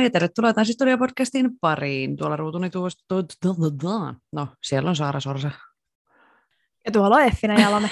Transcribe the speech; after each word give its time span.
Annyeonghaseyo 0.00 0.06
ja 0.06 0.10
tervetuloa 0.10 0.52
Tanssistudio-podcastin 0.52 1.50
pariin. 1.60 2.16
Tuolla 2.16 2.36
ruutuni 2.36 2.70
tuosta... 2.70 3.04
No, 4.32 4.48
siellä 4.62 4.90
on 4.90 4.96
Saara 4.96 5.20
Sorsa. 5.20 5.50
Ja 6.86 6.92
tuolla 6.92 7.16
on 7.16 7.22
Effina 7.22 7.60
Jalonen. 7.60 7.90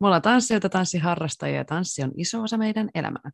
Me 0.00 0.06
ollaan 0.06 0.22
tanssijoita, 0.30 0.68
tanssiharrastajia 0.68 1.56
ja 1.56 1.64
tanssi 1.64 2.02
on 2.02 2.12
iso 2.16 2.42
osa 2.42 2.58
meidän 2.58 2.90
elämää. 2.94 3.30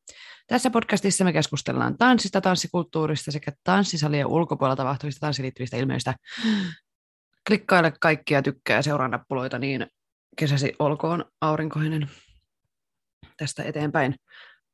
Tässä 0.46 0.70
podcastissa 0.70 1.24
me 1.24 1.32
keskustellaan 1.32 1.98
tanssista, 1.98 2.40
tanssikulttuurista 2.40 3.32
sekä 3.32 3.52
tanssisalien 3.64 4.26
ulkopuolella 4.26 4.76
tapahtuvista 4.76 5.20
tanssiin 5.20 5.44
liittyvistä 5.44 5.76
ilmiöistä. 5.76 6.14
Klikkaile 7.46 7.92
kaikkia 8.00 8.42
tykkää 8.42 8.76
ja 8.76 8.82
seuraa 8.82 9.08
nappuloita, 9.08 9.58
niin 9.58 9.86
kesäsi 10.36 10.72
olkoon 10.78 11.24
aurinkoinen 11.40 12.10
tästä 13.36 13.62
eteenpäin. 13.62 14.14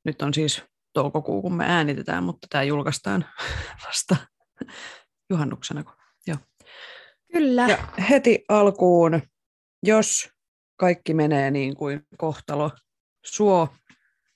Nyt 0.04 0.22
on 0.22 0.34
siis 0.34 0.62
toukokuu, 0.92 1.43
kun 1.43 1.54
me 1.54 1.65
äänitetään, 1.66 2.24
mutta 2.24 2.46
tämä 2.51 2.65
julkaistaan 2.65 3.26
vasta 3.87 4.16
juhannuksena. 5.30 5.85
Joo. 6.26 6.38
Kyllä. 7.32 7.68
Ja 7.68 7.79
heti 8.10 8.45
alkuun, 8.49 9.23
jos 9.82 10.30
kaikki 10.77 11.15
menee 11.15 11.51
niin 11.51 11.77
kuin 11.77 12.07
kohtalo 12.18 12.71
suo, 13.24 13.68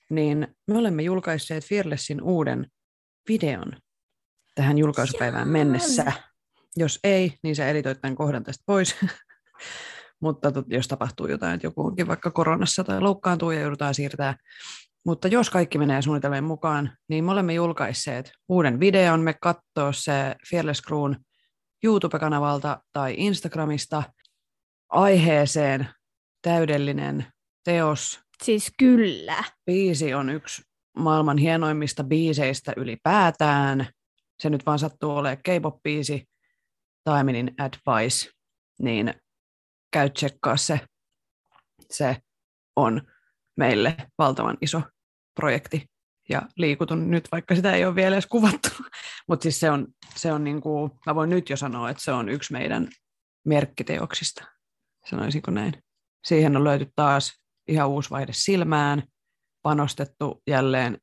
niin 0.09 0.47
me 0.67 0.77
olemme 0.77 1.03
julkaisseet 1.03 1.65
Fearlessin 1.65 2.21
uuden 2.21 2.67
videon 3.29 3.73
tähän 4.55 4.77
julkaisupäivään 4.77 5.47
mennessä. 5.47 6.11
Jos 6.75 6.99
ei, 7.03 7.37
niin 7.43 7.55
sä 7.55 7.67
editoit 7.67 8.01
tämän 8.01 8.15
kohdan 8.15 8.43
tästä 8.43 8.63
pois. 8.65 8.95
Mutta 10.21 10.51
jos 10.67 10.87
tapahtuu 10.87 11.27
jotain, 11.27 11.55
että 11.55 11.67
joku 11.67 11.85
onkin 11.85 12.07
vaikka 12.07 12.31
koronassa 12.31 12.83
tai 12.83 13.01
loukkaantuu 13.01 13.51
ja 13.51 13.61
joudutaan 13.61 13.93
siirtää. 13.93 14.37
Mutta 15.05 15.27
jos 15.27 15.49
kaikki 15.49 15.77
menee 15.77 16.01
suunnitelmien 16.01 16.43
mukaan, 16.43 16.97
niin 17.09 17.25
me 17.25 17.31
olemme 17.31 17.53
julkaisseet 17.53 18.31
uuden 18.49 18.79
videon. 18.79 19.19
Me 19.19 19.35
katsoo 19.41 19.93
se 19.93 20.35
Fearless 20.49 20.81
Crewn 20.81 21.15
YouTube-kanavalta 21.83 22.81
tai 22.93 23.15
Instagramista 23.17 24.03
aiheeseen 24.89 25.87
täydellinen 26.41 27.25
teos. 27.63 28.19
Siis 28.43 28.71
kyllä. 28.79 29.43
Biisi 29.65 30.13
on 30.13 30.29
yksi 30.29 30.61
maailman 30.97 31.37
hienoimmista 31.37 32.03
biiseistä 32.03 32.73
ylipäätään. 32.77 33.87
Se 34.39 34.49
nyt 34.49 34.65
vaan 34.65 34.79
sattuu 34.79 35.11
olemaan 35.11 35.37
K-pop-biisi, 35.37 36.23
Taiminin 37.03 37.53
Advice, 37.57 38.31
niin 38.79 39.13
käy 39.91 40.09
tsekkaa 40.09 40.57
se. 40.57 40.79
Se 41.91 42.17
on 42.75 43.01
meille 43.57 43.95
valtavan 44.17 44.57
iso 44.61 44.81
projekti 45.35 45.85
ja 46.29 46.41
liikutun 46.57 47.11
nyt, 47.11 47.27
vaikka 47.31 47.55
sitä 47.55 47.73
ei 47.73 47.85
ole 47.85 47.95
vielä 47.95 48.15
edes 48.15 48.27
kuvattu. 48.27 48.69
Mutta 49.29 49.43
siis 49.43 49.59
se 49.59 49.69
on, 49.69 49.87
se 50.15 50.33
on 50.33 50.43
niin 50.43 50.61
kuin, 50.61 50.91
mä 51.05 51.15
voin 51.15 51.29
nyt 51.29 51.49
jo 51.49 51.57
sanoa, 51.57 51.89
että 51.89 52.03
se 52.03 52.11
on 52.11 52.29
yksi 52.29 52.53
meidän 52.53 52.87
merkkiteoksista, 53.45 54.45
sanoisinko 55.09 55.51
näin. 55.51 55.83
Siihen 56.25 56.57
on 56.57 56.63
löyty 56.63 56.91
taas 56.95 57.33
ihan 57.67 57.89
uusi 57.89 58.09
vaihde 58.09 58.33
silmään, 58.35 59.03
panostettu 59.61 60.41
jälleen 60.47 60.97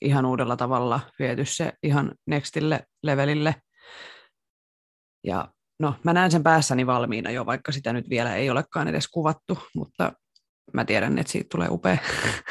ihan 0.00 0.26
uudella 0.26 0.56
tavalla, 0.56 1.00
viety 1.18 1.44
se 1.44 1.72
ihan 1.82 2.14
nextille 2.26 2.86
levelille. 3.02 3.54
Ja 5.24 5.48
no, 5.80 5.94
mä 6.04 6.12
näen 6.12 6.30
sen 6.30 6.42
päässäni 6.42 6.86
valmiina 6.86 7.30
jo, 7.30 7.46
vaikka 7.46 7.72
sitä 7.72 7.92
nyt 7.92 8.10
vielä 8.10 8.34
ei 8.34 8.50
olekaan 8.50 8.88
edes 8.88 9.08
kuvattu, 9.08 9.58
mutta 9.74 10.12
mä 10.72 10.84
tiedän, 10.84 11.18
että 11.18 11.32
siitä 11.32 11.48
tulee 11.50 11.68
upea. 11.70 11.98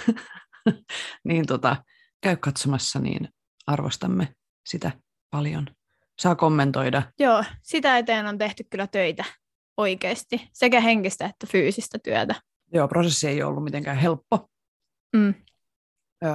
niin 1.27 1.45
tota, 1.45 1.83
käy 2.21 2.37
katsomassa, 2.37 2.99
niin 2.99 3.29
arvostamme 3.67 4.35
sitä 4.67 4.91
paljon. 5.31 5.67
Saa 6.19 6.35
kommentoida. 6.35 7.03
Joo, 7.19 7.43
sitä 7.63 7.97
eteen 7.97 8.27
on 8.27 8.37
tehty 8.37 8.63
kyllä 8.69 8.87
töitä 8.87 9.23
oikeasti. 9.77 10.49
Sekä 10.53 10.79
henkistä 10.79 11.25
että 11.25 11.47
fyysistä 11.51 11.97
työtä. 12.03 12.35
Joo, 12.73 12.87
prosessi 12.87 13.27
ei 13.27 13.43
ole 13.43 13.49
ollut 13.49 13.63
mitenkään 13.63 13.97
helppo. 13.97 14.49
Mm. 15.15 15.33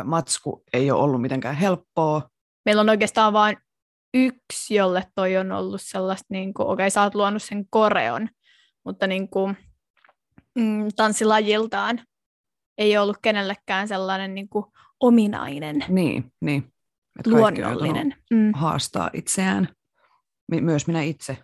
Matsku 0.04 0.62
ei 0.72 0.90
ole 0.90 1.02
ollut 1.02 1.20
mitenkään 1.20 1.56
helppoa. 1.56 2.28
Meillä 2.64 2.80
on 2.80 2.88
oikeastaan 2.88 3.32
vain 3.32 3.56
yksi, 4.14 4.74
jolle 4.74 5.06
toi 5.14 5.36
on 5.36 5.52
ollut 5.52 5.80
sellaista, 5.82 6.26
niin 6.30 6.54
kuin, 6.54 6.68
okei, 6.68 6.90
sä 6.90 7.02
oot 7.02 7.14
luonut 7.14 7.42
sen 7.42 7.64
koreon, 7.70 8.28
mutta 8.84 9.06
niin 9.06 9.28
kuin, 9.28 9.56
mm, 10.58 10.88
tanssilajiltaan 10.96 12.00
ei 12.80 12.98
ollut 12.98 13.16
kenellekään 13.22 13.88
sellainen 13.88 14.34
niin 14.34 14.48
kuin, 14.48 14.64
ominainen, 15.00 15.84
Niin, 15.88 16.32
niin. 16.40 16.72
Luonnollinen. 17.26 18.14
Mm. 18.30 18.52
haastaa 18.54 19.10
itseään. 19.12 19.68
Myös 20.60 20.86
minä 20.86 21.02
itse. 21.02 21.38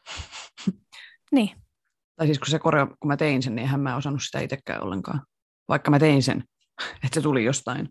Niin, 1.32 1.50
Tai 2.16 2.26
siis 2.26 2.38
kun 2.38 2.48
se 2.48 2.58
koreo, 2.58 2.86
kun 2.86 3.08
mä 3.08 3.16
tein 3.16 3.42
sen, 3.42 3.54
niin 3.54 3.62
eihän 3.62 3.80
mä 3.80 3.96
osannut 3.96 4.22
sitä 4.22 4.40
itsekään 4.40 4.82
ollenkaan. 4.82 5.22
Vaikka 5.68 5.90
mä 5.90 5.98
tein 5.98 6.22
sen, 6.22 6.44
että 7.04 7.14
se 7.14 7.20
tuli 7.20 7.44
jostain. 7.44 7.88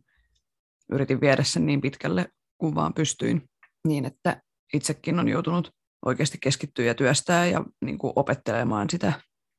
Yritin 0.92 1.22
viedä 1.22 1.44
sen 1.44 1.66
niin 1.66 1.82
pitkälle, 1.82 2.30
kun 2.58 2.76
vaan 2.76 2.94
pystyin. 2.94 3.50
Niin, 3.88 4.06
että 4.06 4.42
itsekin 4.74 5.20
on 5.20 5.28
joutunut 5.28 5.72
oikeasti 6.06 6.38
keskittyä 6.42 6.86
ja 6.86 6.96
työstää 6.96 7.46
ja 7.46 7.66
niin 7.86 7.98
kuin 7.98 8.14
opettelemaan 8.16 8.90
sitä, 8.90 9.14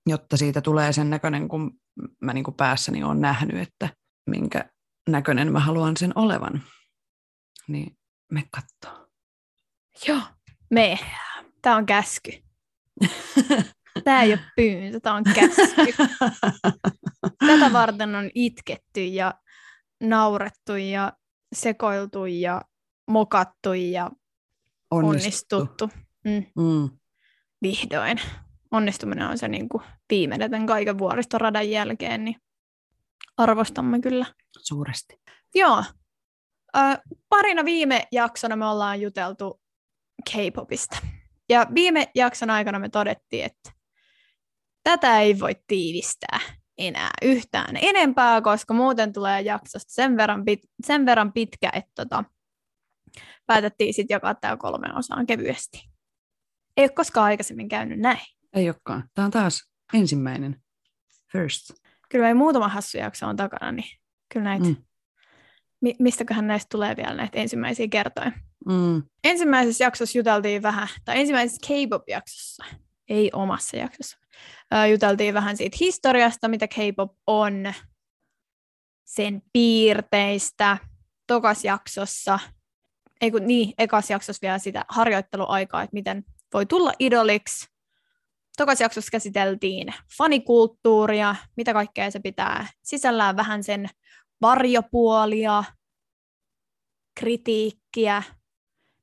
jotta 0.06 0.37
siitä 0.37 0.61
tulee 0.61 0.93
sen 0.93 1.11
näköinen, 1.11 1.49
kun 1.49 1.72
mä 2.21 2.33
niin 2.33 2.44
kuin 2.44 2.55
päässäni 2.55 3.05
olen 3.05 3.21
nähnyt, 3.21 3.56
että 3.56 3.89
minkä 4.31 4.65
näköinen 5.09 5.53
mä 5.53 5.61
haluan 5.61 5.97
sen 5.97 6.12
olevan. 6.15 6.62
Niin 7.69 7.97
me 8.33 8.43
kattoo. 8.50 9.09
joo, 10.09 10.21
me. 10.71 10.99
Tämä 11.62 11.77
on 11.77 11.87
käsky. 11.87 12.31
Tämä 14.05 14.22
ei 14.22 14.33
ole 14.33 14.41
pyyntö, 14.56 15.00
tämä 15.00 15.17
on 15.17 15.25
käsky. 15.25 15.93
Tätä 17.47 17.73
varten 17.73 18.15
on 18.15 18.31
itketty 18.34 19.05
ja 19.05 19.34
naurettu 20.03 20.75
ja 20.75 21.12
sekoiltu 21.55 22.27
ja 22.27 22.62
mokattu 23.11 23.73
ja 23.73 24.11
onnistuttu. 24.91 25.91
Mm, 26.25 26.47
Mm. 26.62 26.91
vihdoin. 27.62 28.21
Onnistuminen 28.76 29.28
on 29.28 29.38
se 29.38 29.48
niin 29.48 29.69
kuin 29.69 29.82
viimeinen 30.10 30.50
tämän 30.50 30.66
kaiken 30.66 30.98
vuoristoradan 30.98 31.70
jälkeen, 31.70 32.25
niin 32.25 32.37
arvostamme 33.37 34.00
kyllä. 34.00 34.26
Suuresti. 34.59 35.20
Joo. 35.54 35.84
Ö, 36.76 36.81
parina 37.28 37.64
viime 37.64 38.09
jaksona 38.12 38.56
me 38.56 38.66
ollaan 38.66 39.00
juteltu 39.00 39.60
K-popista. 40.31 40.98
Ja 41.48 41.66
viime 41.75 42.09
jakson 42.14 42.50
aikana 42.50 42.78
me 42.78 42.88
todettiin, 42.88 43.44
että 43.44 43.72
tätä 44.84 45.20
ei 45.20 45.41
voi 45.41 45.53
tiivistää 45.66 46.41
enää 46.78 47.10
yhtään 47.22 47.76
enempää, 47.82 48.43
koska 48.43 48.75
muuten 48.75 49.12
tulee 49.12 49.40
jaksosta 49.40 49.93
sen 49.93 50.17
verran, 50.17 50.40
pit- 50.40 50.69
sen 50.87 51.06
verran 51.06 51.32
pitkä, 51.32 51.70
että 51.72 51.93
tota, 51.94 52.25
päätettiin 53.46 53.94
sitten 53.94 54.14
jakaa 54.14 54.34
tämä 54.34 54.56
kolmeen 54.56 54.96
osaan 54.96 55.26
kevyesti. 55.26 55.90
Ei 56.76 56.84
ole 56.84 56.88
koskaan 56.88 57.26
aikaisemmin 57.26 57.69
käynyt 57.69 57.99
näin. 57.99 58.36
Ei 58.56 58.69
olekaan. 58.69 59.08
Tämä 59.14 59.25
on 59.25 59.31
taas 59.31 59.69
ensimmäinen. 59.94 60.62
First. 61.32 61.70
Kyllä 62.08 62.23
meillä 62.25 62.38
muutama 62.38 62.69
hassu 62.69 62.99
jakso 62.99 63.26
on 63.26 63.37
takana, 63.37 63.73
niin 63.73 63.88
kyllä 64.32 64.44
näitä, 64.44 64.64
Mm. 64.67 64.76
mi- 65.81 65.97
mistäköhän 65.99 66.47
näistä 66.47 66.69
tulee 66.73 66.97
vielä 66.97 67.14
näitä 67.14 67.38
ensimmäisiä 67.38 67.88
kertoja. 67.88 68.32
Mm. 68.67 69.03
Ensimmäisessä 69.25 69.85
jaksossa 69.85 70.19
juteltiin 70.19 70.62
vähän, 70.62 70.88
tai 71.05 71.20
ensimmäisessä 71.20 71.67
K-pop-jaksossa, 71.67 72.64
ei 73.08 73.31
omassa 73.32 73.76
jaksossa, 73.76 74.19
ää, 74.70 74.87
juteltiin 74.87 75.35
vähän 75.35 75.56
siitä 75.56 75.76
historiasta, 75.81 76.49
mitä 76.49 76.69
K-pop 76.69 77.12
on, 77.26 77.73
sen 79.05 79.43
piirteistä, 79.53 80.79
tokas 81.26 81.64
jaksossa, 81.64 82.38
ei 83.20 83.31
kun 83.31 83.47
niin, 83.47 83.73
ekas 83.79 84.11
jaksossa 84.11 84.43
vielä 84.43 84.58
sitä 84.58 84.85
harjoitteluaikaa, 84.88 85.82
että 85.82 85.94
miten 85.94 86.25
voi 86.55 86.67
tulla 86.67 86.93
idoliksi, 86.99 87.69
Tokas 88.56 88.81
jaksossa 88.81 89.11
käsiteltiin 89.11 89.94
fanikulttuuria, 90.19 91.37
mitä 91.56 91.73
kaikkea 91.73 92.11
se 92.11 92.20
pitää 92.20 92.67
sisällään, 92.82 93.37
vähän 93.37 93.64
sen 93.64 93.88
varjopuolia, 94.41 95.64
kritiikkiä, 97.14 98.23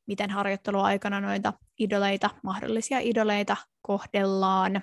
miten 0.07 0.29
harjoitteluaikana 0.29 1.21
noita 1.21 1.53
idoleita, 1.79 2.29
mahdollisia 2.44 3.00
idoleita 3.00 3.57
kohdellaan, 3.81 4.81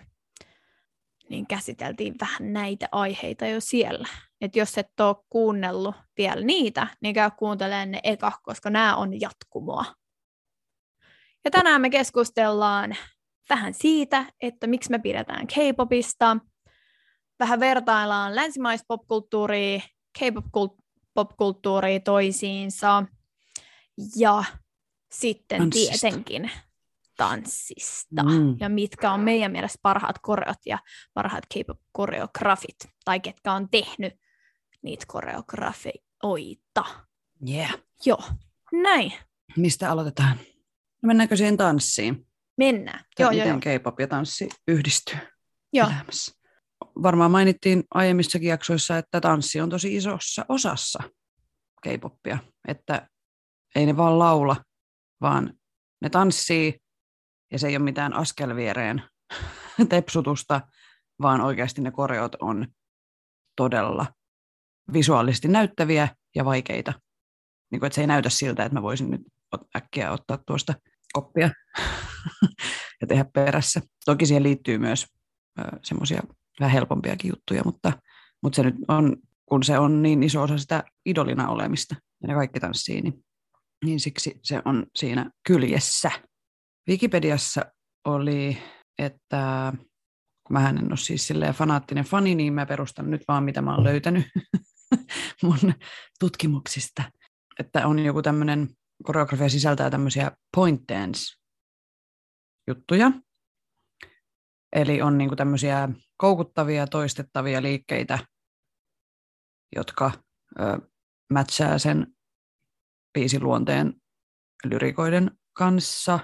niin 1.28 1.46
käsiteltiin 1.46 2.14
vähän 2.20 2.52
näitä 2.52 2.88
aiheita 2.92 3.46
jo 3.46 3.60
siellä. 3.60 4.08
Et 4.40 4.56
jos 4.56 4.78
et 4.78 5.00
ole 5.00 5.16
kuunnellut 5.30 5.94
vielä 6.18 6.44
niitä, 6.44 6.86
niin 7.00 7.14
käy 7.14 7.30
kuuntelemaan 7.38 7.90
ne 7.90 8.00
eka, 8.02 8.32
koska 8.42 8.70
nämä 8.70 8.96
on 8.96 9.20
jatkumoa. 9.20 9.84
Ja 11.44 11.50
tänään 11.50 11.80
me 11.80 11.90
keskustellaan 11.90 12.96
vähän 13.50 13.74
siitä, 13.74 14.32
että 14.42 14.66
miksi 14.66 14.90
me 14.90 14.98
pidetään 14.98 15.46
K-popista, 15.46 16.36
vähän 17.38 17.60
vertaillaan 17.60 18.36
länsimaista 18.36 18.84
popkulttuuria, 18.88 19.80
K-pop-popkulttuuria 20.18 22.00
toisiinsa, 22.00 23.04
ja 24.16 24.44
sitten 25.12 25.58
Tanssista. 25.58 25.98
tietenkin 26.00 26.50
tanssista. 27.16 28.22
Mm. 28.22 28.56
Ja 28.60 28.68
mitkä 28.68 29.12
on 29.12 29.20
meidän 29.20 29.52
mielestä 29.52 29.78
parhaat 29.82 30.18
koreot 30.22 30.58
ja 30.66 30.78
parhaat 31.14 31.44
K-pop-koreografit, 31.46 32.76
tai 33.04 33.20
ketkä 33.20 33.52
on 33.52 33.68
tehnyt 33.70 34.14
niitä 34.82 35.04
koreografioita. 35.08 36.84
Yeah. 37.48 37.78
Joo, 38.06 38.22
näin. 38.72 39.12
Mistä 39.56 39.90
aloitetaan? 39.90 40.36
No 41.02 41.06
mennäänkö 41.06 41.36
siihen 41.36 41.56
tanssiin? 41.56 42.26
Mennään. 42.60 43.04
Tai 43.16 43.24
joo, 43.24 43.30
miten 43.30 43.48
joo. 43.48 43.78
K-pop 43.78 44.00
ja 44.00 44.06
tanssi 44.06 44.48
yhdistyy 44.68 45.18
joo. 45.72 45.88
elämässä? 45.88 46.32
Varmaan 47.02 47.30
mainittiin 47.30 47.84
aiemmissakin 47.94 48.48
jaksoissa, 48.48 48.98
että 48.98 49.20
tanssi 49.20 49.60
on 49.60 49.70
tosi 49.70 49.96
isossa 49.96 50.46
osassa 50.48 50.98
K-popia. 51.82 52.38
Että 52.68 53.08
ei 53.74 53.86
ne 53.86 53.96
vaan 53.96 54.18
laula, 54.18 54.56
vaan 55.20 55.54
ne 56.02 56.10
tanssii 56.10 56.78
ja 57.52 57.58
se 57.58 57.68
ei 57.68 57.76
ole 57.76 57.84
mitään 57.84 58.12
askelviereen 58.14 59.02
tepsutusta, 59.88 60.60
vaan 61.22 61.40
oikeasti 61.40 61.80
ne 61.80 61.90
koreot 61.90 62.34
on 62.40 62.66
todella 63.56 64.06
visuaalisesti 64.92 65.48
näyttäviä 65.48 66.08
ja 66.34 66.44
vaikeita. 66.44 66.92
Niin 67.70 67.80
kuin, 67.80 67.86
että 67.86 67.94
se 67.94 68.00
ei 68.00 68.06
näytä 68.06 68.30
siltä, 68.30 68.64
että 68.64 68.78
mä 68.78 68.82
voisin 68.82 69.10
nyt 69.10 69.22
äkkiä 69.76 70.12
ottaa 70.12 70.38
tuosta 70.46 70.74
koppia 71.12 71.50
ja 73.00 73.06
tehdä 73.06 73.24
perässä. 73.34 73.80
Toki 74.04 74.26
siihen 74.26 74.42
liittyy 74.42 74.78
myös 74.78 75.06
semmoisia 75.82 76.22
vähän 76.60 76.72
helpompiakin 76.72 77.28
juttuja, 77.28 77.62
mutta, 77.64 77.92
mutta 78.42 78.56
se 78.56 78.62
nyt 78.62 78.74
on, 78.88 79.16
kun 79.46 79.62
se 79.62 79.78
on 79.78 80.02
niin 80.02 80.22
iso 80.22 80.42
osa 80.42 80.58
sitä 80.58 80.84
idolina 81.06 81.48
olemista 81.48 81.96
ja 82.22 82.28
ne 82.28 82.34
kaikki 82.34 82.60
tanssii, 82.60 83.00
niin 83.00 83.24
niin 83.84 84.00
siksi 84.00 84.40
se 84.42 84.62
on 84.64 84.86
siinä 84.96 85.30
kyljessä. 85.46 86.10
Wikipediassa 86.88 87.64
oli, 88.04 88.58
että 88.98 89.72
mä 90.50 90.68
en 90.68 90.84
ole 90.84 90.96
siis 90.96 91.26
silleen 91.26 91.54
fanaattinen 91.54 92.04
fani, 92.04 92.34
niin 92.34 92.52
mä 92.52 92.66
perustan 92.66 93.10
nyt 93.10 93.22
vaan, 93.28 93.44
mitä 93.44 93.62
mä 93.62 93.74
oon 93.74 93.84
löytänyt 93.84 94.24
mun 95.42 95.74
tutkimuksista. 96.20 97.02
Että 97.58 97.86
on 97.86 97.98
joku 97.98 98.22
tämmöinen, 98.22 98.68
koreografia 99.02 99.48
sisältää 99.48 99.90
tämmöisiä 99.90 100.32
point 100.56 100.82
dance 100.88 101.20
juttuja. 102.68 103.12
Eli 104.72 105.02
on 105.02 105.18
niinku 105.18 105.36
tämmöisiä 105.36 105.88
koukuttavia, 106.16 106.86
toistettavia 106.86 107.62
liikkeitä, 107.62 108.18
jotka 109.76 110.12
ö, 110.60 110.78
matchaa 111.32 111.78
sen 111.78 112.06
biisiluonteen 113.12 113.94
lyrikoiden 114.64 115.30
kanssa. 115.52 116.18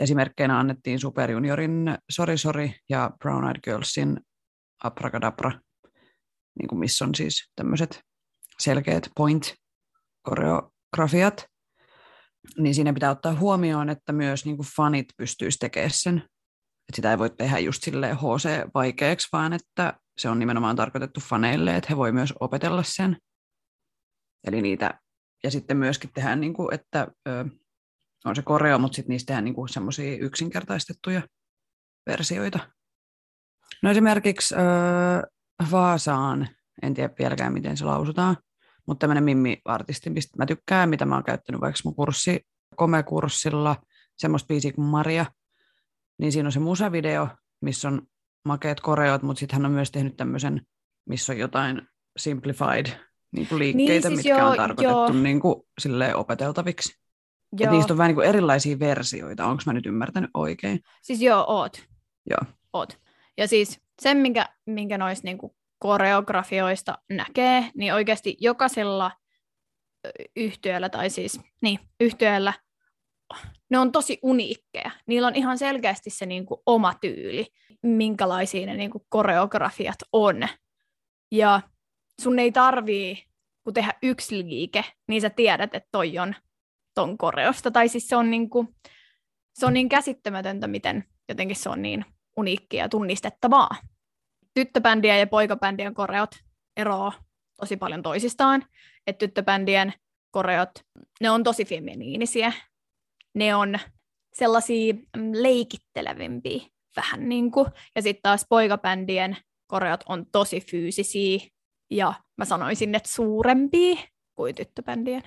Esimerkkeinä 0.00 0.58
annettiin 0.58 1.00
Super 1.00 1.30
Juniorin 1.30 1.98
Sorry 2.10 2.38
Sorry 2.38 2.70
ja 2.88 3.10
Brown 3.18 3.44
Eyed 3.44 3.60
Girlsin 3.64 4.20
Abracadabra, 4.84 5.52
niin 6.58 6.78
missä 6.78 7.04
on 7.04 7.14
siis 7.14 7.50
tämmöiset 7.56 8.00
selkeät 8.58 9.10
point-koreografiat. 9.16 11.46
Niin 12.58 12.74
siinä 12.74 12.92
pitää 12.92 13.10
ottaa 13.10 13.34
huomioon, 13.34 13.88
että 13.88 14.12
myös 14.12 14.44
niin 14.44 14.56
kuin 14.56 14.68
fanit 14.76 15.06
pystyisi 15.16 15.58
tekemään 15.58 15.90
sen. 15.94 16.18
Et 16.88 16.94
sitä 16.94 17.10
ei 17.10 17.18
voi 17.18 17.30
tehdä 17.30 17.58
just 17.58 17.82
silleen 17.82 18.16
HC 18.16 18.70
vaikeaksi, 18.74 19.28
vaan 19.32 19.52
että 19.52 19.94
se 20.18 20.28
on 20.28 20.38
nimenomaan 20.38 20.76
tarkoitettu 20.76 21.20
faneille, 21.20 21.76
että 21.76 21.86
he 21.90 21.96
voi 21.96 22.12
myös 22.12 22.34
opetella 22.40 22.82
sen. 22.82 23.16
Eli 24.46 24.62
niitä 24.62 25.00
ja 25.44 25.50
sitten 25.50 25.76
myöskin 25.76 26.10
tehdään, 26.12 26.40
niin 26.40 26.54
kuin, 26.54 26.74
että 26.74 27.06
ö, 27.28 27.44
on 28.24 28.36
se 28.36 28.42
koreo, 28.42 28.78
mutta 28.78 28.96
sitten 28.96 29.12
niistä 29.12 29.26
tehdään 29.26 29.44
niin 29.44 29.68
semmoisia 29.68 30.16
yksinkertaistettuja 30.16 31.22
versioita. 32.06 32.58
No 33.82 33.90
esimerkiksi 33.90 34.54
ö, 34.54 34.58
Vaasaan, 35.70 36.48
en 36.82 36.94
tiedä 36.94 37.14
vieläkään 37.18 37.52
miten 37.52 37.76
se 37.76 37.84
lausutaan, 37.84 38.36
mutta 38.88 39.00
tämmöinen 39.00 39.24
Mimmi-artisti, 39.24 40.10
mistä 40.10 40.38
mä 40.38 40.46
tykkään, 40.46 40.88
mitä 40.88 41.04
mä 41.04 41.14
oon 41.14 41.24
käyttänyt 41.24 41.60
vaikka 41.60 41.80
mun 41.84 41.94
kurssi, 41.94 42.40
komekurssilla, 42.76 43.76
semmoista 44.16 44.46
biisiä 44.46 44.72
kuin 44.72 44.86
Maria, 44.86 45.26
niin 46.18 46.32
siinä 46.32 46.46
on 46.46 46.52
se 46.52 46.60
musavideo, 46.60 47.28
missä 47.60 47.88
on 47.88 48.02
makeat 48.44 48.80
koreot, 48.80 49.22
mutta 49.22 49.40
sitten 49.40 49.56
hän 49.56 49.66
on 49.66 49.72
myös 49.72 49.90
tehnyt 49.90 50.16
tämmöisen, 50.16 50.62
missä 51.08 51.32
on 51.32 51.38
jotain 51.38 51.82
simplified 52.18 52.86
niin 53.32 53.48
kuin 53.48 53.58
liikkeitä, 53.58 54.08
niin, 54.08 54.18
siis 54.18 54.26
mitkä 54.26 54.42
joo, 54.42 54.50
on 54.50 54.56
tarkoitettu 54.56 55.12
niin 55.12 55.40
kuin, 55.40 55.62
silleen 55.80 56.16
opeteltaviksi. 56.16 56.98
Joo. 57.60 57.72
niistä 57.72 57.92
on 57.92 57.98
vähän 57.98 58.08
niin 58.08 58.14
kuin 58.14 58.28
erilaisia 58.28 58.78
versioita, 58.78 59.46
onko 59.46 59.62
mä 59.66 59.72
nyt 59.72 59.86
ymmärtänyt 59.86 60.30
oikein? 60.34 60.80
Siis 61.02 61.20
joo, 61.22 61.44
oot. 61.48 61.82
Joo. 62.30 62.52
Oot. 62.72 62.98
Ja 63.36 63.48
siis 63.48 63.80
sen, 64.02 64.16
minkä, 64.16 64.48
minkä 64.66 64.98
noista 64.98 65.24
niin 65.24 65.38
kuin 65.38 65.52
koreografioista 65.78 66.98
näkee, 67.10 67.70
niin 67.74 67.94
oikeasti 67.94 68.36
jokaisella 68.40 69.10
yhtiöllä, 70.36 70.88
tai 70.88 71.10
siis 71.10 71.40
niin, 71.62 71.78
yhtiöllä, 72.00 72.52
ne 73.70 73.78
on 73.78 73.92
tosi 73.92 74.18
uniikkeja. 74.22 74.90
Niillä 75.06 75.28
on 75.28 75.36
ihan 75.36 75.58
selkeästi 75.58 76.10
se 76.10 76.26
niin 76.26 76.46
kuin 76.46 76.60
oma 76.66 76.94
tyyli, 77.00 77.46
minkälaisia 77.82 78.66
ne 78.66 78.76
niin 78.76 78.90
kuin 78.90 79.04
koreografiat 79.08 79.98
on. 80.12 80.48
Ja 81.32 81.60
sun 82.20 82.38
ei 82.38 82.52
tarvii 82.52 83.28
kun 83.64 83.74
tehdä 83.74 83.94
yksi 84.02 84.44
liike, 84.44 84.84
niin 85.08 85.20
sä 85.20 85.30
tiedät, 85.30 85.74
että 85.74 85.88
toi 85.92 86.18
on 86.18 86.34
ton 86.94 87.18
koreosta. 87.18 87.70
Tai 87.70 87.88
siis 87.88 88.08
se 88.08 88.16
on, 88.16 88.30
niin 88.30 88.50
kuin, 88.50 88.68
se 89.54 89.66
on 89.66 89.72
niin 89.72 89.88
käsittämätöntä, 89.88 90.66
miten 90.66 91.04
jotenkin 91.28 91.56
se 91.56 91.68
on 91.68 91.82
niin 91.82 92.04
uniikkia 92.36 92.84
ja 92.84 92.88
tunnistettavaa. 92.88 93.68
Tyttöbändien 94.58 95.20
ja 95.20 95.26
poikabändien 95.26 95.94
koreot 95.94 96.30
eroaa 96.76 97.12
tosi 97.56 97.76
paljon 97.76 98.02
toisistaan. 98.02 98.64
Että 99.06 99.18
tyttöbändien 99.18 99.92
koreot, 100.30 100.70
ne 101.20 101.30
on 101.30 101.44
tosi 101.44 101.64
feminiinisiä. 101.64 102.52
Ne 103.34 103.54
on 103.54 103.78
sellaisia 104.32 104.94
mm, 104.94 105.32
leikittelevämpiä 105.32 106.60
vähän 106.96 107.28
niin 107.28 107.50
kuin. 107.50 107.66
Ja 107.96 108.02
sitten 108.02 108.22
taas 108.22 108.46
poikabändien 108.48 109.36
koreot 109.66 110.00
on 110.08 110.26
tosi 110.32 110.60
fyysisiä, 110.60 111.38
ja 111.90 112.14
mä 112.36 112.44
sanoisin, 112.44 112.94
että 112.94 113.08
suurempia 113.08 113.96
kuin 114.36 114.54
tyttöbändien. 114.54 115.22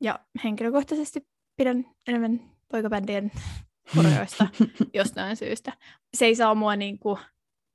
Ja 0.00 0.18
henkilökohtaisesti 0.44 1.28
pidän 1.56 1.84
enemmän 2.08 2.40
poikabändien 2.72 3.32
koreoista 3.96 4.46
jostain 4.94 5.36
syystä. 5.36 5.72
Se 6.16 6.26
ei 6.26 6.34
saa 6.34 6.54
mua 6.54 6.76
niinku 6.76 7.18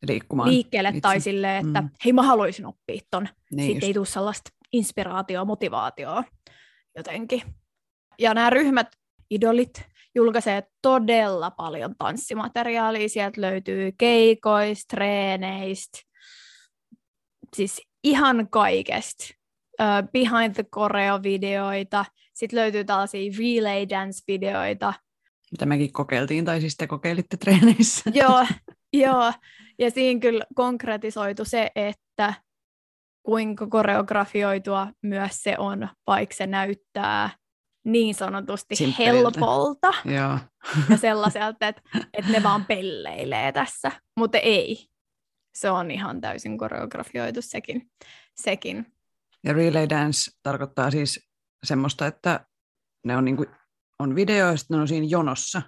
Liikkumaan 0.07 0.49
liikkeelle 0.49 0.89
itse. 0.89 1.01
tai 1.01 1.19
silleen, 1.19 1.67
että 1.67 1.81
mm. 1.81 1.89
hei 2.05 2.13
mä 2.13 2.23
haluaisin 2.23 2.65
oppia 2.65 3.01
ton. 3.11 3.29
Niin 3.51 3.65
Sitten 3.65 3.75
just. 3.75 3.83
ei 3.87 3.93
tule 3.93 4.05
sellaista 4.05 4.51
inspiraatioa, 4.73 5.45
motivaatioa 5.45 6.23
jotenkin. 6.97 7.41
Ja 8.19 8.33
nämä 8.33 8.49
ryhmät, 8.49 8.87
idolit, 9.29 9.83
julkaisee 10.15 10.63
todella 10.81 11.51
paljon 11.51 11.95
tanssimateriaalia. 11.97 13.09
Sieltä 13.09 13.41
löytyy 13.41 13.91
keikoista, 13.97 14.95
treeneistä, 14.95 15.99
siis 17.55 17.81
ihan 18.03 18.47
kaikesta. 18.49 19.33
Uh, 19.81 20.11
behind 20.11 20.53
the 20.53 20.63
choreo-videoita, 20.63 22.05
sitten 22.33 22.59
löytyy 22.59 22.83
tällaisia 22.83 23.31
relay 23.37 23.89
dance-videoita. 23.89 24.93
Mitä 25.51 25.65
mekin 25.65 25.93
kokeiltiin, 25.93 26.45
tai 26.45 26.61
siis 26.61 26.77
te 26.77 26.87
kokeilitte 26.87 27.37
treeneissä. 27.37 28.11
joo, 28.13 28.45
joo, 28.93 29.33
ja 29.79 29.91
siinä 29.91 30.19
kyllä 30.19 30.45
konkretisoitu 30.55 31.45
se, 31.45 31.71
että 31.75 32.33
kuinka 33.23 33.67
koreografioitua 33.67 34.87
myös 35.01 35.43
se 35.43 35.55
on, 35.57 35.89
vaikka 36.07 36.35
se 36.35 36.47
näyttää 36.47 37.29
niin 37.85 38.15
sanotusti 38.15 38.75
Simppeliltä. 38.75 39.39
helpolta 39.39 39.93
Joo. 40.05 40.39
ja 40.89 40.97
sellaiselta, 40.97 41.67
että, 41.67 41.81
että 42.13 42.31
ne 42.31 42.43
vaan 42.43 42.65
pelleilee 42.65 43.51
tässä, 43.51 43.91
mutta 44.17 44.37
ei. 44.37 44.87
Se 45.55 45.69
on 45.69 45.91
ihan 45.91 46.21
täysin 46.21 46.57
koreografioitu 46.57 47.41
sekin. 47.41 47.91
sekin. 48.35 48.93
Ja 49.43 49.53
relay 49.53 49.89
dance 49.89 50.31
tarkoittaa 50.43 50.91
siis 50.91 51.29
semmoista, 51.65 52.07
että 52.07 52.45
ne 53.05 53.17
on, 53.17 53.25
niin 53.25 53.37
kuin, 53.37 53.49
on 53.99 54.15
video 54.15 54.47
ja 54.47 54.57
sitten 54.57 54.75
ne 54.77 54.81
on 54.81 54.87
siinä 54.87 55.07
jonossa. 55.09 55.61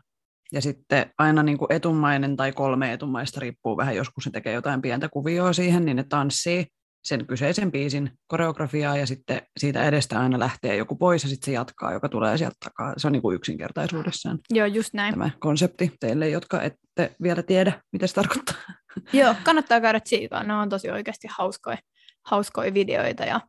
Ja 0.51 0.61
sitten 0.61 1.11
aina 1.17 1.43
niin 1.43 1.57
kuin 1.57 1.71
etumainen 1.71 2.35
tai 2.35 2.51
kolme 2.51 2.93
etumaista 2.93 3.39
riippuu 3.39 3.77
vähän, 3.77 3.95
joskus 3.95 4.25
ne 4.25 4.31
tekee 4.31 4.53
jotain 4.53 4.81
pientä 4.81 5.09
kuvioa 5.09 5.53
siihen, 5.53 5.85
niin 5.85 5.97
ne 5.97 6.03
tanssii 6.03 6.65
sen 7.05 7.27
kyseisen 7.27 7.71
biisin 7.71 8.11
koreografiaa 8.27 8.97
ja 8.97 9.07
sitten 9.07 9.41
siitä 9.57 9.83
edestä 9.83 10.19
aina 10.19 10.39
lähtee 10.39 10.75
joku 10.75 10.95
pois 10.95 11.23
ja 11.23 11.29
sitten 11.29 11.45
se 11.45 11.51
jatkaa, 11.51 11.93
joka 11.93 12.09
tulee 12.09 12.37
sieltä 12.37 12.55
takaa. 12.63 12.93
Se 12.97 13.07
on 13.07 13.13
niin 13.13 13.21
kuin 13.21 13.35
yksinkertaisuudessaan 13.35 14.39
Joo, 14.49 14.65
just 14.65 14.93
näin. 14.93 15.13
tämä 15.13 15.29
konsepti 15.39 15.91
teille, 15.99 16.29
jotka 16.29 16.61
ette 16.61 17.15
vielä 17.23 17.43
tiedä, 17.43 17.81
mitä 17.91 18.07
se 18.07 18.13
tarkoittaa. 18.13 18.55
Joo, 19.13 19.35
kannattaa 19.43 19.81
käydä 19.81 19.99
tsiikaa. 19.99 20.43
Ne 20.43 20.53
on 20.53 20.69
tosi 20.69 20.89
oikeasti 20.89 21.27
hauskoja, 21.31 21.77
hauskoja 22.25 22.73
videoita. 22.73 23.23
Ja... 23.23 23.41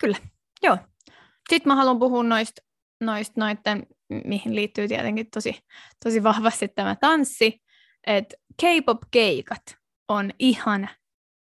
Kyllä, 0.00 0.16
joo. 0.62 0.78
Sitten 1.50 1.70
mä 1.70 1.76
haluan 1.76 1.98
puhua 1.98 2.22
noista, 2.22 2.62
noist, 3.00 3.36
noitten, 3.36 3.86
mihin 4.24 4.56
liittyy 4.56 4.88
tietenkin 4.88 5.30
tosi, 5.30 5.58
tosi 6.04 6.22
vahvasti 6.22 6.68
tämä 6.68 6.96
tanssi, 7.00 7.62
että 8.06 8.36
K-pop-keikat 8.62 9.62
on 10.08 10.30
ihan, 10.38 10.88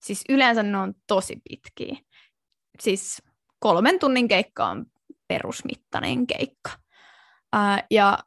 siis 0.03 0.25
yleensä 0.29 0.63
ne 0.63 0.79
on 0.79 0.95
tosi 1.07 1.37
pitkiä. 1.49 1.97
Siis 2.81 3.23
kolmen 3.61 3.99
tunnin 3.99 4.29
keikka 4.29 4.67
on 4.67 4.87
perusmittainen 5.29 6.27
keikka. 6.27 6.71
Ää, 7.53 7.87
ja 7.91 8.19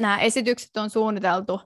nämä 0.00 0.18
esitykset 0.18 0.76
on 0.76 0.90
suunniteltu 0.90 1.60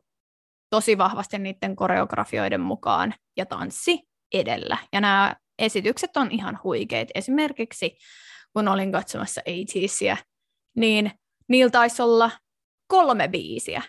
tosi 0.71 0.99
vahvasti 0.99 1.38
niiden 1.38 1.76
koreografioiden 1.76 2.61
mukaan 2.61 3.14
ja 3.37 3.47
tanssi 3.47 4.00
edellä. 4.35 4.78
Ja 4.92 5.00
nämä 5.00 5.37
esitykset 5.59 6.16
on 6.16 6.30
ihan 6.30 6.59
huikeita. 6.64 7.12
Esimerkiksi 7.14 7.97
kun 8.52 8.69
olin 8.69 8.92
katsomassa 8.92 9.40
80 9.47 10.25
niin 10.76 11.11
niillä 11.50 11.71
taisi 11.71 12.02
olla 12.02 12.30
kolme 12.87 13.28
biisiä, 13.28 13.83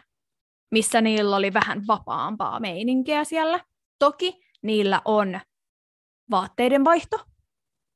missä 0.72 1.02
niillä 1.02 1.36
oli 1.36 1.54
vähän 1.54 1.88
vapaampaa 1.88 2.60
meininkiä 2.60 3.24
siellä. 3.24 3.60
Toki 4.00 4.40
niillä 4.62 5.02
on 5.06 5.40
vaatteiden 6.32 6.84
vaihto 6.84 7.20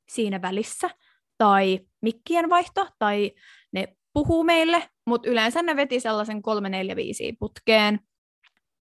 siinä 0.08 0.42
välissä, 0.42 0.90
tai 1.38 1.80
mikkien 2.02 2.50
vaihto, 2.50 2.88
tai 2.98 3.32
ne 3.72 3.96
puhuu 4.12 4.44
meille, 4.44 4.90
mutta 5.06 5.30
yleensä 5.30 5.62
ne 5.62 5.76
veti 5.76 6.00
sellaisen 6.00 6.42
kolme, 6.42 6.68
neljä, 6.68 6.96
viisiä 6.96 7.32
putkeen. 7.38 8.00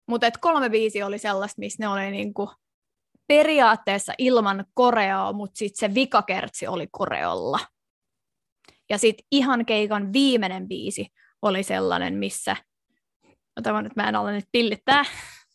Mutta 0.08 0.32
kolme 0.42 0.72
viisi 0.72 1.03
oli 1.03 1.18
sellaista, 1.18 1.60
missä 1.60 1.84
ne 1.84 1.88
oli 1.88 2.12
niinku 2.12 2.51
periaatteessa 3.27 4.13
ilman 4.18 4.65
koreoa, 4.74 5.34
mutta 5.34 5.58
sitten 5.58 5.89
se 5.89 5.96
vikakertsi 5.96 6.68
oli 6.68 6.88
koreolla. 6.92 7.60
Ja 8.90 8.98
sitten 8.98 9.25
ihan 9.32 9.66
keikan 9.66 10.13
viimeinen 10.13 10.68
biisi 10.68 11.08
oli 11.42 11.63
sellainen, 11.63 12.13
missä, 12.13 12.56
otan 13.60 13.84
nyt 13.84 13.96
mä 13.96 14.10
en 14.10 14.16
ole 14.16 14.32
nyt 14.32 14.46
pillittää, 14.52 15.04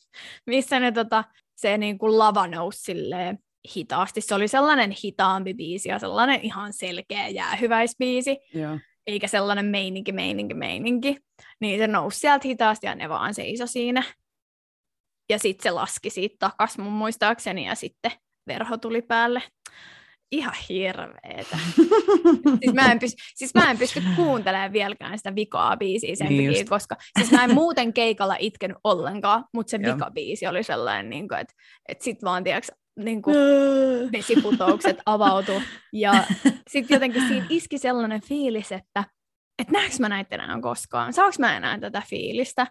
missä 0.46 0.80
ne 0.80 0.92
tota, 0.92 1.24
se 1.56 1.78
niinku 1.78 2.18
lava 2.18 2.46
nousi 2.46 2.80
silleen 2.80 3.38
hitaasti. 3.76 4.20
Se 4.20 4.34
oli 4.34 4.48
sellainen 4.48 4.94
hitaampi 5.04 5.54
biisi 5.54 5.88
ja 5.88 5.98
sellainen 5.98 6.40
ihan 6.40 6.72
selkeä 6.72 7.28
jäähyväisbiisi, 7.28 8.38
Joo. 8.54 8.78
eikä 9.06 9.28
sellainen 9.28 9.66
meininki, 9.66 10.12
meininki, 10.12 10.54
meininki. 10.54 11.16
Niin 11.60 11.78
se 11.78 11.86
nousi 11.86 12.18
sieltä 12.18 12.48
hitaasti 12.48 12.86
ja 12.86 12.94
ne 12.94 13.08
vaan 13.08 13.34
seiso 13.34 13.66
siinä. 13.66 14.02
Ja 15.30 15.38
sitten 15.38 15.62
se 15.62 15.70
laski 15.70 16.10
siitä 16.10 16.36
takas 16.38 16.78
mun 16.78 16.92
muistaakseni 16.92 17.66
ja 17.66 17.74
sitten 17.74 18.12
verho 18.46 18.76
tuli 18.76 19.02
päälle. 19.02 19.42
Ihan 20.32 20.54
hirveetä. 20.68 21.58
siis, 22.60 22.74
mä 22.74 22.92
en 22.92 22.98
pysty, 22.98 23.22
siis 23.34 23.54
mä 23.54 23.70
en 23.70 23.78
pysty 23.78 24.02
kuuntelemaan 24.16 24.72
vieläkään 24.72 25.18
sitä 25.18 25.34
vikaa 25.34 25.76
biisiä 25.76 26.14
sen 26.16 26.28
Niin 26.28 26.44
takia, 26.44 26.60
just. 26.60 26.68
koska 26.68 26.96
siis 27.18 27.32
mä 27.32 27.44
en 27.44 27.54
muuten 27.54 27.92
keikalla 27.92 28.36
itkenyt 28.38 28.76
ollenkaan, 28.84 29.44
mutta 29.54 29.70
se 29.70 29.78
Joo. 29.82 29.94
vikabiisi 29.94 30.46
oli 30.46 30.62
sellainen, 30.62 31.10
niin 31.10 31.28
kuin, 31.28 31.40
että, 31.40 31.54
että 31.88 32.04
sit 32.04 32.24
vaan, 32.24 32.44
tiedätkö, 32.44 32.72
niin 32.98 33.22
kuin 33.22 33.36
vesiputoukset 34.12 34.96
avautu. 35.06 35.52
Ja 35.92 36.24
sitten 36.70 36.94
jotenkin 36.94 37.28
siinä 37.28 37.46
iski 37.50 37.78
sellainen 37.78 38.22
fiilis, 38.22 38.72
että 38.72 39.04
et 39.58 39.70
näekö 39.70 39.94
mä 40.00 40.08
näitä 40.08 40.34
enää 40.34 40.60
koskaan? 40.60 41.12
Saanko 41.12 41.36
mä 41.38 41.56
enää 41.56 41.78
tätä 41.78 42.02
fiilistä? 42.06 42.66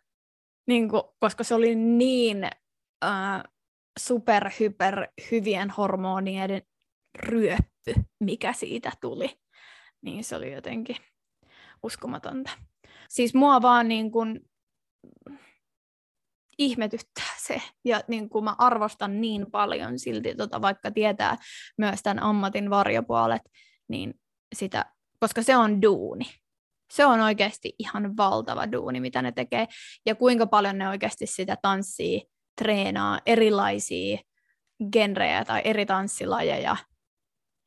Niin 0.68 0.90
kuin, 0.90 1.04
koska 1.20 1.44
se 1.44 1.56
oli 1.56 1.76
niin 1.76 2.44
äh, 3.06 3.44
super, 4.00 4.50
hyper, 4.60 5.08
hyvien 5.32 5.70
hormonien 5.70 6.62
ryöppy, 7.20 7.94
mikä 8.20 8.54
siitä 8.54 8.92
tuli. 9.02 9.40
Niin 10.02 10.24
se 10.24 10.36
oli 10.36 10.54
jotenkin 10.54 10.96
uskomatonta. 11.84 12.52
Siis 13.10 13.34
mua 13.34 13.62
vaan 13.62 13.88
niin 13.88 14.12
kuin 14.12 14.40
ihmetyttää 16.58 17.34
se, 17.38 17.62
ja 17.86 18.02
niin 18.08 18.30
kuin 18.30 18.44
mä 18.44 18.56
arvostan 18.58 19.22
niin 19.22 19.52
paljon 19.52 20.00
silti, 20.00 20.36
tota, 20.36 20.62
vaikka 20.62 20.92
tietää 20.92 21.38
myös 21.78 22.04
tämän 22.04 22.24
ammatin 22.24 22.70
varjopuolet, 22.70 23.42
niin 23.88 24.14
sitä, 24.56 24.86
koska 25.20 25.44
se 25.44 25.58
on 25.58 25.82
duuni. 25.82 26.26
Se 26.94 27.06
on 27.06 27.20
oikeasti 27.20 27.76
ihan 27.80 28.18
valtava 28.18 28.72
duuni, 28.72 29.00
mitä 29.00 29.22
ne 29.22 29.32
tekee, 29.32 29.68
ja 30.06 30.16
kuinka 30.16 30.48
paljon 30.48 30.78
ne 30.78 30.90
oikeasti 30.90 31.26
sitä 31.26 31.58
tanssia, 31.62 32.22
treenaa 32.58 33.20
erilaisia 33.26 34.18
genrejä 34.92 35.46
tai 35.46 35.62
eri 35.64 35.86
tanssilajeja, 35.86 36.78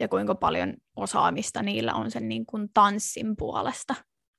ja 0.00 0.08
kuinka 0.08 0.34
paljon 0.34 0.74
osaamista 0.96 1.62
niillä 1.62 1.94
on 1.94 2.10
sen 2.10 2.28
niin 2.28 2.46
kuin 2.46 2.68
tanssin 2.74 3.36
puolesta, 3.36 3.94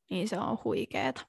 niin 0.10 0.28
se 0.28 0.40
on 0.40 0.58
huikeeta. 0.64 1.28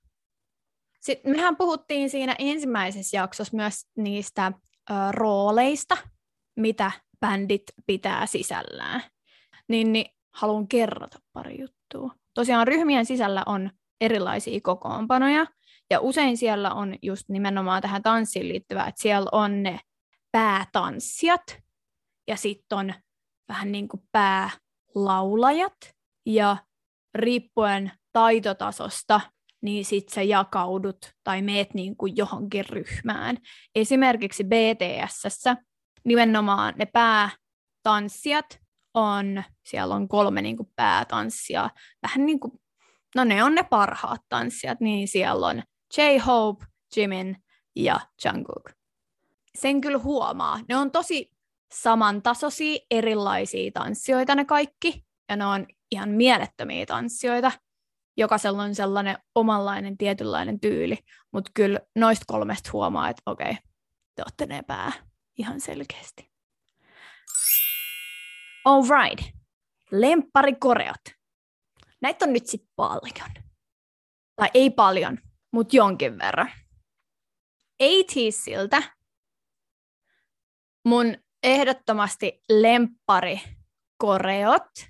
Sitten 1.00 1.32
mehän 1.32 1.56
puhuttiin 1.56 2.10
siinä 2.10 2.36
ensimmäisessä 2.38 3.16
jaksossa 3.16 3.56
myös 3.56 3.86
niistä 3.96 4.52
ö, 4.90 4.94
rooleista, 5.10 5.96
mitä 6.56 6.90
bändit 7.20 7.62
pitää 7.86 8.26
sisällään. 8.26 9.02
Niin, 9.68 9.92
niin 9.92 10.06
haluan 10.34 10.68
kerrota 10.68 11.18
pari 11.32 11.60
juttua. 11.60 12.14
Tosiaan 12.34 12.66
ryhmien 12.66 13.06
sisällä 13.06 13.42
on 13.46 13.70
erilaisia 14.00 14.60
kokoonpanoja, 14.62 15.46
ja 15.90 16.00
usein 16.00 16.36
siellä 16.36 16.74
on 16.74 16.94
just 17.02 17.28
nimenomaan 17.28 17.82
tähän 17.82 18.02
tanssiin 18.02 18.48
liittyvää, 18.48 18.86
että 18.86 19.02
siellä 19.02 19.28
on 19.32 19.62
ne 19.62 19.80
päätanssijat, 20.32 21.62
ja 22.28 22.36
sitten 22.36 22.78
on 22.78 22.94
vähän 23.48 23.72
niin 23.72 23.88
kuin 23.88 24.02
päälaulajat, 24.12 25.94
ja 26.26 26.56
riippuen 27.14 27.92
taitotasosta, 28.12 29.20
niin 29.62 29.84
sit 29.84 30.08
sä 30.08 30.22
jakaudut 30.22 31.12
tai 31.24 31.42
meet 31.42 31.74
niin 31.74 31.96
kuin 31.96 32.16
johonkin 32.16 32.64
ryhmään. 32.68 33.36
Esimerkiksi 33.74 34.44
BTSssä 34.44 35.56
nimenomaan 36.04 36.74
ne 36.76 36.86
päätanssijat 36.86 38.60
on, 38.94 39.42
siellä 39.66 39.94
on 39.94 40.08
kolme 40.08 40.42
niin 40.42 40.56
kuin 40.56 40.72
päätanssia, 40.76 41.70
vähän 42.02 42.26
niin 42.26 42.40
kuin, 42.40 42.52
no 43.14 43.24
ne 43.24 43.44
on 43.44 43.54
ne 43.54 43.62
parhaat 43.62 44.20
tanssijat, 44.28 44.80
niin 44.80 45.08
siellä 45.08 45.46
on 45.46 45.62
J-Hope, 45.96 46.64
Jimin 46.96 47.36
ja 47.76 48.00
Jungkook. 48.24 48.70
Sen 49.58 49.80
kyllä 49.80 49.98
huomaa. 49.98 50.60
Ne 50.68 50.76
on 50.76 50.90
tosi 50.90 51.31
samantasoisia, 51.72 52.78
erilaisia 52.90 53.70
tanssijoita 53.74 54.34
ne 54.34 54.44
kaikki, 54.44 55.04
ja 55.28 55.36
ne 55.36 55.46
on 55.46 55.66
ihan 55.90 56.08
mielettömiä 56.08 56.86
tanssijoita. 56.86 57.52
Jokaisella 58.16 58.62
on 58.62 58.74
sellainen 58.74 59.18
omanlainen 59.34 59.98
tietynlainen 59.98 60.60
tyyli, 60.60 60.98
mutta 61.32 61.50
kyllä 61.54 61.80
noista 61.96 62.24
kolmesta 62.26 62.70
huomaa, 62.72 63.08
että 63.08 63.22
okei, 63.26 63.54
te 64.14 64.22
olette 64.22 64.46
ne 64.46 64.62
pää 64.62 64.92
ihan 65.38 65.60
selkeästi. 65.60 66.30
All 68.64 68.82
right. 68.82 69.34
Lempparikoreot. 69.90 71.00
Näitä 72.00 72.24
on 72.24 72.32
nyt 72.32 72.46
sitten 72.46 72.72
paljon. 72.76 73.30
Tai 74.36 74.48
ei 74.54 74.70
paljon, 74.70 75.18
mutta 75.52 75.76
jonkin 75.76 76.18
verran. 76.18 76.50
80siltä 77.82 78.82
mun 80.84 81.16
ehdottomasti 81.42 82.42
lemppari 82.48 83.40
koreot 83.98 84.86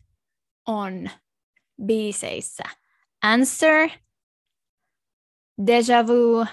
on 0.66 1.10
biiseissä 1.86 2.64
Answer, 3.22 3.90
Deja 5.66 6.06
Vu, 6.06 6.46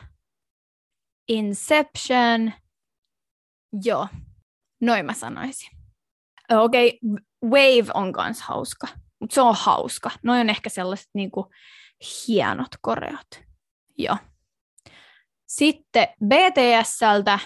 Inception, 1.27 2.53
joo, 3.83 4.07
noin 4.81 5.05
mä 5.05 5.13
sanoisin. 5.13 5.69
Okei, 6.49 6.99
okay, 7.03 7.23
Wave 7.45 7.91
on 7.93 8.13
kans 8.13 8.41
hauska. 8.41 8.87
Mutta 9.19 9.33
se 9.33 9.41
on 9.41 9.55
hauska. 9.59 10.11
Noin 10.23 10.41
on 10.41 10.49
ehkä 10.49 10.69
sellaiset 10.69 11.09
niinku 11.13 11.51
hienot 12.27 12.71
koreot. 12.81 13.27
Joo. 13.97 14.17
Sitten 15.47 16.07
BTSltä 16.25 17.39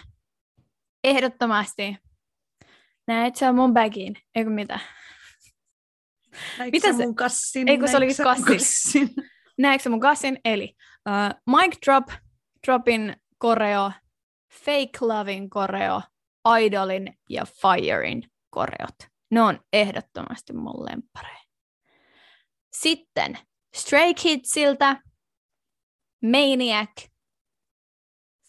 ehdottomasti 1.04 1.98
näet 3.08 3.36
sä 3.36 3.54
mun 3.54 3.74
bagin, 3.74 4.16
eikö 4.36 4.50
mitä? 4.50 4.80
Mitä 6.72 6.94
se? 6.94 7.06
mun 7.06 7.16
kassin? 7.16 7.68
Eikö 7.70 7.88
se 7.88 7.98
olikin 7.98 8.16
kassin? 8.24 8.46
kassin? 8.46 9.10
Näetkö 9.58 9.90
mun 9.90 10.00
kassin? 10.00 10.40
Eli 10.46 10.76
uh, 11.10 11.56
Mike 11.58 11.78
Drop, 11.86 12.08
Dropin 12.68 13.16
koreo, 13.38 13.92
Fake 14.54 14.98
Lovin 15.02 15.50
koreo, 15.50 16.02
Idolin 16.60 17.18
ja 17.30 17.46
Firein 17.46 18.32
koreot. 18.50 18.96
Ne 19.32 19.42
on 19.42 19.60
ehdottomasti 19.74 20.54
mun 20.54 20.86
lemppareja. 20.86 21.44
Sitten 22.74 23.38
Stray 23.76 24.14
Kidsiltä 24.14 25.02
Maniac, 26.22 27.08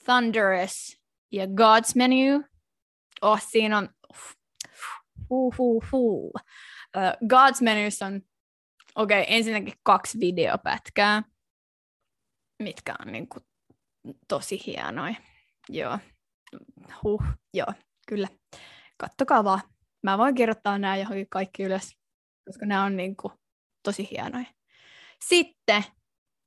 Thunderous 0.05 0.97
ja 1.33 1.45
God's 1.45 1.93
Menu. 1.95 2.45
Oh, 3.23 3.43
siinä 3.43 3.79
on... 3.79 3.89
Uh, 5.31 5.55
uh, 5.59 5.85
uh. 5.93 6.25
Uh, 6.25 6.33
God's 7.29 7.63
Menus 7.63 8.03
on 8.03 8.21
okei, 8.95 9.23
okay, 9.23 9.35
ensinnäkin 9.37 9.75
kaksi 9.83 10.21
videopätkää, 10.21 11.23
mitkä 12.63 12.95
on 13.07 13.13
niin 13.13 13.29
kuin 13.29 13.45
tosi 14.29 14.67
hienoja. 14.67 15.15
Joo. 15.69 15.99
Huh, 17.03 17.23
joo, 17.55 17.73
kyllä. 18.09 18.29
Kattokaa 18.97 19.45
vaan. 19.45 19.61
Mä 20.03 20.19
voin 20.19 20.35
kirjoittaa 20.35 20.79
nämä 20.79 20.97
johonkin 20.97 21.27
kaikki 21.31 21.63
ylös, 21.63 21.99
koska 22.45 22.67
nämä 22.67 22.85
on 22.85 22.97
niin 22.97 23.17
kuin 23.17 23.33
tosi 23.83 24.09
hienoja. 24.11 24.47
Sitten 25.29 25.85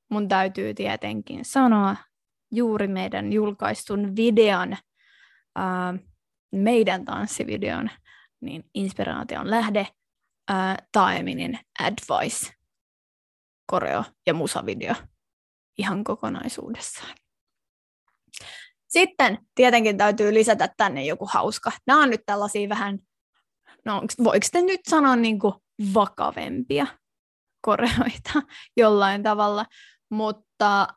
mun 0.10 0.27
täytyy 0.27 0.74
tietenkin 0.74 1.46
sanoa 1.46 1.96
juuri 2.51 2.88
meidän 2.88 3.34
julkaistun 3.34 4.15
videon, 4.15 4.77
ää, 5.55 5.93
meidän 6.51 7.05
tanssivideon, 7.05 7.89
niin 8.41 8.63
inspiraation 8.74 9.50
lähde, 9.50 9.88
ää, 10.48 10.77
Taeminin 10.91 11.60
Advice, 11.79 12.53
koreo 13.65 14.03
ja 14.27 14.34
musavideo 14.34 14.96
ihan 15.77 16.03
kokonaisuudessaan. 16.03 17.15
Sitten 18.88 19.38
tietenkin 19.56 19.98
täytyy 19.98 20.34
lisätä 20.34 20.70
tänne 20.77 21.06
joku 21.06 21.29
hauska. 21.34 21.72
Nämä 21.88 22.03
on 22.03 22.10
nyt 22.10 22.22
tällaisia 22.25 22.70
vähän, 22.70 23.00
no 23.86 24.01
voiko 24.24 24.48
te 24.51 24.62
nyt 24.62 24.82
sanoa 24.89 25.15
niin 25.15 25.39
kuin 25.39 25.53
vakavempia 25.94 26.88
koreoita 27.62 28.41
jollain 28.77 29.24
tavalla, 29.24 29.65
mutta 30.10 30.88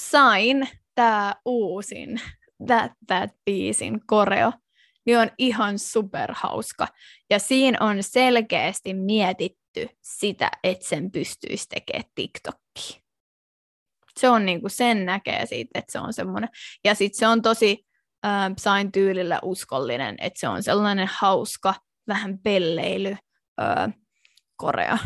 sain 0.00 0.68
tämä 0.94 1.34
uusin 1.44 2.20
That 2.66 2.92
That 3.06 3.30
biisin 3.44 4.00
koreo, 4.06 4.52
niin 5.06 5.18
on 5.18 5.30
ihan 5.38 5.78
superhauska. 5.78 6.88
Ja 7.30 7.38
siinä 7.38 7.78
on 7.80 8.02
selkeästi 8.02 8.94
mietitty 8.94 9.88
sitä, 10.02 10.50
että 10.62 10.88
sen 10.88 11.10
pystyisi 11.10 11.68
tekemään 11.68 12.10
TikTokkiin. 12.14 13.04
Se 14.20 14.28
on 14.28 14.46
niinku, 14.46 14.68
sen 14.68 15.06
näkee 15.06 15.46
siitä, 15.46 15.78
että 15.78 15.92
se 15.92 15.98
on 15.98 16.12
semmoinen. 16.12 16.48
Ja 16.84 16.94
sitten 16.94 17.18
se 17.18 17.26
on 17.26 17.42
tosi 17.42 17.86
äh, 18.26 18.52
sain 18.58 18.92
tyylillä 18.92 19.38
uskollinen, 19.42 20.14
että 20.18 20.40
se 20.40 20.48
on 20.48 20.62
sellainen 20.62 21.08
hauska, 21.12 21.74
vähän 22.08 22.38
pelleily 22.38 23.16
äh, 23.60 23.94
korea. 24.56 24.98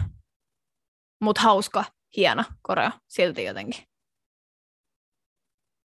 Mutta 1.20 1.40
hauska, 1.40 1.84
hieno 2.16 2.44
korea 2.62 2.92
silti 3.08 3.44
jotenkin. 3.44 3.87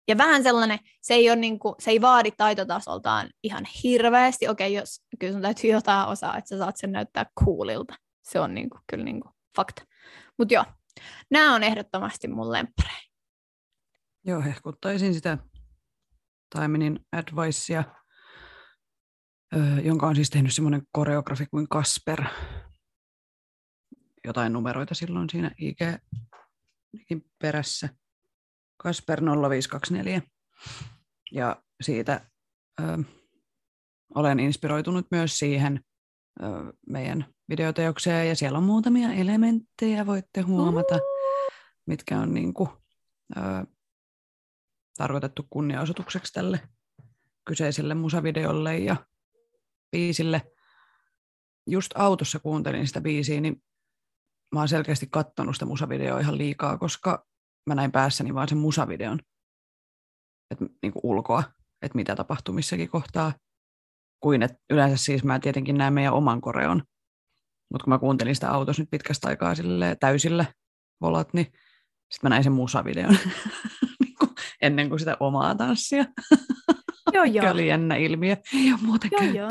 Ja 0.07 0.17
vähän 0.17 0.43
sellainen, 0.43 0.79
se 1.01 1.13
ei, 1.13 1.29
ole 1.29 1.35
niin 1.35 1.59
kuin, 1.59 1.75
se 1.79 1.91
ei 1.91 2.01
vaadi 2.01 2.31
taitotasoltaan 2.31 3.29
ihan 3.43 3.65
hirveästi. 3.83 4.47
Okei, 4.47 4.73
jos 4.73 5.01
kyllä 5.19 5.33
sun 5.33 5.41
täytyy 5.41 5.71
jotain 5.71 6.09
osaa, 6.09 6.37
että 6.37 6.49
sä 6.49 6.57
saat 6.57 6.77
sen 6.77 6.91
näyttää 6.91 7.25
coolilta. 7.45 7.93
Se 8.23 8.39
on 8.39 8.53
niin 8.53 8.69
kuin, 8.69 8.81
kyllä 8.89 9.03
niin 9.03 9.21
kuin 9.21 9.33
fakta. 9.55 9.83
Mutta 10.37 10.53
joo, 10.53 10.65
nämä 11.31 11.55
on 11.55 11.63
ehdottomasti 11.63 12.27
mun 12.27 12.51
lemppärejä. 12.51 13.01
Joo, 14.25 14.41
hehkuttaisin 14.41 15.13
sitä 15.13 15.37
Taiminin 16.55 16.99
advicea, 17.11 17.83
jonka 19.83 20.07
on 20.07 20.15
siis 20.15 20.29
tehnyt 20.29 20.53
semmoinen 20.53 20.81
koreografi 20.91 21.45
kuin 21.45 21.69
Kasper. 21.69 22.23
Jotain 24.25 24.53
numeroita 24.53 24.95
silloin 24.95 25.29
siinä 25.29 25.51
IG 25.57 25.81
perässä. 27.41 27.89
Kasper 28.83 29.21
0524. 29.21 30.21
Ja 31.31 31.63
siitä 31.81 32.21
ö, 32.79 32.83
olen 34.15 34.39
inspiroitunut 34.39 35.07
myös 35.11 35.39
siihen 35.39 35.79
ö, 36.41 36.45
meidän 36.89 37.25
videoteokseen, 37.49 38.29
ja 38.29 38.35
siellä 38.35 38.57
on 38.57 38.63
muutamia 38.63 39.13
elementtejä, 39.13 40.05
voitte 40.05 40.41
huomata, 40.41 40.99
mitkä 41.85 42.19
on 42.19 42.33
niin 42.33 42.53
kuin, 42.53 42.69
ö, 43.37 43.41
tarkoitettu 44.97 45.47
kunniaosoitukseksi 45.49 46.33
tälle 46.33 46.59
kyseiselle 47.45 47.93
musavideolle 47.93 48.77
ja 48.77 48.95
biisille. 49.91 50.51
Just 51.67 51.91
autossa 51.95 52.39
kuuntelin 52.39 52.87
sitä 52.87 53.01
biisiä, 53.01 53.41
niin 53.41 53.63
mä 54.51 54.59
oon 54.59 54.67
selkeästi 54.67 55.07
kattonut 55.11 55.55
sitä 55.55 55.65
musavideoa 55.65 56.19
ihan 56.19 56.37
liikaa, 56.37 56.77
koska 56.77 57.30
mä 57.67 57.75
näin 57.75 57.91
päässäni 57.91 58.33
vaan 58.33 58.47
sen 58.47 58.57
musavideon, 58.57 59.19
että 60.51 60.65
niin 60.81 60.91
kuin 60.91 61.01
ulkoa, 61.03 61.43
että 61.81 61.95
mitä 61.95 62.15
tapahtuu 62.15 62.55
missäkin 62.55 62.89
kohtaa, 62.89 63.33
kuin 64.19 64.43
että 64.43 64.57
yleensä 64.69 64.97
siis 64.97 65.23
mä 65.23 65.39
tietenkin 65.39 65.77
näen 65.77 65.93
meidän 65.93 66.13
oman 66.13 66.41
koreon, 66.41 66.83
mutta 67.71 67.83
kun 67.83 67.93
mä 67.93 67.99
kuuntelin 67.99 68.35
sitä 68.35 68.51
autossa 68.51 68.81
nyt 68.81 68.89
pitkästä 68.89 69.27
aikaa 69.27 69.53
täysillä 69.99 70.45
volat, 71.01 71.33
niin 71.33 71.45
sitten 72.11 72.21
mä 72.23 72.29
näin 72.29 72.43
sen 72.43 72.53
musavideon 72.53 73.17
niin 73.99 74.15
ennen 74.61 74.89
kuin 74.89 74.99
sitä 74.99 75.17
omaa 75.19 75.55
tanssia. 75.55 76.05
Joo, 77.13 77.23
joo. 77.23 77.51
oli 77.51 77.67
jännä 77.67 77.95
ilmiö. 77.95 78.37
Ei 78.53 78.71
ole 78.71 78.79
muuten 78.81 79.09
joo, 79.11 79.23
joo. 79.23 79.49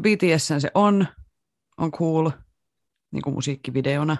BTS 0.00 0.46
se 0.46 0.70
on, 0.74 1.06
on 1.78 1.92
cool, 1.92 2.30
niin 3.12 3.22
kuin 3.22 3.34
musiikkivideona. 3.34 4.16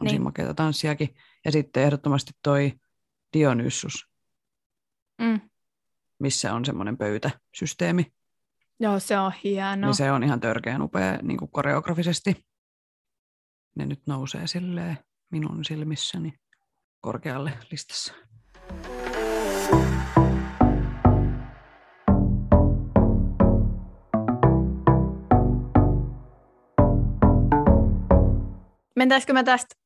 On 0.00 0.04
niin. 0.04 0.10
siinä 0.10 0.24
makeita 0.24 0.54
tanssiakin. 0.54 1.14
Ja 1.44 1.52
sitten 1.52 1.82
ehdottomasti 1.82 2.32
toi 2.42 2.72
Dionysus, 3.32 4.08
mm. 5.18 5.40
missä 6.18 6.54
on 6.54 6.64
semmoinen 6.64 6.98
pöytäsysteemi. 6.98 8.12
Joo, 8.80 9.00
se 9.00 9.18
on 9.18 9.32
hieno. 9.44 9.86
Niin 9.86 9.94
se 9.94 10.12
on 10.12 10.22
ihan 10.22 10.40
törkeän 10.40 10.82
upea 10.82 11.18
niin 11.22 11.38
kuin 11.38 11.50
koreografisesti. 11.50 12.46
Ne 13.74 13.86
nyt 13.86 14.02
nousee 14.06 14.46
silleen 14.46 14.98
minun 15.30 15.64
silmissäni 15.64 16.32
korkealle 17.00 17.52
listassa. 17.70 18.14
Mentäisikö 28.96 29.32
me 29.32 29.44
tästä 29.44 29.81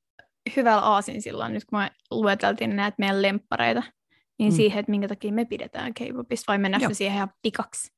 hyvällä 0.56 0.82
aasin 0.82 1.22
silloin, 1.22 1.52
nyt 1.52 1.64
kun 1.64 1.78
me 1.78 1.90
lueteltiin 2.10 2.76
näitä 2.76 2.94
meidän 2.98 3.22
lemppareita, 3.22 3.82
niin 4.38 4.52
mm. 4.52 4.56
siihen, 4.56 4.78
että 4.80 4.90
minkä 4.90 5.08
takia 5.08 5.32
me 5.32 5.44
pidetään 5.44 5.94
K-popista, 5.94 6.44
vai 6.48 6.58
mennäänkö 6.58 6.94
siihen 6.94 7.16
ihan 7.16 7.32
pikaksi? 7.42 7.92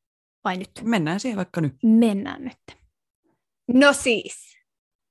Vai 0.44 0.56
nyt? 0.56 0.70
Mennään 0.82 1.20
siihen 1.20 1.36
vaikka 1.36 1.60
nyt. 1.60 1.74
Mennään 1.82 2.44
nyt. 2.44 2.78
No 3.72 3.92
siis, 3.92 4.56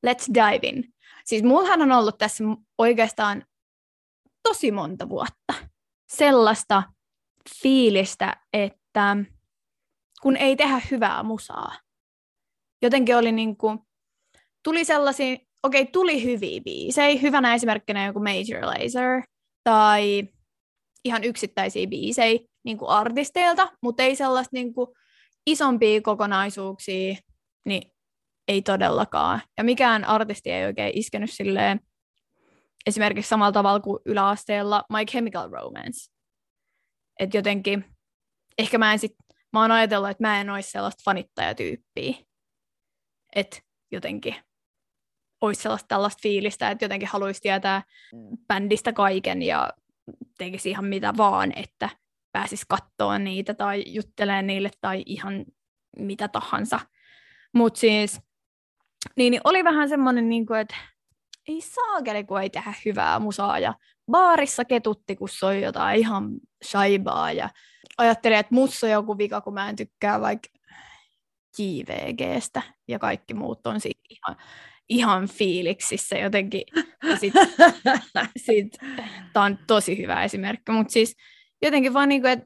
let's 0.07 0.33
dive 0.33 0.67
in. 0.67 0.93
Siis 1.25 1.43
mullahan 1.43 1.81
on 1.81 1.91
ollut 1.91 2.17
tässä 2.17 2.43
oikeastaan 2.77 3.43
tosi 4.43 4.71
monta 4.71 5.09
vuotta 5.09 5.53
sellaista 6.09 6.83
fiilistä, 7.61 8.37
että 8.53 9.17
kun 10.21 10.37
ei 10.37 10.55
tehdä 10.55 10.81
hyvää 10.91 11.23
musaa. 11.23 11.79
Jotenkin 12.81 13.17
oli 13.17 13.31
niin 13.31 13.57
kuin, 13.57 13.79
tuli 14.63 14.85
sellaisia 14.85 15.37
okei, 15.63 15.81
okay, 15.81 15.91
tuli 15.91 16.23
hyviä 16.23 16.61
biisejä. 16.61 17.19
Hyvänä 17.19 17.53
esimerkkinä 17.53 18.05
joku 18.05 18.19
Major 18.19 18.65
Lazer 18.65 19.21
tai 19.63 20.23
ihan 21.05 21.23
yksittäisiä 21.23 21.87
biisejä 21.87 22.39
niin 22.65 22.77
kuin 22.77 22.89
artisteilta, 22.89 23.71
mutta 23.81 24.03
ei 24.03 24.15
sellaista 24.15 24.49
niin 24.53 24.73
kuin 24.73 24.87
isompia 25.45 26.01
kokonaisuuksia, 26.01 27.15
niin 27.65 27.91
ei 28.47 28.61
todellakaan. 28.61 29.41
Ja 29.57 29.63
mikään 29.63 30.05
artisti 30.05 30.51
ei 30.51 30.65
oikein 30.65 30.97
iskenyt 30.97 31.31
silleen 31.33 31.79
esimerkiksi 32.85 33.29
samalla 33.29 33.51
tavalla 33.51 33.79
kuin 33.79 33.99
yläasteella 34.05 34.83
My 34.89 35.05
Chemical 35.05 35.49
Romance. 35.51 36.11
Että 37.19 37.37
jotenkin, 37.37 37.85
ehkä 38.57 38.77
mä 38.77 38.93
en 38.93 38.99
sit, 38.99 39.15
mä 39.53 39.61
oon 39.61 39.71
ajatellut, 39.71 40.09
että 40.09 40.23
mä 40.23 40.41
en 40.41 40.49
olisi 40.49 40.71
sellaista 40.71 41.01
fanittajatyyppiä. 41.05 42.15
Että 43.35 43.59
jotenkin 43.91 44.35
olisi 45.41 45.61
sellaista 45.61 45.87
tällaista 45.87 46.21
fiilistä, 46.21 46.71
että 46.71 46.85
jotenkin 46.85 47.07
haluaisi 47.07 47.41
tietää 47.41 47.83
bändistä 48.47 48.93
kaiken 48.93 49.41
ja 49.41 49.73
tekisi 50.37 50.69
ihan 50.69 50.85
mitä 50.85 51.13
vaan, 51.17 51.53
että 51.55 51.89
pääsisi 52.31 52.65
katsoa 52.67 53.19
niitä 53.19 53.53
tai 53.53 53.83
juttelee 53.87 54.41
niille 54.41 54.69
tai 54.81 55.03
ihan 55.05 55.45
mitä 55.97 56.27
tahansa. 56.27 56.79
Mutta 57.53 57.79
siis, 57.79 58.21
niin, 59.15 59.31
niin 59.31 59.41
oli 59.43 59.63
vähän 59.63 59.89
semmoinen, 59.89 60.29
niin 60.29 60.45
kuin, 60.45 60.59
että 60.59 60.75
ei 61.47 61.61
saakeli, 61.61 62.23
kun 62.23 62.41
ei 62.41 62.49
tehdä 62.49 62.73
hyvää 62.85 63.19
musaa. 63.19 63.59
Ja 63.59 63.73
baarissa 64.11 64.65
ketutti, 64.65 65.15
kun 65.15 65.29
soi 65.29 65.61
jotain 65.61 65.99
ihan 65.99 66.29
shaibaa. 66.65 67.31
Ja 67.31 67.49
ajattelin, 67.97 68.37
että 68.37 68.55
mussa 68.55 68.87
on 68.87 68.93
joku 68.93 69.17
vika, 69.17 69.41
kun 69.41 69.53
mä 69.53 69.69
en 69.69 69.75
tykkää 69.75 70.21
vaikka 70.21 70.49
JVGstä. 71.59 72.61
Ja 72.87 72.99
kaikki 72.99 73.33
muut 73.33 73.67
on 73.67 73.79
siitä 73.79 74.01
ihan, 74.09 74.37
ihan 74.89 75.27
fiiliksissä 75.27 76.17
jotenkin. 76.17 76.63
sit, 77.19 77.33
sit, 78.45 78.67
tää 79.33 79.43
on 79.43 79.59
tosi 79.67 79.97
hyvä 79.97 80.23
esimerkki. 80.23 80.71
Mutta 80.71 80.91
siis 80.91 81.15
jotenkin 81.61 81.93
vaan 81.93 82.09
niin 82.09 82.21
kuin, 82.21 82.33
että 82.33 82.45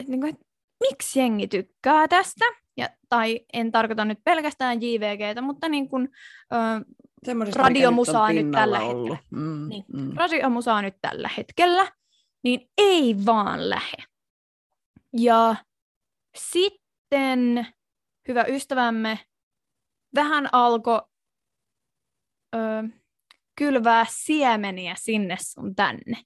et, 0.00 0.08
niin 0.08 0.20
kuin, 0.20 0.34
et, 0.34 0.40
miksi 0.80 1.18
jengi 1.18 1.48
tykkää 1.48 2.08
tästä? 2.08 2.44
Ja, 2.76 2.88
tai 3.08 3.40
en 3.52 3.72
tarkoita 3.72 4.04
nyt 4.04 4.18
pelkästään 4.24 4.82
JVGtä, 4.82 5.40
mutta 5.40 5.68
niin 5.68 5.88
kuin, 5.88 6.08
ö, 6.52 7.36
radiomusaa 7.54 8.32
nyt, 8.32 8.46
nyt 8.46 8.52
tällä 8.52 8.80
ollut. 8.80 9.10
hetkellä. 9.10 9.42
Mm, 9.44 9.68
niin, 9.68 9.84
mm. 9.92 10.12
Radiomusaa 10.16 10.82
nyt 10.82 10.94
tällä 11.00 11.30
hetkellä, 11.36 11.92
niin 12.44 12.60
ei 12.78 13.16
vaan 13.26 13.70
lähe. 13.70 13.96
Ja 15.16 15.56
sitten 16.36 17.66
hyvä 18.28 18.44
ystävämme 18.48 19.18
vähän 20.14 20.48
alkoi 20.52 21.02
kylvää 23.58 24.06
siemeniä 24.08 24.94
sinne 24.98 25.36
sun 25.40 25.74
tänne. 25.74 26.16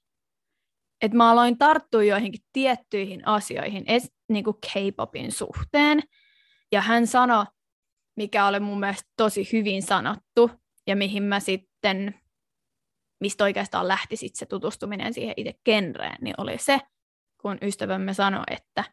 Et 1.01 1.13
mä 1.13 1.31
aloin 1.31 1.57
tarttua 1.57 2.03
joihinkin 2.03 2.41
tiettyihin 2.53 3.27
asioihin, 3.27 3.83
es, 3.87 4.11
niin 4.29 4.43
kuin 4.43 4.57
K-popin 4.57 5.31
suhteen. 5.31 5.99
Ja 6.71 6.81
hän 6.81 7.07
sanoi, 7.07 7.45
mikä 8.17 8.47
oli 8.47 8.59
mun 8.59 8.79
mielestä 8.79 9.09
tosi 9.17 9.49
hyvin 9.53 9.83
sanottu, 9.83 10.51
ja 10.87 10.95
mihin 10.95 11.23
mä 11.23 11.39
sitten, 11.39 12.19
mistä 13.19 13.43
oikeastaan 13.43 13.87
lähti 13.87 14.15
sit 14.15 14.35
se 14.35 14.45
tutustuminen 14.45 15.13
siihen 15.13 15.33
itse 15.37 15.53
genreen, 15.65 16.17
niin 16.21 16.35
oli 16.37 16.57
se, 16.57 16.79
kun 17.41 17.57
ystävämme 17.61 18.13
sanoi, 18.13 18.43
että 18.51 18.83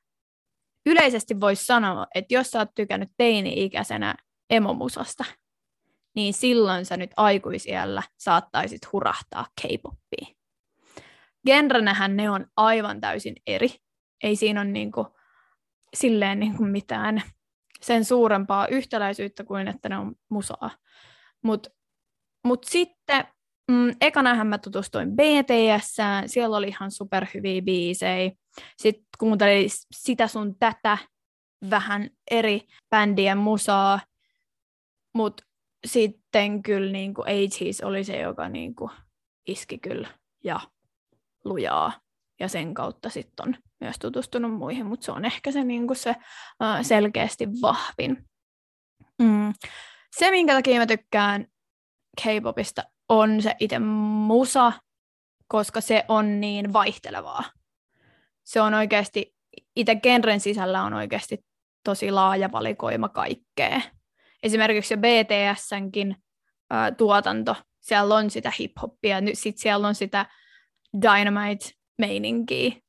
yleisesti 0.86 1.40
voisi 1.40 1.64
sanoa, 1.64 2.06
että 2.14 2.34
jos 2.34 2.50
sä 2.50 2.58
oot 2.58 2.74
tykännyt 2.74 3.10
teini-ikäisenä 3.16 4.14
emomusasta, 4.50 5.24
niin 6.14 6.34
silloin 6.34 6.86
sä 6.86 6.96
nyt 6.96 7.10
aikuisiellä 7.16 8.02
saattaisit 8.18 8.92
hurahtaa 8.92 9.46
K-poppiin. 9.60 10.36
Genrenähän 11.46 12.16
ne 12.16 12.30
on 12.30 12.46
aivan 12.56 13.00
täysin 13.00 13.36
eri. 13.46 13.74
Ei 14.22 14.36
siinä 14.36 14.60
ole 14.60 14.70
niinku, 14.70 15.06
silleen 15.94 16.40
niinku 16.40 16.64
mitään 16.64 17.22
sen 17.82 18.04
suurempaa 18.04 18.66
yhtäläisyyttä 18.66 19.44
kuin 19.44 19.68
että 19.68 19.88
ne 19.88 19.98
on 19.98 20.14
musaa. 20.28 20.70
Mutta 21.42 21.70
mut 22.44 22.64
sitten 22.64 23.24
mm, 23.70 23.94
ekanahan 24.00 24.46
mä 24.46 24.58
tutustuin 24.58 25.16
BTS, 25.16 25.96
siellä 26.26 26.56
oli 26.56 26.68
ihan 26.68 26.90
superhyviä 26.90 27.62
biisejä. 27.62 28.32
Sitten 28.76 29.04
kuuntelin 29.18 29.70
sitä 29.94 30.26
sun 30.26 30.58
tätä 30.58 30.98
vähän 31.70 32.10
eri 32.30 32.60
bändien 32.90 33.38
musaa, 33.38 34.00
mutta 35.14 35.42
sitten 35.84 36.62
kyllä 36.62 36.92
niin 36.92 37.14
kuin 37.14 37.24
80 37.24 37.86
oli 37.86 38.04
se, 38.04 38.18
joka 38.18 38.48
niin 38.48 38.74
kuin 38.74 38.90
iski 39.46 39.78
kyllä 39.78 40.08
ja 40.44 40.60
lujaa. 41.44 41.92
Ja 42.40 42.48
sen 42.48 42.74
kautta 42.74 43.10
sitten 43.10 43.48
on 43.48 43.56
myös 43.80 43.96
tutustunut 43.98 44.52
muihin, 44.52 44.86
mutta 44.86 45.04
se 45.04 45.12
on 45.12 45.24
ehkä 45.24 45.52
se, 45.52 45.64
niin 45.64 45.86
kuin 45.86 45.96
se 45.96 46.10
uh, 46.10 46.82
selkeästi 46.82 47.48
vahvin. 47.62 48.28
Mm. 49.22 49.52
Se, 50.18 50.30
minkä 50.30 50.54
takia 50.54 50.80
mä 50.80 50.86
tykkään 50.86 51.46
K-popista, 52.22 52.82
on 53.08 53.42
se 53.42 53.54
itse 53.60 53.78
musa, 53.78 54.72
koska 55.48 55.80
se 55.80 56.04
on 56.08 56.40
niin 56.40 56.72
vaihtelevaa. 56.72 57.44
Se 58.44 58.60
on 58.60 58.74
oikeasti, 58.74 59.34
itse 59.76 59.94
genren 59.94 60.40
sisällä 60.40 60.82
on 60.82 60.94
oikeasti 60.94 61.44
tosi 61.84 62.10
laaja 62.10 62.52
valikoima 62.52 63.08
kaikkea 63.08 63.80
esimerkiksi 64.42 64.94
jo 64.94 64.98
BTSnkin 64.98 66.16
ää, 66.70 66.92
tuotanto, 66.92 67.56
siellä 67.80 68.14
on 68.14 68.30
sitä 68.30 68.52
hip-hoppia, 68.58 69.20
nyt 69.20 69.38
sit 69.38 69.58
siellä 69.58 69.88
on 69.88 69.94
sitä 69.94 70.26
Dynamite-meininkiä 71.02 72.80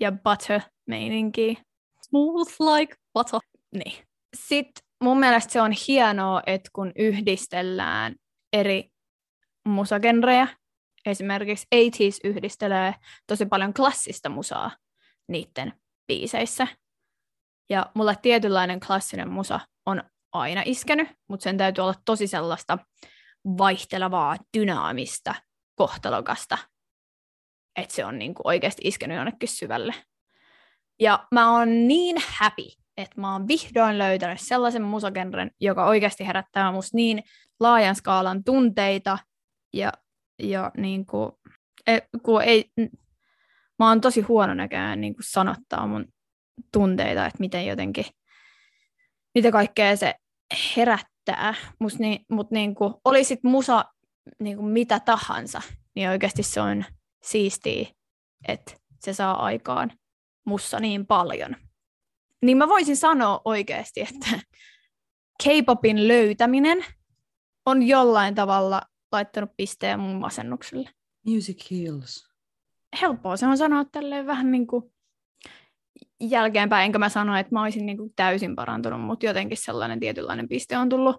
ja 0.00 0.12
Butter-meininkiä. 0.12 1.54
Smooth 2.02 2.60
like 2.60 2.96
butter. 3.14 3.40
Niin. 3.74 4.04
Sitten 4.36 4.84
mun 5.04 5.18
mielestä 5.18 5.52
se 5.52 5.60
on 5.60 5.72
hienoa, 5.88 6.42
että 6.46 6.70
kun 6.72 6.92
yhdistellään 6.96 8.14
eri 8.52 8.90
musagenrejä, 9.68 10.48
esimerkiksi 11.06 11.66
80s 11.74 12.20
yhdistelee 12.24 12.94
tosi 13.26 13.46
paljon 13.46 13.74
klassista 13.74 14.28
musaa 14.28 14.70
niiden 15.28 15.72
biiseissä. 16.06 16.66
Ja 17.70 17.90
mulle 17.94 18.16
tietynlainen 18.22 18.80
klassinen 18.80 19.30
musa 19.30 19.60
on 19.86 20.02
aina 20.32 20.62
iskenyt, 20.64 21.08
mutta 21.28 21.44
sen 21.44 21.56
täytyy 21.56 21.82
olla 21.82 21.94
tosi 22.04 22.26
sellaista 22.26 22.78
vaihtelevaa, 23.58 24.36
dynaamista, 24.58 25.34
kohtalokasta, 25.74 26.58
että 27.76 27.94
se 27.94 28.04
on 28.04 28.18
niinku 28.18 28.42
oikeasti 28.44 28.82
iskenyt 28.84 29.16
jonnekin 29.16 29.48
syvälle. 29.48 29.94
Ja 31.00 31.26
mä 31.34 31.58
oon 31.58 31.88
niin 31.88 32.16
happy, 32.28 32.68
että 32.96 33.20
mä 33.20 33.32
oon 33.32 33.48
vihdoin 33.48 33.98
löytänyt 33.98 34.40
sellaisen 34.40 34.82
musagenren, 34.82 35.50
joka 35.60 35.86
oikeasti 35.86 36.26
herättää 36.26 36.72
musta 36.72 36.96
niin 36.96 37.22
laajan 37.60 37.94
skaalan 37.94 38.44
tunteita 38.44 39.18
ja, 39.72 39.92
ja 40.42 40.70
niinku, 40.76 41.38
e, 41.86 41.98
kun 42.22 42.42
ei, 42.42 42.70
mä 43.78 43.88
oon 43.88 44.00
tosi 44.00 44.20
huono 44.20 44.54
näköjään 44.54 45.00
niin 45.00 45.14
sanottaa 45.20 45.86
mun 45.86 46.04
tunteita, 46.72 47.26
että 47.26 47.40
miten 47.40 47.66
jotenkin, 47.66 48.04
mitä 49.36 49.52
kaikkea 49.52 49.96
se 49.96 50.14
herättää, 50.76 51.54
mutta 51.78 51.98
niin, 52.00 52.24
mut 52.30 52.50
niinku, 52.50 53.00
olisit 53.04 53.42
musa 53.42 53.84
niinku 54.40 54.62
mitä 54.62 55.00
tahansa, 55.00 55.62
niin 55.94 56.08
oikeasti 56.08 56.42
se 56.42 56.60
on 56.60 56.84
siistiä, 57.22 57.88
että 58.48 58.72
se 59.00 59.12
saa 59.12 59.44
aikaan 59.44 59.92
mussa 60.46 60.80
niin 60.80 61.06
paljon. 61.06 61.56
Niin 62.42 62.56
mä 62.56 62.68
voisin 62.68 62.96
sanoa 62.96 63.40
oikeasti, 63.44 64.00
että 64.00 64.40
K-popin 65.42 66.08
löytäminen 66.08 66.84
on 67.66 67.82
jollain 67.82 68.34
tavalla 68.34 68.82
laittanut 69.12 69.50
pisteen 69.56 70.00
mun 70.00 70.16
masennukselle. 70.16 70.90
Music 71.26 71.70
heals. 71.70 72.28
Helppoa 73.00 73.36
se 73.36 73.46
on 73.46 73.58
sanoa 73.58 73.84
tälleen 73.84 74.26
vähän 74.26 74.50
niin 74.50 74.66
kuin 74.66 74.92
jälkeenpäin, 76.20 76.84
enkä 76.84 76.98
mä 76.98 77.08
sano, 77.08 77.36
että 77.36 77.54
mä 77.54 77.62
olisin 77.62 77.86
niin 77.86 77.98
kuin 77.98 78.12
täysin 78.16 78.56
parantunut, 78.56 79.00
mutta 79.00 79.26
jotenkin 79.26 79.58
sellainen 79.58 80.00
tietynlainen 80.00 80.48
piste 80.48 80.78
on 80.78 80.88
tullut 80.88 81.16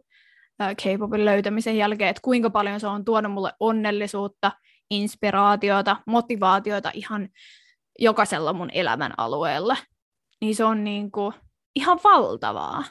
K-popin 0.57 1.25
löytämisen 1.25 1.77
jälkeen, 1.77 2.09
että 2.09 2.21
kuinka 2.23 2.49
paljon 2.49 2.79
se 2.79 2.87
on 2.87 3.05
tuonut 3.05 3.31
mulle 3.31 3.53
onnellisuutta, 3.59 4.51
inspiraatiota, 4.89 5.97
motivaatiota 6.07 6.91
ihan 6.93 7.29
jokaisella 7.99 8.53
mun 8.53 8.69
elämän 8.73 9.13
alueella. 9.17 9.77
Niin 10.41 10.55
se 10.55 10.63
on 10.63 10.83
niin 10.83 11.11
kuin 11.11 11.33
ihan 11.75 11.99
valtavaa. 12.03 12.83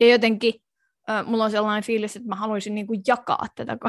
Ja 0.00 0.08
jotenkin 0.08 0.54
mulla 1.26 1.44
on 1.44 1.50
sellainen 1.50 1.84
fiilis, 1.84 2.16
että 2.16 2.28
mä 2.28 2.34
haluaisin 2.34 2.74
niinku 2.74 2.94
jakaa 3.06 3.46
tätä 3.54 3.76
ka- 3.76 3.88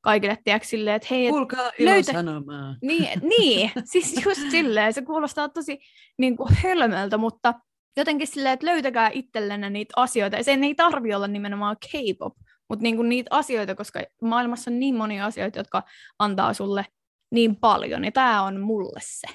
kaikille, 0.00 0.38
tiedätkö, 0.44 0.68
silleen, 0.68 0.96
että 0.96 1.08
hei, 1.10 1.28
Kuulkaa 1.28 1.72
löytä... 1.78 2.12
sanomaa. 2.12 2.76
Niin, 2.82 3.20
niin, 3.38 3.70
siis 3.92 4.24
just 4.24 4.50
silleen, 4.50 4.92
se 4.92 5.02
kuulostaa 5.02 5.48
tosi 5.48 5.78
niinku 6.18 6.48
hölmöltä, 6.62 7.18
mutta 7.18 7.54
jotenkin 7.96 8.26
silleen, 8.26 8.52
että 8.52 8.66
löytäkää 8.66 9.10
itsellenne 9.12 9.70
niitä 9.70 9.92
asioita, 9.96 10.36
ja 10.36 10.44
sen 10.44 10.64
ei 10.64 10.74
tarvi 10.74 11.14
olla 11.14 11.28
nimenomaan 11.28 11.76
K-pop, 11.76 12.36
mutta 12.68 12.82
niinku 12.82 13.02
niitä 13.02 13.28
asioita, 13.30 13.74
koska 13.74 14.00
maailmassa 14.22 14.70
on 14.70 14.78
niin 14.78 14.94
monia 14.94 15.26
asioita, 15.26 15.58
jotka 15.58 15.82
antaa 16.18 16.54
sulle 16.54 16.86
niin 17.30 17.56
paljon, 17.56 18.04
ja 18.04 18.12
tämä 18.12 18.42
on 18.42 18.60
mulle 18.60 19.00
se. 19.02 19.26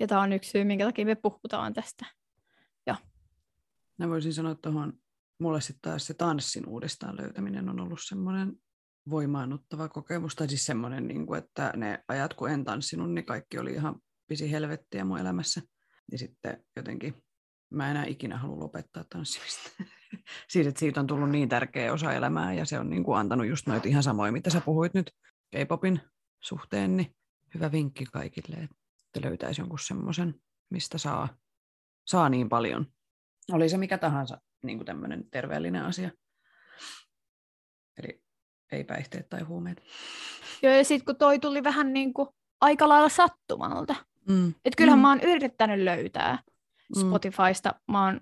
Ja 0.00 0.06
tämä 0.06 0.20
on 0.20 0.32
yksi 0.32 0.50
syy, 0.50 0.64
minkä 0.64 0.84
takia 0.84 1.06
me 1.06 1.14
puhutaan 1.14 1.72
tästä. 1.72 2.06
Joo. 2.86 2.96
Mä 3.98 4.08
voisin 4.08 4.32
sanoa 4.32 4.54
tuohon 4.54 4.92
mulle 5.38 5.60
sitten 5.60 5.90
taas 5.90 6.06
se 6.06 6.14
tanssin 6.14 6.66
uudestaan 6.66 7.16
löytäminen 7.16 7.68
on 7.68 7.80
ollut 7.80 8.00
semmoinen 8.02 8.52
voimaannuttava 9.10 9.88
kokemus, 9.88 10.34
tai 10.34 10.48
siis 10.48 10.66
semmoinen, 10.66 11.08
niin 11.08 11.26
kuin, 11.26 11.38
että 11.38 11.72
ne 11.76 12.04
ajat, 12.08 12.34
kun 12.34 12.50
en 12.50 12.64
tanssinut, 12.64 13.12
niin 13.12 13.24
kaikki 13.24 13.58
oli 13.58 13.72
ihan 13.72 14.00
pisi 14.28 14.50
helvettiä 14.50 15.04
mun 15.04 15.18
elämässä. 15.18 15.62
Ja 16.12 16.18
sitten 16.18 16.64
jotenkin 16.76 17.22
mä 17.70 17.90
enää 17.90 18.04
ikinä 18.04 18.38
halua 18.38 18.58
lopettaa 18.58 19.04
tanssimista. 19.04 19.70
siis, 20.50 20.66
että 20.66 20.80
siitä 20.80 21.00
on 21.00 21.06
tullut 21.06 21.30
niin 21.30 21.48
tärkeä 21.48 21.92
osa 21.92 22.12
elämää 22.12 22.52
ja 22.52 22.64
se 22.64 22.78
on 22.78 22.90
niin 22.90 23.04
kuin 23.04 23.18
antanut 23.18 23.46
just 23.46 23.66
noita 23.66 23.88
ihan 23.88 24.02
samoja, 24.02 24.32
mitä 24.32 24.50
sä 24.50 24.60
puhuit 24.60 24.94
nyt 24.94 25.10
K-popin 25.50 26.00
suhteen, 26.40 26.96
niin 26.96 27.16
hyvä 27.54 27.72
vinkki 27.72 28.04
kaikille, 28.04 28.56
että 29.06 29.28
löytäisi 29.28 29.60
jonkun 29.60 29.78
semmoisen, 29.78 30.34
mistä 30.70 30.98
saa, 30.98 31.28
saa 32.06 32.28
niin 32.28 32.48
paljon. 32.48 32.86
Oli 33.52 33.68
se 33.68 33.78
mikä 33.78 33.98
tahansa 33.98 34.40
niin 34.62 34.78
kuin 34.78 34.86
tämmöinen 34.86 35.24
terveellinen 35.30 35.84
asia. 35.84 36.10
Eli 38.02 38.22
ei 38.72 38.84
päihteet 38.84 39.28
tai 39.28 39.42
huumeet. 39.42 39.82
Joo, 40.62 40.72
ja 40.74 40.84
sitten 40.84 41.04
kun 41.04 41.16
toi 41.16 41.38
tuli 41.38 41.64
vähän 41.64 41.92
niin 41.92 42.14
kuin 42.14 42.28
aika 42.60 42.88
lailla 42.88 43.08
sattumalta. 43.08 43.94
Mm. 44.28 44.48
Että 44.48 44.76
kyllähän 44.76 44.98
Mm. 44.98 45.02
mä 45.02 45.08
oon 45.08 45.20
yrittänyt 45.20 45.80
löytää 45.80 46.38
Mm. 46.96 47.00
Spotifysta. 47.00 47.74
Mä 47.88 48.04
oon 48.04 48.20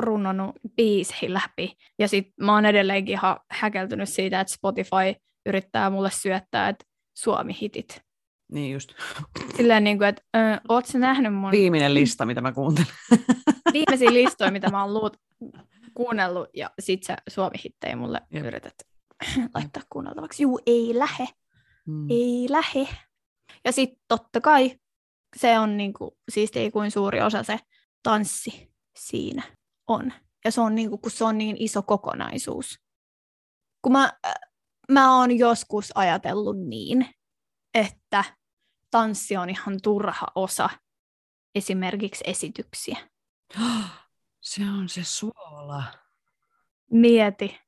runnonut 0.00 0.56
biisejä 0.76 1.32
läpi. 1.34 1.76
Ja 1.98 2.08
sit 2.08 2.28
mä 2.40 2.52
oon 2.54 2.66
edelleenkin 2.66 3.12
ihan 3.12 3.40
häkeltynyt 3.50 4.08
siitä, 4.08 4.40
että 4.40 4.52
Spotify 4.52 5.20
yrittää 5.46 5.90
mulle 5.90 6.10
syöttää, 6.10 6.68
että 6.68 6.84
Suomi-hitit. 7.16 8.02
Niin 8.52 8.72
just. 8.72 8.92
Silleen 9.56 9.84
niin 9.84 9.98
kuin, 9.98 10.08
että 10.08 10.22
ö, 10.36 10.38
oot 10.68 10.86
sä 10.86 10.98
nähnyt 10.98 11.34
mun 11.34 11.50
Viimeinen 11.50 11.94
lista, 11.94 12.26
mitä 12.26 12.40
mä 12.40 12.52
kuuntelen. 12.52 12.88
viimeisiä 13.72 14.12
listoja, 14.12 14.50
mitä 14.50 14.70
mä 14.70 14.82
oon 14.84 14.94
luut, 14.94 15.16
kuunnellut, 15.94 16.48
ja 16.54 16.70
sit 16.80 17.02
sä 17.02 17.16
Suomi-hittejä 17.28 17.96
mulle 17.96 18.20
Jep. 18.30 18.44
yrität 18.44 18.74
laittaa 19.54 19.82
kuunneltavaksi. 19.90 20.42
Juu, 20.42 20.60
ei 20.66 20.98
lähe, 20.98 21.28
Mm. 21.86 22.06
ei 22.10 22.46
lähe. 22.50 22.88
Ja 23.64 23.72
sitten 23.72 24.02
totta 24.08 24.40
kai 24.40 24.78
se 25.36 25.58
on 25.58 25.76
niinku 25.76 26.18
siistiä 26.32 26.70
kuin 26.70 26.90
suuri 26.90 27.22
osa 27.22 27.42
se 27.42 27.58
tanssi 28.02 28.72
siinä 28.96 29.42
on. 29.88 30.12
Ja 30.44 30.50
se 30.52 30.60
on 30.60 30.74
niinku, 30.74 30.98
kun 30.98 31.10
se 31.10 31.24
on 31.24 31.38
niin 31.38 31.56
iso 31.58 31.82
kokonaisuus. 31.82 32.78
Kun 33.82 33.92
mä, 33.92 34.12
äh, 34.26 34.34
mä 34.90 35.18
oon 35.18 35.38
joskus 35.38 35.92
ajatellut 35.94 36.56
niin, 36.68 37.06
että 37.74 38.24
tanssi 38.90 39.36
on 39.36 39.50
ihan 39.50 39.78
turha 39.82 40.26
osa 40.34 40.68
esimerkiksi 41.54 42.24
esityksiä. 42.26 42.96
Se 44.44 44.62
on 44.78 44.88
se 44.88 45.04
suola. 45.04 45.84
Mieti. 46.90 47.58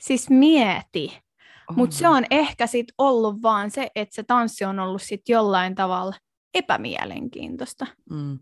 Siis 0.00 0.30
mieti. 0.30 1.22
Mutta 1.70 1.96
se 1.96 2.08
On. 2.08 2.24
ehkä 2.30 2.66
sit 2.66 2.86
ollut 2.98 3.42
vaan 3.42 3.70
se, 3.70 3.90
että 3.94 4.14
se 4.14 4.22
tanssi 4.22 4.64
on 4.64 4.78
ollut 4.80 5.02
sit 5.02 5.28
jollain 5.28 5.74
tavalla 5.74 6.14
epämielenkiintoista. 6.54 7.86
Mm. 8.10 8.38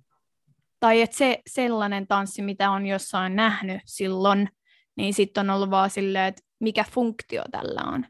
Tai 0.80 1.00
että 1.02 1.16
se 1.16 1.42
sellainen 1.46 2.06
tanssi, 2.06 2.42
mitä 2.42 2.70
on 2.70 2.86
jossain 2.86 3.36
nähnyt 3.36 3.80
silloin, 3.86 4.48
niin 4.96 5.14
sitten 5.14 5.50
on 5.50 5.56
ollut 5.56 5.70
vaan 5.70 5.90
silleen, 5.90 6.24
että 6.24 6.42
mikä 6.60 6.84
funktio 6.90 7.42
tällä 7.50 7.82
on. 7.86 8.06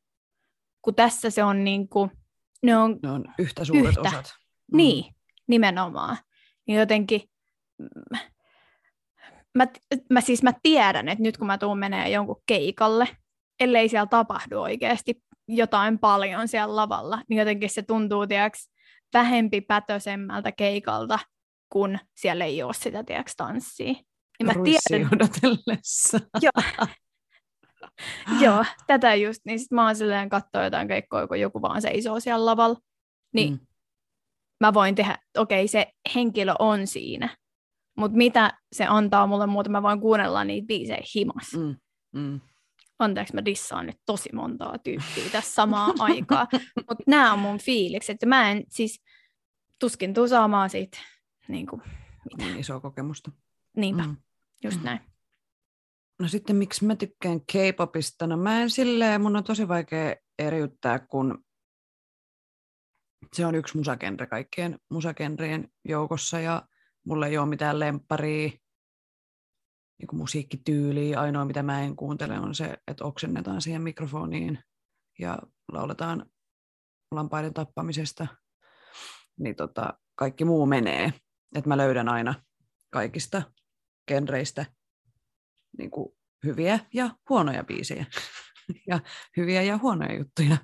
Kun 0.83 0.94
tässä 0.94 1.31
se 1.31 1.44
on 1.44 1.64
niinku, 1.64 2.11
ne 2.62 2.77
on, 2.77 2.98
Ne 3.03 3.11
on 3.11 3.25
yhtä 3.38 3.64
suuret 3.64 3.87
Yhtä. 3.96 4.01
osat. 4.01 4.35
Mm. 4.72 4.77
niin, 4.77 5.14
nimenomaan. 5.48 6.16
Niin 6.66 6.79
jotenkin, 6.79 7.20
mm, 7.79 8.18
mä, 9.59 9.67
mä 10.11 10.21
siis 10.21 10.43
mä 10.43 10.53
tiedän, 10.62 11.09
että 11.09 11.23
nyt 11.23 11.37
kun 11.37 11.47
mä 11.47 11.59
tuun 11.59 11.79
menee 11.79 12.11
jonkun 12.11 12.43
keikalle, 12.47 13.09
ellei 13.61 13.88
siellä 13.88 14.07
tapahdu 14.07 14.61
oikeasti 14.61 15.23
jotain 15.49 15.99
paljon 15.99 16.49
siellä 16.49 16.77
lavalla, 16.77 17.23
niin 17.29 17.38
jotenkin 17.38 17.71
se 17.71 17.83
tuntuu, 17.83 18.27
tiiäks, 18.27 18.71
vähempi 19.15 19.61
pätösemmältä 19.61 20.53
keikalta, 20.53 21.19
kun 21.73 21.99
siellä 22.17 22.45
ei 22.45 22.62
ole 22.62 22.75
sitä, 22.75 23.05
tiiäks, 23.05 23.37
tanssia. 23.37 23.95
Niin 24.38 24.47
mä 24.47 24.53
tiedän, 24.65 25.09
odotellessa. 25.15 26.19
joo, 28.43 28.65
tätä 28.87 29.15
just, 29.15 29.41
niin 29.45 29.61
sit 29.61 29.71
mä 29.71 29.87
oon 29.87 29.97
silleen 29.97 30.29
katsoa 30.29 30.65
jotain 30.65 30.88
keikkoa, 30.88 31.27
kun 31.27 31.41
joku 31.41 31.62
vaan 31.62 31.83
seisoo 31.83 32.21
siellä 32.21 32.47
lavalla, 32.47 32.77
niin 33.35 33.53
Mm. 33.53 33.59
mä 34.61 34.75
voin 34.75 34.95
tehdä, 34.95 35.19
okei, 35.38 35.69
se 35.69 35.93
henkilö 36.15 36.55
on 36.59 36.87
siinä, 36.87 37.37
mutta 37.96 38.16
mitä 38.16 38.59
se 38.72 38.85
antaa 38.87 39.26
mulle 39.26 39.46
muuta, 39.46 39.70
mä 39.70 39.83
voin 39.83 40.00
kuunnella 40.00 40.44
niitä 40.44 40.66
biisejä 40.66 41.02
himas. 41.14 41.52
Mm. 41.57 41.76
Mm. 42.20 42.40
Anteeksi, 42.98 43.35
mä 43.35 43.44
dissaan 43.44 43.87
nyt 43.87 43.96
tosi 44.07 44.28
montaa 44.35 44.78
tyyppiä 44.78 45.24
tässä 45.33 45.55
samaan 45.55 45.94
aikaa, 46.11 46.46
mutta 46.76 47.05
nämä 47.07 47.33
on 47.33 47.38
mun 47.38 47.59
fiilikset, 47.59 48.16
ja 48.22 48.28
mä 48.28 48.50
en 48.50 48.64
siis 48.68 49.02
tuskin 49.78 50.14
tuu 50.14 50.28
saamaan 50.28 50.70
siitä, 50.70 50.98
niin 51.48 51.66
kuin, 51.66 51.83
mitä, 52.31 52.44
Niin 52.44 52.59
isoa 52.61 52.81
kokemusta. 52.81 53.31
niinpä, 53.76 54.02
Mm. 54.02 54.16
just 54.64 54.78
Mm. 54.78 54.85
näin. 54.85 55.00
No 56.20 56.28
sitten 56.28 56.57
miksi 56.57 56.85
mä 56.85 56.96
tykkään 56.96 57.40
K-popista? 57.40 58.26
No 58.26 58.37
mä 58.37 58.62
en 58.62 58.70
silleen, 58.70 59.20
mun 59.22 59.37
on 59.37 59.44
tosi 59.44 59.68
vaikea 59.68 60.14
eriyttää, 60.38 60.98
kun 60.98 61.44
se 63.33 63.46
on 63.46 63.55
yksi 63.55 63.76
musagenre 63.76 64.26
kaikkien 64.26 64.78
musagenrien 64.90 65.68
joukossa 65.85 66.40
ja 66.40 66.62
mulla 67.05 67.27
ei 67.27 67.38
ole 67.38 67.49
mitään 67.49 67.81
lempparia 67.81 68.51
niin 69.99 70.19
musiikkityyliä. 70.19 71.21
Ainoa 71.21 71.45
mitä 71.45 71.62
mä 71.62 71.83
en 71.83 71.97
kuuntele 71.97 72.41
on 72.41 72.55
se, 72.55 72.77
että 72.88 73.05
oksennetaan 73.05 73.62
siihen 73.62 73.83
mikrofoniin 73.83 74.59
ja 75.19 75.38
lauletaan 75.73 76.27
lampaiden 77.11 77.55
tappamisesta. 77.55 78.27
Niin 79.41 79.57
tota, 79.57 79.95
kaikki 80.15 80.45
muu 80.45 80.67
menee. 80.67 81.12
Että 81.57 81.69
mä 81.69 81.77
löydän 81.77 82.09
aina 82.09 82.35
kaikista 82.91 83.43
genreistä 84.09 84.67
niin 85.79 85.91
kuin 85.91 86.12
hyviä 86.45 86.79
ja 86.95 87.11
huonoja 87.29 87.65
biisejä 87.65 88.07
ja 88.88 89.01
hyviä 89.37 89.62
ja 89.62 89.79
huonoja 89.79 90.19
juttuja, 90.19 90.57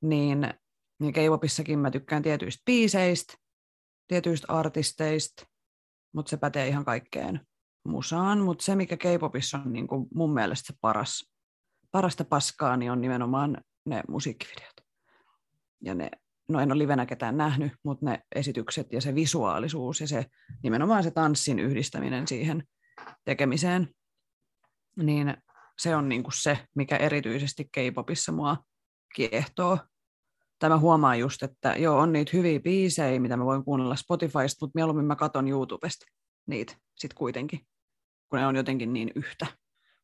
niin, 0.00 0.54
niin 1.00 1.78
mä 1.78 1.90
tykkään 1.90 2.22
tietyistä 2.22 2.62
biiseistä, 2.66 3.34
tietyistä 4.08 4.46
artisteista, 4.52 5.46
mutta 6.12 6.30
se 6.30 6.36
pätee 6.36 6.68
ihan 6.68 6.84
kaikkeen 6.84 7.40
musaan, 7.84 8.38
mutta 8.38 8.64
se 8.64 8.76
mikä 8.76 8.96
K-popissa 8.96 9.58
on 9.58 9.72
niin 9.72 9.86
kuin 9.86 10.06
mun 10.14 10.34
mielestä 10.34 10.66
se 10.66 10.78
paras, 10.80 11.32
parasta 11.90 12.24
paskaa, 12.24 12.76
niin 12.76 12.92
on 12.92 13.00
nimenomaan 13.00 13.58
ne 13.86 14.02
musiikkivideot. 14.08 14.74
Ja 15.84 15.94
ne, 15.94 16.10
no 16.48 16.60
en 16.60 16.72
ole 16.72 16.78
livenä 16.78 17.06
ketään 17.06 17.36
nähnyt, 17.36 17.72
mutta 17.84 18.04
ne 18.06 18.20
esitykset 18.34 18.92
ja 18.92 19.00
se 19.00 19.14
visuaalisuus 19.14 20.00
ja 20.00 20.08
se 20.08 20.26
nimenomaan 20.62 21.02
se 21.02 21.10
tanssin 21.10 21.58
yhdistäminen 21.58 22.26
siihen 22.26 22.64
tekemiseen, 23.24 23.88
niin 24.96 25.36
se 25.78 25.96
on 25.96 26.08
niinku 26.08 26.30
se, 26.30 26.58
mikä 26.74 26.96
erityisesti 26.96 27.64
K-popissa 27.64 28.32
mua 28.32 28.56
kiehtoo. 29.14 29.78
Tämä 30.58 30.78
huomaa 30.78 31.16
just, 31.16 31.42
että 31.42 31.74
joo, 31.76 31.98
on 31.98 32.12
niitä 32.12 32.30
hyviä 32.34 32.60
biisejä, 32.60 33.20
mitä 33.20 33.36
mä 33.36 33.44
voin 33.44 33.64
kuunnella 33.64 33.96
Spotifysta, 33.96 34.64
mutta 34.66 34.72
mieluummin 34.74 35.06
mä 35.06 35.16
katon 35.16 35.48
YouTubesta 35.48 36.06
niitä 36.46 36.76
sit 36.94 37.14
kuitenkin, 37.14 37.60
kun 38.28 38.38
ne 38.38 38.46
on 38.46 38.56
jotenkin 38.56 38.92
niin 38.92 39.10
yhtä. 39.14 39.46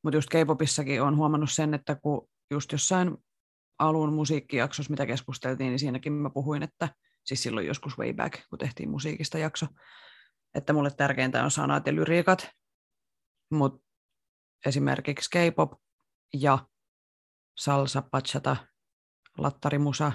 Mutta 0.02 0.16
just 0.16 0.28
K-popissakin 0.28 1.02
on 1.02 1.16
huomannut 1.16 1.50
sen, 1.52 1.74
että 1.74 1.94
kun 1.94 2.28
just 2.50 2.72
jossain 2.72 3.16
alun 3.78 4.12
musiikkijaksossa, 4.12 4.90
mitä 4.90 5.06
keskusteltiin, 5.06 5.68
niin 5.68 5.78
siinäkin 5.78 6.12
mä 6.12 6.30
puhuin, 6.30 6.62
että 6.62 6.88
siis 7.24 7.42
silloin 7.42 7.66
joskus 7.66 7.98
way 7.98 8.12
back, 8.12 8.40
kun 8.50 8.58
tehtiin 8.58 8.90
musiikista 8.90 9.38
jakso, 9.38 9.66
että 10.54 10.72
mulle 10.72 10.90
tärkeintä 10.90 11.44
on 11.44 11.50
sanat 11.50 11.86
ja 11.86 11.94
lyriikat, 11.94 12.50
mutta 13.50 13.84
esimerkiksi 14.66 15.30
K-pop 15.30 15.72
ja 16.34 16.58
salsa, 17.58 18.02
bachata, 18.02 18.56
lattarimusa, 19.38 20.12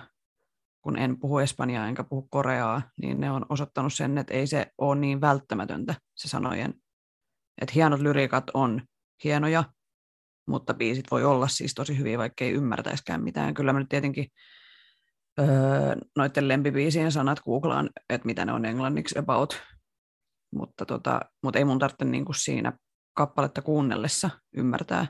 kun 0.88 0.98
en 0.98 1.20
puhu 1.20 1.40
espanjaa 1.40 1.88
enkä 1.88 2.04
puhu 2.04 2.28
koreaa, 2.32 2.82
niin 3.02 3.20
ne 3.20 3.32
on 3.32 3.46
osoittanut 3.50 3.94
sen, 3.94 4.18
että 4.18 4.34
ei 4.34 4.48
se 4.48 4.72
ole 4.78 5.00
niin 5.00 5.22
välttämätöntä 5.22 5.96
se 6.16 6.28
sanojen. 6.28 6.74
Että 7.62 7.74
hienot 7.76 8.00
lyriikat 8.00 8.44
on 8.54 8.82
hienoja, 9.24 9.64
mutta 10.50 10.74
biisit 10.74 11.06
voi 11.12 11.26
olla 11.26 11.48
siis 11.48 11.74
tosi 11.74 11.98
hyviä, 11.98 12.18
vaikka 12.18 12.46
ei 12.46 12.52
ymmärtäiskään 12.52 13.24
mitään. 13.24 13.54
Kyllä 13.54 13.74
mä 13.74 13.80
nyt 13.80 13.90
tietenkin 13.90 14.28
öö, 15.40 15.96
noiden 16.18 16.48
lempibiisien 16.48 17.12
sanat 17.12 17.40
googlaan, 17.40 17.90
että 18.10 18.26
mitä 18.26 18.46
ne 18.46 18.54
on 18.54 18.66
englanniksi 18.66 19.20
about, 19.20 19.62
mutta, 20.56 20.86
tota, 20.86 21.22
mutta 21.44 21.60
ei 21.60 21.66
mun 21.66 21.80
tarvitse 21.80 22.06
niinku 22.06 22.34
siinä 22.34 22.74
kappaletta 23.14 23.62
kuunnellessa 23.62 24.30
ymmärtää 24.56 25.08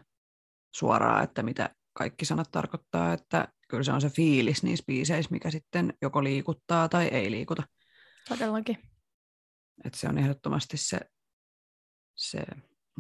suoraan, 0.76 1.24
että 1.24 1.44
mitä 1.44 1.70
kaikki 1.94 2.26
sanat 2.26 2.48
tarkoittaa, 2.52 3.14
että 3.14 3.48
kyllä 3.68 3.84
se 3.84 3.92
on 3.92 4.02
se 4.02 4.10
fiilis 4.10 4.64
niissä 4.64 4.84
biiseissä, 4.88 5.32
mikä 5.32 5.52
sitten 5.52 5.94
joko 6.02 6.24
liikuttaa 6.24 6.90
tai 6.90 7.08
ei 7.08 7.32
liikuta. 7.32 7.64
Todellakin. 8.30 8.78
Että 9.86 10.00
se 10.00 10.10
on 10.10 10.18
ehdottomasti 10.18 10.78
se, 10.78 11.00
se 12.16 12.46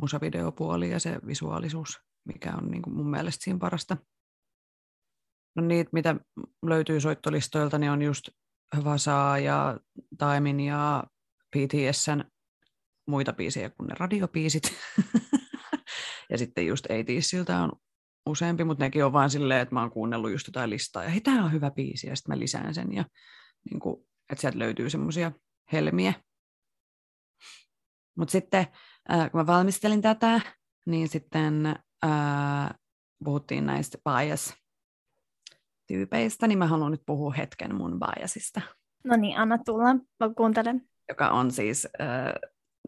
musavideopuoli 0.02 0.92
ja 0.92 1.00
se 1.00 1.20
visuaalisuus, 1.28 2.00
mikä 2.26 2.54
on 2.56 2.72
niin 2.72 2.82
kuin 2.82 2.96
mun 2.96 3.10
mielestä 3.10 3.44
siinä 3.44 3.60
parasta. 3.60 3.98
No 5.56 5.64
niitä, 5.64 5.90
mitä 5.94 6.16
löytyy 6.66 7.02
soittolistoilta, 7.02 7.78
niin 7.78 7.92
on 7.92 8.02
just 8.02 8.30
Vasaa 8.84 9.40
ja 9.40 9.80
Taimin 10.18 10.60
ja 10.60 11.04
BTSn 11.58 12.24
muita 13.08 13.34
biisejä 13.34 13.70
kuin 13.70 13.88
ne 13.88 13.96
radiobiisit. 14.00 14.64
Ja 16.30 16.38
sitten 16.38 16.68
just 16.68 16.86
Eightisiltä 16.90 17.58
on 17.64 17.72
useampi, 18.28 18.63
mutta 18.63 18.84
nekin 18.84 19.06
on 19.06 19.13
vaan 19.13 19.30
silleen, 19.30 19.62
että 19.62 19.76
mä 19.76 19.82
oon 19.82 19.92
kuunnellut 19.92 20.32
just 20.32 20.48
jotain 20.48 20.70
listaa, 20.70 21.04
ja 21.04 21.10
hei, 21.10 21.22
tää 21.22 21.44
on 21.44 21.52
hyvä 21.52 21.72
biisi, 21.72 22.08
ja 22.08 22.16
sitten 22.16 22.36
mä 22.36 22.40
lisään 22.40 22.74
sen, 22.74 22.94
ja 22.94 23.06
niin 23.70 23.80
kuin, 23.80 24.08
että 24.30 24.42
sieltä 24.42 24.60
löytyy 24.60 24.90
semmoisia 24.90 25.32
helmiä. 25.72 26.13
Mutta 28.18 28.32
sitten, 28.32 28.68
äh, 29.12 29.32
kun 29.32 29.40
mä 29.40 29.48
valmistelin 29.48 30.02
tätä, 30.02 30.42
niin 30.86 31.08
sitten 31.08 31.66
äh, 32.06 32.70
puhuttiin 33.24 33.66
näistä 33.66 33.98
bias-tyypeistä, 34.04 36.48
niin 36.48 36.60
mä 36.60 36.68
haluan 36.68 36.92
nyt 36.92 37.04
puhua 37.06 37.32
hetken 37.32 37.76
mun 37.76 38.00
biasista. 38.00 38.62
No 39.04 39.16
niin, 39.16 39.38
anna 39.38 39.58
tulla, 39.58 39.94
mä 39.94 40.30
kuuntelen. 40.38 40.90
Joka 41.10 41.30
on 41.30 41.52
siis 41.52 41.88
äh, 42.02 42.34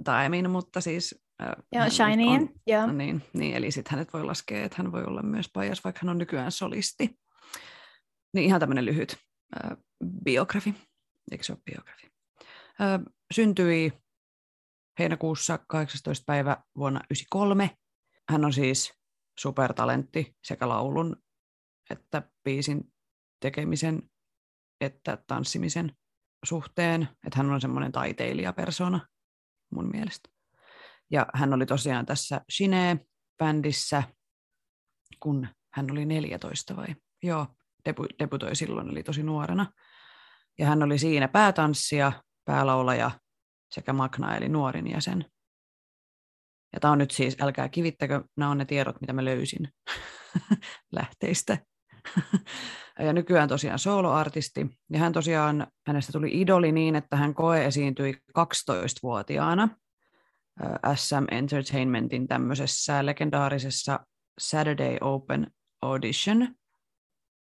Daimin, 0.05 0.49
mutta 0.49 0.81
siis... 0.81 1.28
Äh, 1.41 1.53
joo, 1.71 1.89
Shinyin, 1.89 2.61
joo. 2.67 2.87
No 2.87 2.93
niin, 2.93 3.21
niin, 3.33 3.55
eli 3.55 3.71
sitten 3.71 3.91
hänet 3.91 4.13
voi 4.13 4.23
laskea, 4.23 4.65
että 4.65 4.75
hän 4.77 4.91
voi 4.91 5.03
olla 5.03 5.21
myös 5.21 5.49
bias, 5.59 5.83
vaikka 5.83 5.99
hän 6.03 6.09
on 6.09 6.17
nykyään 6.17 6.51
solisti. 6.51 7.19
Niin 8.33 8.45
ihan 8.45 8.59
tämmöinen 8.59 8.85
lyhyt 8.85 9.17
äh, 9.55 9.77
biografi, 10.23 10.75
eikö 11.31 11.43
se 11.43 11.51
ole 11.51 11.61
biografi? 11.65 12.07
Äh, 12.81 13.01
syntyi 13.33 13.93
heinäkuussa 14.99 15.59
18. 15.67 16.23
päivä 16.25 16.57
vuonna 16.77 16.99
1993. 16.99 17.69
Hän 18.29 18.45
on 18.45 18.53
siis 18.53 18.93
supertalentti 19.39 20.35
sekä 20.43 20.69
laulun 20.69 21.15
että 21.89 22.23
biisin 22.43 22.93
tekemisen 23.39 24.09
että 24.81 25.17
tanssimisen 25.27 25.95
suhteen, 26.45 27.01
että 27.01 27.37
hän 27.37 27.51
on 27.51 27.61
semmoinen 27.61 27.91
taiteilijapersona 27.91 29.07
mun 29.73 29.89
mielestä. 29.93 30.29
Ja 31.11 31.25
hän 31.33 31.53
oli 31.53 31.65
tosiaan 31.65 32.05
tässä 32.05 32.41
Shine-bändissä, 32.51 34.03
kun 35.19 35.47
hän 35.73 35.91
oli 35.91 36.05
14 36.05 36.75
vai? 36.75 36.87
Joo, 37.23 37.47
debu- 37.89 38.15
debutoi 38.19 38.55
silloin, 38.55 38.89
eli 38.89 39.03
tosi 39.03 39.23
nuorena. 39.23 39.71
Ja 40.59 40.67
hän 40.67 40.83
oli 40.83 40.99
siinä 40.99 41.27
päätanssija, 41.27 42.11
päälaulaja 42.45 43.11
sekä 43.71 43.93
Magna, 43.93 44.37
eli 44.37 44.49
nuorin 44.49 44.91
jäsen. 44.91 45.25
Ja 46.73 46.79
tämä 46.79 46.91
on 46.91 46.97
nyt 46.97 47.11
siis, 47.11 47.37
älkää 47.41 47.69
kivittäkö, 47.69 48.23
nämä 48.37 48.51
on 48.51 48.57
ne 48.57 48.65
tiedot, 48.65 49.01
mitä 49.01 49.13
mä 49.13 49.25
löysin 49.25 49.67
lähteistä. 50.91 51.57
ja 53.05 53.13
nykyään 53.13 53.49
tosiaan 53.49 53.79
soloartisti. 53.79 54.67
Ja 54.89 54.99
hän 54.99 55.13
tosiaan, 55.13 55.67
hänestä 55.87 56.11
tuli 56.11 56.41
idoli 56.41 56.71
niin, 56.71 56.95
että 56.95 57.15
hän 57.15 57.33
koe 57.33 57.65
esiintyi 57.65 58.13
12-vuotiaana 58.39 59.69
SM 60.95 61.25
Entertainmentin 61.31 62.27
tämmöisessä 62.27 63.05
legendaarisessa 63.05 63.99
Saturday 64.39 64.97
Open 65.01 65.51
Audition, 65.81 66.55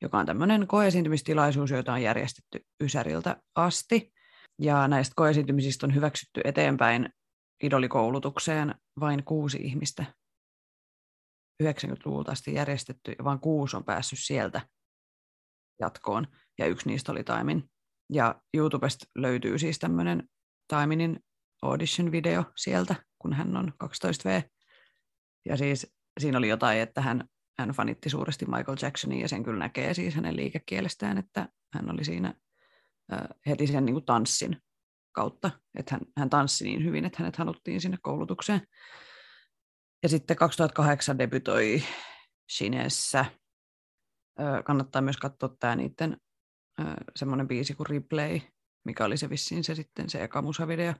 joka 0.01 0.17
on 0.17 0.25
tämmöinen 0.25 0.67
koeesiintymistilaisuus, 0.67 1.71
jota 1.71 1.93
on 1.93 2.01
järjestetty 2.01 2.65
Ysäriltä 2.83 3.41
asti. 3.55 4.13
Ja 4.61 4.87
näistä 4.87 5.13
koeesiintymisistä 5.15 5.85
on 5.85 5.95
hyväksytty 5.95 6.41
eteenpäin 6.43 7.09
idolikoulutukseen 7.63 8.75
vain 8.99 9.23
kuusi 9.23 9.57
ihmistä. 9.61 10.05
90-luvulta 11.63 12.31
asti 12.31 12.53
järjestetty 12.53 13.15
ja 13.17 13.23
vain 13.23 13.39
kuusi 13.39 13.77
on 13.77 13.83
päässyt 13.83 14.19
sieltä 14.21 14.61
jatkoon. 15.79 16.27
Ja 16.59 16.65
yksi 16.65 16.89
niistä 16.89 17.11
oli 17.11 17.23
Taimin. 17.23 17.69
Ja 18.09 18.41
YouTubesta 18.53 19.05
löytyy 19.15 19.59
siis 19.59 19.79
tämmöinen 19.79 20.29
Taiminin 20.67 21.19
audition-video 21.63 22.43
sieltä, 22.55 22.95
kun 23.19 23.33
hän 23.33 23.57
on 23.57 23.73
12V. 23.83 24.49
Ja 25.45 25.57
siis 25.57 25.93
siinä 26.19 26.37
oli 26.37 26.49
jotain, 26.49 26.79
että 26.79 27.01
hän, 27.01 27.23
hän 27.59 27.69
fanitti 27.69 28.09
suuresti 28.09 28.45
Michael 28.45 28.77
Jacksonia 28.81 29.21
ja 29.21 29.27
sen 29.27 29.43
kyllä 29.43 29.59
näkee 29.59 29.93
siis 29.93 30.15
hänen 30.15 30.35
liikekielestään, 30.35 31.17
että 31.17 31.49
hän 31.73 31.91
oli 31.91 32.03
siinä 32.03 32.33
äh, 33.13 33.19
heti 33.47 33.67
sen 33.67 33.85
niin 33.85 33.93
kuin 33.93 34.05
tanssin 34.05 34.57
kautta, 35.11 35.51
että 35.77 35.95
hän, 35.95 36.01
hän 36.17 36.29
tanssi 36.29 36.63
niin 36.63 36.83
hyvin, 36.83 37.05
että 37.05 37.17
hänet 37.19 37.35
haluttiin 37.35 37.81
sinne 37.81 37.97
koulutukseen. 38.01 38.61
Ja 40.03 40.09
sitten 40.09 40.37
2008 40.37 41.19
debytoi 41.19 41.83
Shineessä. 42.51 43.25
Kannattaa 44.65 45.01
myös 45.01 45.17
katsoa 45.17 45.55
tämä 45.59 45.75
niiden 45.75 46.17
semmoinen 47.15 47.47
biisi 47.47 47.73
kuin 47.73 47.87
Replay, 47.87 48.39
mikä 48.85 49.05
oli 49.05 49.17
se 49.17 49.29
vissiin 49.29 49.63
se 49.63 49.75
sitten 49.75 50.09
se 50.09 50.23
eka 50.23 50.41
musavideo. 50.41 50.93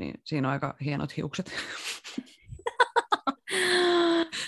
Niin 0.00 0.20
siinä 0.24 0.48
on 0.48 0.52
aika 0.52 0.76
hienot 0.84 1.16
hiukset. 1.16 1.52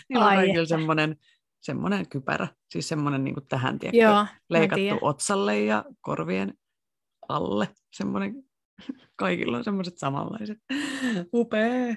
Niillä 0.08 0.26
on 0.26 0.34
kaikilla 0.34 0.66
semmoinen, 0.66 1.16
semmoinen 1.60 2.08
kypärä, 2.08 2.48
siis 2.70 2.88
semmoinen 2.88 3.24
niin 3.24 3.36
tähän 3.48 3.78
tiedätkö, 3.78 4.02
Joo, 4.02 4.26
leikattu 4.50 4.98
otsalle 5.00 5.60
ja 5.60 5.84
korvien 6.00 6.54
alle, 7.28 7.68
semmoinen 7.92 8.34
Kaikilla 9.16 9.56
on 9.56 9.64
semmoiset 9.64 9.98
samanlaiset. 9.98 10.58
Upea. 11.34 11.96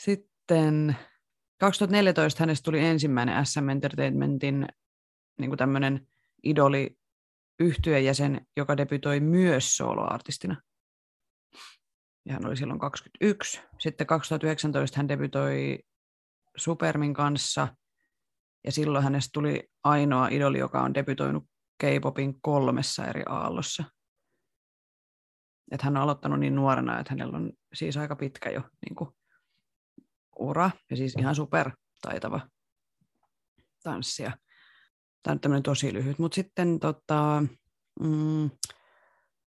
Sitten 0.00 0.96
2014 1.60 2.42
hänestä 2.42 2.64
tuli 2.64 2.78
ensimmäinen 2.80 3.46
SM 3.46 3.68
Entertainmentin 3.68 4.66
niin 5.38 5.56
tämmöinen 5.56 6.06
idoli 6.42 6.98
yhtyejäsen, 7.62 8.46
joka 8.56 8.76
debytoi 8.76 9.20
myös 9.20 9.76
soloartistina. 9.76 10.62
Ja 12.26 12.32
hän 12.32 12.46
oli 12.46 12.56
silloin 12.56 12.80
21. 12.80 13.60
Sitten 13.78 14.06
2019 14.06 14.96
hän 14.96 15.08
debytoi 15.08 15.78
Supermin 16.56 17.14
kanssa– 17.14 17.68
ja 18.64 18.72
silloin 18.72 19.04
hänestä 19.04 19.30
tuli 19.32 19.70
ainoa 19.84 20.28
idoli, 20.28 20.58
joka 20.58 20.82
on 20.82 20.94
debytoinut 20.94 21.44
K-popin 21.78 22.40
kolmessa 22.40 23.06
eri 23.06 23.22
aallossa. 23.28 23.84
Että 25.70 25.84
hän 25.84 25.96
on 25.96 26.02
aloittanut 26.02 26.40
niin 26.40 26.54
nuorena, 26.54 27.00
että 27.00 27.12
hänellä 27.12 27.36
on 27.36 27.52
siis 27.74 27.96
aika 27.96 28.16
pitkä 28.16 28.50
jo 28.50 28.60
niin 28.60 28.94
kuin, 28.94 29.10
ura 30.38 30.70
ja 30.90 30.96
siis 30.96 31.14
ihan 31.18 31.34
super 31.34 31.70
taitava 32.02 32.40
tanssia. 33.82 34.32
Tämä 35.22 35.32
on 35.32 35.40
tämmöinen 35.40 35.62
tosi 35.62 35.92
lyhyt. 35.92 36.18
Mutta 36.18 36.34
sitten 36.34 36.80
tota, 36.80 37.44
mm, 38.00 38.50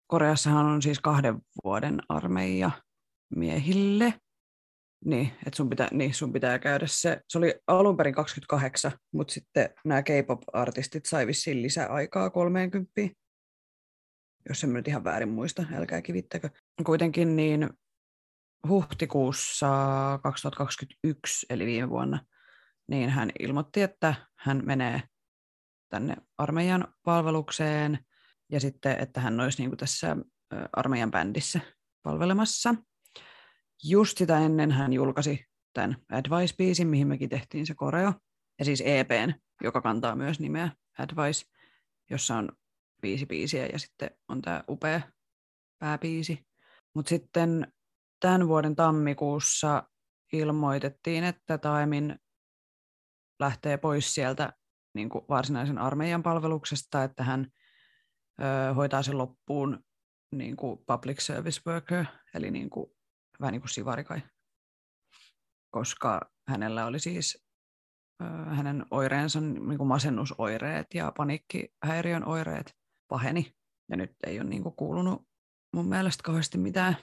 Koreassahan 0.06 0.66
on 0.66 0.82
siis 0.82 1.00
kahden 1.00 1.38
vuoden 1.64 2.02
armeija 2.08 2.70
miehille. 3.36 4.14
Niin, 5.04 5.32
että 5.46 5.56
sun 5.56 5.70
pitää, 5.70 5.88
niin, 5.92 6.14
sun 6.14 6.32
pitää 6.32 6.58
käydä 6.58 6.86
se. 6.88 7.20
Se 7.28 7.38
oli 7.38 7.54
alun 7.66 7.96
perin 7.96 8.14
28, 8.14 8.92
mutta 9.12 9.34
sitten 9.34 9.70
nämä 9.84 10.02
K-pop-artistit 10.02 11.06
sai 11.06 11.26
vissiin 11.26 11.62
lisää 11.62 11.86
aikaa 11.86 12.30
30. 12.30 12.92
Jos 14.48 14.64
en 14.64 14.72
nyt 14.72 14.88
ihan 14.88 15.04
väärin 15.04 15.28
muista, 15.28 15.64
älkää 15.74 16.02
kivittäkö. 16.02 16.48
Kuitenkin 16.84 17.36
niin 17.36 17.70
huhtikuussa 18.68 19.68
2021, 20.22 21.46
eli 21.50 21.66
viime 21.66 21.90
vuonna, 21.90 22.24
niin 22.88 23.10
hän 23.10 23.30
ilmoitti, 23.40 23.82
että 23.82 24.14
hän 24.38 24.62
menee 24.64 25.02
tänne 25.92 26.16
armeijan 26.38 26.94
palvelukseen 27.02 27.98
ja 28.52 28.60
sitten, 28.60 28.98
että 28.98 29.20
hän 29.20 29.40
olisi 29.40 29.62
niin 29.62 29.70
kuin 29.70 29.78
tässä 29.78 30.16
armeijan 30.72 31.10
bändissä 31.10 31.60
palvelemassa– 32.02 32.74
just 33.82 34.18
sitä 34.18 34.38
ennen 34.38 34.70
hän 34.70 34.92
julkaisi 34.92 35.46
tämän 35.72 35.96
Advice-biisin, 36.12 36.86
mihin 36.86 37.08
mekin 37.08 37.28
tehtiin 37.28 37.66
se 37.66 37.74
koreo, 37.74 38.12
ja 38.58 38.64
siis 38.64 38.82
EPn, 38.86 39.32
joka 39.62 39.80
kantaa 39.80 40.16
myös 40.16 40.40
nimeä 40.40 40.70
Advice, 40.98 41.46
jossa 42.10 42.36
on 42.36 42.48
viisi 43.02 43.26
biisiä 43.26 43.66
ja 43.66 43.78
sitten 43.78 44.10
on 44.28 44.42
tämä 44.42 44.64
upea 44.68 45.00
pääbiisi. 45.78 46.46
Mutta 46.94 47.08
sitten 47.08 47.72
tämän 48.20 48.48
vuoden 48.48 48.76
tammikuussa 48.76 49.82
ilmoitettiin, 50.32 51.24
että 51.24 51.58
Taimin 51.58 52.18
lähtee 53.40 53.76
pois 53.76 54.14
sieltä 54.14 54.52
niin 54.94 55.08
kuin 55.08 55.24
varsinaisen 55.28 55.78
armeijan 55.78 56.22
palveluksesta, 56.22 57.04
että 57.04 57.24
hän 57.24 57.46
ö, 58.42 58.74
hoitaa 58.74 59.02
sen 59.02 59.18
loppuun 59.18 59.84
niin 60.32 60.56
kuin 60.56 60.78
public 60.86 61.20
service 61.20 61.60
worker, 61.66 62.04
eli 62.34 62.50
niin 62.50 62.70
kuin 62.70 62.90
vähän 63.40 63.52
niin 63.52 63.60
kuin 63.60 63.70
Sivari 63.70 64.04
kai. 64.04 64.22
Koska 65.70 66.30
hänellä 66.48 66.86
oli 66.86 67.00
siis 67.00 67.44
hänen 68.50 68.86
oireensa, 68.90 69.40
niin 69.40 69.78
kuin 69.78 69.88
masennusoireet 69.88 70.86
ja 70.94 71.12
paniikkihäiriön 71.16 72.28
oireet 72.28 72.76
paheni. 73.08 73.52
Ja 73.90 73.96
nyt 73.96 74.10
ei 74.26 74.40
ole 74.40 74.48
niin 74.48 74.62
kuin 74.62 74.76
kuulunut 74.76 75.26
mun 75.74 75.88
mielestä 75.88 76.22
kauheasti 76.22 76.58
mitään 76.58 76.96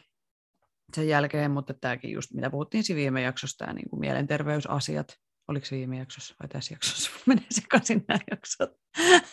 sen 0.93 1.07
jälkeen, 1.07 1.51
mutta 1.51 1.74
tämäkin 1.74 2.11
just, 2.11 2.34
mitä 2.34 2.49
puhuttiin 2.49 2.84
viime 2.95 3.22
jaksossa, 3.22 3.57
tämä 3.57 3.74
niin 3.74 3.89
kuin 3.89 3.99
mielenterveysasiat, 3.99 5.07
oliko 5.50 5.66
se 5.66 5.76
viime 5.76 5.97
jaksossa 5.97 6.36
vai 6.39 6.50
tässä 6.50 6.74
jaksossa, 6.74 7.12
menee 7.28 7.45
sekaisin 7.50 8.06
nämä 8.08 8.20
jaksot, 8.32 8.70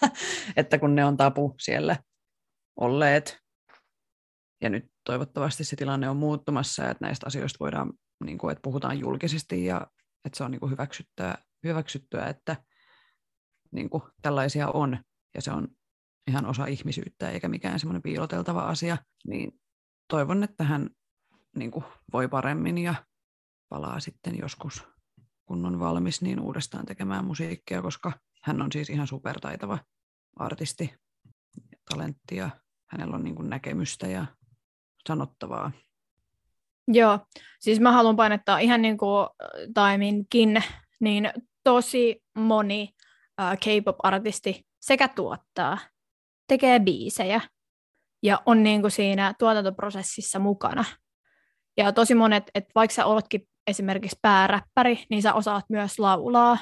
että 0.57 0.79
kun 0.79 0.95
ne 0.95 1.05
on 1.05 1.17
tapu 1.17 1.55
siellä 1.61 1.97
olleet. 2.81 3.39
Ja 4.62 4.71
nyt 4.71 4.85
toivottavasti 5.05 5.64
se 5.64 5.77
tilanne 5.77 6.09
on 6.09 6.17
muuttumassa 6.17 6.91
että 6.91 7.05
näistä 7.05 7.27
asioista 7.27 7.57
voidaan, 7.61 7.93
niin 8.25 8.39
kuin, 8.39 8.53
että 8.53 8.62
puhutaan 8.62 8.99
julkisesti 8.99 9.64
ja 9.64 9.87
että 10.25 10.37
se 10.37 10.45
on 10.45 10.51
niin 10.51 10.61
kuin 10.61 10.71
hyväksyttyä, 10.71 11.35
hyväksyttyä, 11.64 12.27
että 12.27 12.57
niin 13.73 13.91
kuin, 13.91 14.03
tällaisia 14.23 14.69
on. 14.69 14.99
Ja 15.35 15.43
se 15.43 15.51
on 15.51 15.69
ihan 16.31 16.47
osa 16.47 16.67
ihmisyyttä 16.67 17.31
eikä 17.31 17.49
mikään 17.49 17.81
semmoinen 17.81 18.03
piiloteltava 18.03 18.61
asia, 18.61 18.99
niin 19.27 19.61
toivon, 20.09 20.43
että 20.43 20.64
hän 20.64 20.91
niin 21.57 21.71
kuin, 21.71 21.85
voi 22.12 22.29
paremmin 22.29 22.79
ja 22.79 22.95
palaa 23.69 24.01
sitten 24.01 24.39
joskus, 24.39 24.85
kun 25.47 25.66
on 25.66 25.80
valmis, 25.80 26.22
niin 26.22 26.40
uudestaan 26.40 26.86
tekemään 26.86 27.24
musiikkia, 27.24 27.82
koska 27.82 28.12
hän 28.42 28.62
on 28.62 28.72
siis 28.72 28.90
ihan 28.90 29.07
supertaitava 29.07 29.78
artisti, 30.36 30.94
talentti 31.90 32.36
ja 32.36 32.51
hänellä 32.86 33.16
on 33.16 33.24
niin 33.24 33.36
kuin 33.36 33.51
näkemystä 33.51 34.07
ja 34.07 34.26
sanottavaa. 35.09 35.72
Joo, 36.88 37.18
siis 37.61 37.80
mä 37.80 37.92
haluan 37.92 38.16
painottaa 38.16 38.59
ihan 38.59 38.82
niin 38.82 38.99
kuin 38.99 39.28
Taiminkin, 39.74 40.62
niin 41.01 41.30
tosi 41.64 42.22
moni 42.38 42.94
uh, 43.40 43.59
K-pop-artisti 43.59 44.66
sekä 44.80 45.09
tuottaa, 45.09 45.78
tekee 46.49 46.80
biisejä 46.80 47.40
ja 48.22 48.42
on 48.47 48.62
niin 48.62 48.80
kuin 48.80 48.90
siinä 48.90 49.34
tuotantoprosessissa 49.38 50.38
mukana. 50.38 50.84
Ja 51.76 51.92
tosi 51.92 52.14
monet, 52.14 52.51
että 52.55 52.70
vaikka 52.74 52.94
sä 52.94 53.07
oletkin 53.07 53.49
esimerkiksi 53.67 54.19
pääräppäri, 54.23 55.05
niin 55.11 55.23
sä 55.23 55.35
osaat 55.35 55.64
myös 55.69 55.99
laulaa 55.99 56.59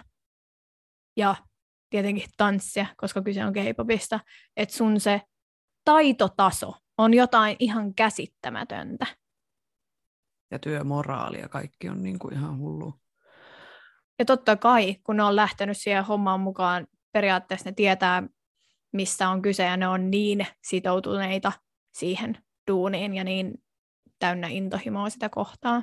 ja 1.16 1.34
tietenkin 1.90 2.28
tanssia, 2.36 2.86
koska 2.96 3.22
kyse 3.22 3.44
on 3.44 3.52
K-popista, 3.52 4.20
että 4.56 4.74
sun 4.74 5.00
se 5.00 5.20
taitotaso 5.84 6.72
on 6.98 7.14
jotain 7.14 7.56
ihan 7.58 7.94
käsittämätöntä. 7.94 9.06
Ja 10.50 10.58
työmoraali 10.58 11.40
ja 11.40 11.48
kaikki 11.48 11.88
on 11.88 12.02
niin 12.02 12.18
kuin 12.18 12.34
ihan 12.34 12.58
hullu. 12.58 12.94
Ja 14.18 14.24
totta 14.24 14.56
kai, 14.56 14.94
kun 14.94 15.16
ne 15.16 15.22
on 15.22 15.36
lähtenyt 15.36 15.76
siihen 15.76 16.04
hommaan 16.04 16.40
mukaan, 16.40 16.86
periaatteessa 17.12 17.70
ne 17.70 17.74
tietää, 17.74 18.22
mistä 18.92 19.28
on 19.28 19.42
kyse, 19.42 19.62
ja 19.64 19.76
ne 19.76 19.88
on 19.88 20.10
niin 20.10 20.46
sitoutuneita 20.64 21.52
siihen 21.94 22.38
duuniin 22.70 23.14
ja 23.14 23.24
niin 23.24 23.54
täynnä 24.18 24.48
intohimoa 24.48 25.10
sitä 25.10 25.28
kohtaa. 25.28 25.82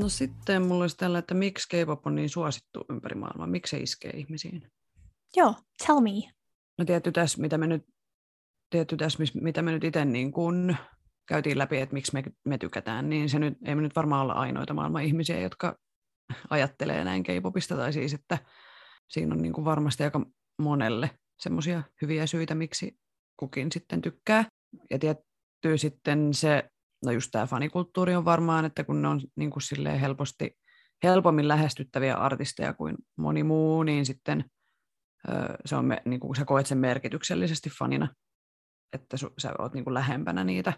No 0.00 0.08
sitten 0.08 0.62
mulla 0.62 0.84
olisi 0.84 0.96
tällä, 0.96 1.18
että 1.18 1.34
miksi 1.34 1.68
K-pop 1.68 2.06
on 2.06 2.14
niin 2.14 2.28
suosittu 2.28 2.84
ympäri 2.90 3.14
maailmaa? 3.14 3.46
Miksi 3.46 3.70
se 3.70 3.82
iskee 3.82 4.10
ihmisiin? 4.10 4.72
Joo, 5.36 5.54
tell 5.86 6.00
me. 6.00 6.10
No 6.78 6.84
tietty 6.84 7.12
tässä, 7.12 7.40
mitä 7.40 7.58
me 7.58 7.66
nyt, 7.66 7.86
tietty 8.70 8.96
tässä, 8.96 9.18
mitä 9.40 9.62
me 9.62 9.72
nyt 9.72 9.84
itse 9.84 10.04
niin 10.04 10.32
kun 10.32 10.76
käytiin 11.28 11.58
läpi, 11.58 11.80
että 11.80 11.94
miksi 11.94 12.12
me, 12.12 12.22
me 12.44 12.58
tykätään, 12.58 13.08
niin 13.08 13.28
se 13.28 13.38
nyt, 13.38 13.58
ei 13.66 13.74
me 13.74 13.82
nyt 13.82 13.96
varmaan 13.96 14.22
olla 14.22 14.32
ainoita 14.32 14.74
maailman 14.74 15.04
ihmisiä, 15.04 15.40
jotka 15.40 15.78
ajattelee 16.50 17.04
näin 17.04 17.22
K-popista, 17.22 17.76
tai 17.76 17.92
siis, 17.92 18.14
että 18.14 18.38
siinä 19.10 19.34
on 19.34 19.42
niin 19.42 19.52
kuin 19.52 19.64
varmasti 19.64 20.04
aika 20.04 20.26
monelle 20.58 21.10
semmoisia 21.38 21.82
hyviä 22.02 22.26
syitä, 22.26 22.54
miksi 22.54 22.98
kukin 23.36 23.72
sitten 23.72 24.02
tykkää. 24.02 24.44
Ja 24.90 24.98
tietty 24.98 25.78
sitten 25.78 26.34
se 26.34 26.70
no 27.04 27.12
just 27.12 27.28
tämä 27.32 27.46
fanikulttuuri 27.46 28.14
on 28.14 28.24
varmaan, 28.24 28.64
että 28.64 28.84
kun 28.84 29.02
ne 29.02 29.08
on 29.08 29.20
niin 29.36 29.50
kuin 29.50 29.62
silleen 29.62 30.00
helposti, 30.00 30.58
helpommin 31.02 31.48
lähestyttäviä 31.48 32.14
artisteja 32.14 32.74
kuin 32.74 32.96
moni 33.16 33.42
muu, 33.42 33.82
niin 33.82 34.06
sitten 34.06 34.44
se 35.64 35.76
on, 35.76 35.96
niin 36.04 36.20
kuin, 36.20 36.36
sä 36.36 36.44
koet 36.44 36.66
sen 36.66 36.78
merkityksellisesti 36.78 37.70
fanina, 37.70 38.08
että 38.92 39.16
su, 39.16 39.34
sä 39.38 39.54
oot 39.58 39.74
niin 39.74 39.84
kuin 39.84 39.94
lähempänä 39.94 40.44
niitä 40.44 40.72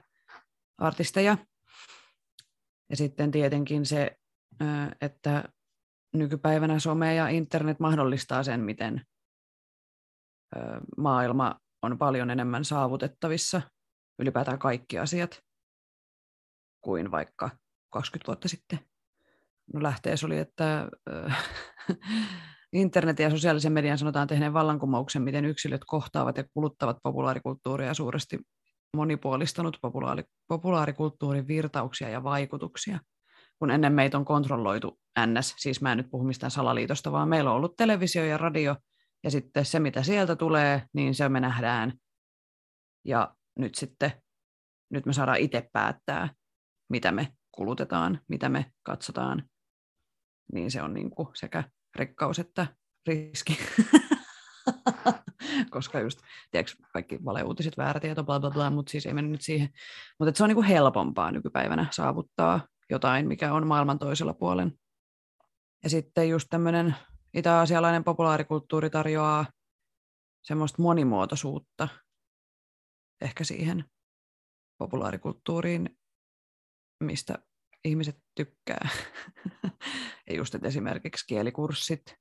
artisteja. 0.78 1.38
Ja 2.90 2.96
sitten 2.96 3.30
tietenkin 3.30 3.86
se, 3.86 4.16
että 5.00 5.48
nykypäivänä 6.14 6.78
some 6.78 7.14
ja 7.14 7.28
internet 7.28 7.80
mahdollistaa 7.80 8.42
sen, 8.42 8.60
miten 8.60 9.04
maailma 10.96 11.60
on 11.82 11.98
paljon 11.98 12.30
enemmän 12.30 12.64
saavutettavissa, 12.64 13.62
ylipäätään 14.18 14.58
kaikki 14.58 14.98
asiat 14.98 15.45
kuin 16.86 17.10
vaikka 17.10 17.50
20 17.92 18.26
vuotta 18.26 18.48
sitten. 18.48 18.78
No 19.74 19.82
lähteessä 19.82 20.26
oli, 20.26 20.38
että 20.38 20.88
internetin 22.72 23.24
ja 23.24 23.30
sosiaalisen 23.30 23.72
median 23.72 23.98
sanotaan 23.98 24.28
tehneen 24.28 24.52
vallankumouksen, 24.52 25.22
miten 25.22 25.44
yksilöt 25.44 25.80
kohtaavat 25.86 26.36
ja 26.36 26.44
kuluttavat 26.54 26.96
populaarikulttuuria 27.02 27.94
suuresti 27.94 28.38
monipuolistanut 28.96 29.78
populaari, 29.82 30.24
populaarikulttuurin 30.48 31.48
virtauksia 31.48 32.08
ja 32.08 32.24
vaikutuksia. 32.24 32.98
Kun 33.58 33.70
ennen 33.70 33.92
meitä 33.92 34.18
on 34.18 34.24
kontrolloitu 34.24 35.00
NS, 35.26 35.54
siis 35.58 35.80
mä 35.80 35.92
en 35.92 35.98
nyt 35.98 36.10
puhu 36.10 36.24
mistään 36.24 36.50
salaliitosta, 36.50 37.12
vaan 37.12 37.28
meillä 37.28 37.50
on 37.50 37.56
ollut 37.56 37.76
televisio 37.76 38.24
ja 38.24 38.38
radio, 38.38 38.76
ja 39.24 39.30
sitten 39.30 39.64
se, 39.64 39.80
mitä 39.80 40.02
sieltä 40.02 40.36
tulee, 40.36 40.82
niin 40.92 41.14
se 41.14 41.28
me 41.28 41.40
nähdään. 41.40 41.92
Ja 43.04 43.34
nyt 43.58 43.74
sitten, 43.74 44.12
nyt 44.90 45.06
me 45.06 45.12
saadaan 45.12 45.38
itse 45.38 45.68
päättää, 45.72 46.28
mitä 46.88 47.12
me 47.12 47.32
kulutetaan, 47.52 48.20
mitä 48.28 48.48
me 48.48 48.72
katsotaan, 48.82 49.50
niin 50.52 50.70
se 50.70 50.82
on 50.82 50.94
niin 50.94 51.10
kuin 51.10 51.28
sekä 51.34 51.64
rikkaus 51.94 52.38
että 52.38 52.66
riski. 53.06 53.58
Koska 55.70 56.00
just, 56.00 56.20
tiedätkö, 56.50 56.82
kaikki 56.92 57.24
valeuutiset, 57.24 57.76
väärä 57.76 58.00
bla 58.24 58.40
bla 58.40 58.50
bla, 58.50 58.70
mutta 58.70 58.90
siis 58.90 59.06
ei 59.06 59.14
mennä 59.14 59.30
nyt 59.30 59.42
siihen. 59.42 59.68
Mutta 60.18 60.38
se 60.38 60.42
on 60.42 60.48
niin 60.48 60.56
kuin 60.56 60.66
helpompaa 60.66 61.30
nykypäivänä 61.30 61.86
saavuttaa 61.90 62.68
jotain, 62.90 63.28
mikä 63.28 63.52
on 63.52 63.66
maailman 63.66 63.98
toisella 63.98 64.34
puolen. 64.34 64.78
Ja 65.84 65.90
sitten 65.90 66.28
just 66.28 66.46
tämmöinen 66.50 66.96
itä-asialainen 67.34 68.04
populaarikulttuuri 68.04 68.90
tarjoaa 68.90 69.46
semmoista 70.42 70.82
monimuotoisuutta 70.82 71.88
ehkä 73.20 73.44
siihen 73.44 73.84
populaarikulttuuriin, 74.78 75.98
mistä 77.00 77.38
ihmiset 77.84 78.16
tykkää. 78.34 78.88
ja 80.28 80.36
just, 80.36 80.54
että 80.54 80.68
esimerkiksi 80.68 81.24
kielikurssit, 81.28 82.16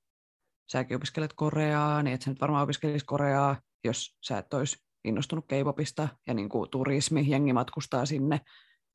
säkin 0.71 0.97
opiskelet 0.97 1.33
koreaa, 1.33 2.03
niin 2.03 2.13
et 2.13 2.21
sä 2.21 2.29
nyt 2.29 2.41
varmaan 2.41 2.63
opiskelisi 2.63 3.05
koreaa, 3.05 3.61
jos 3.83 4.17
sä 4.27 4.37
et 4.37 4.53
olisi 4.53 4.77
innostunut 5.05 5.45
K-popista, 5.45 6.07
ja 6.27 6.33
niin 6.33 6.49
kuin 6.49 6.69
turismi, 6.69 7.25
jengi 7.27 7.53
matkustaa 7.53 8.05
sinne 8.05 8.41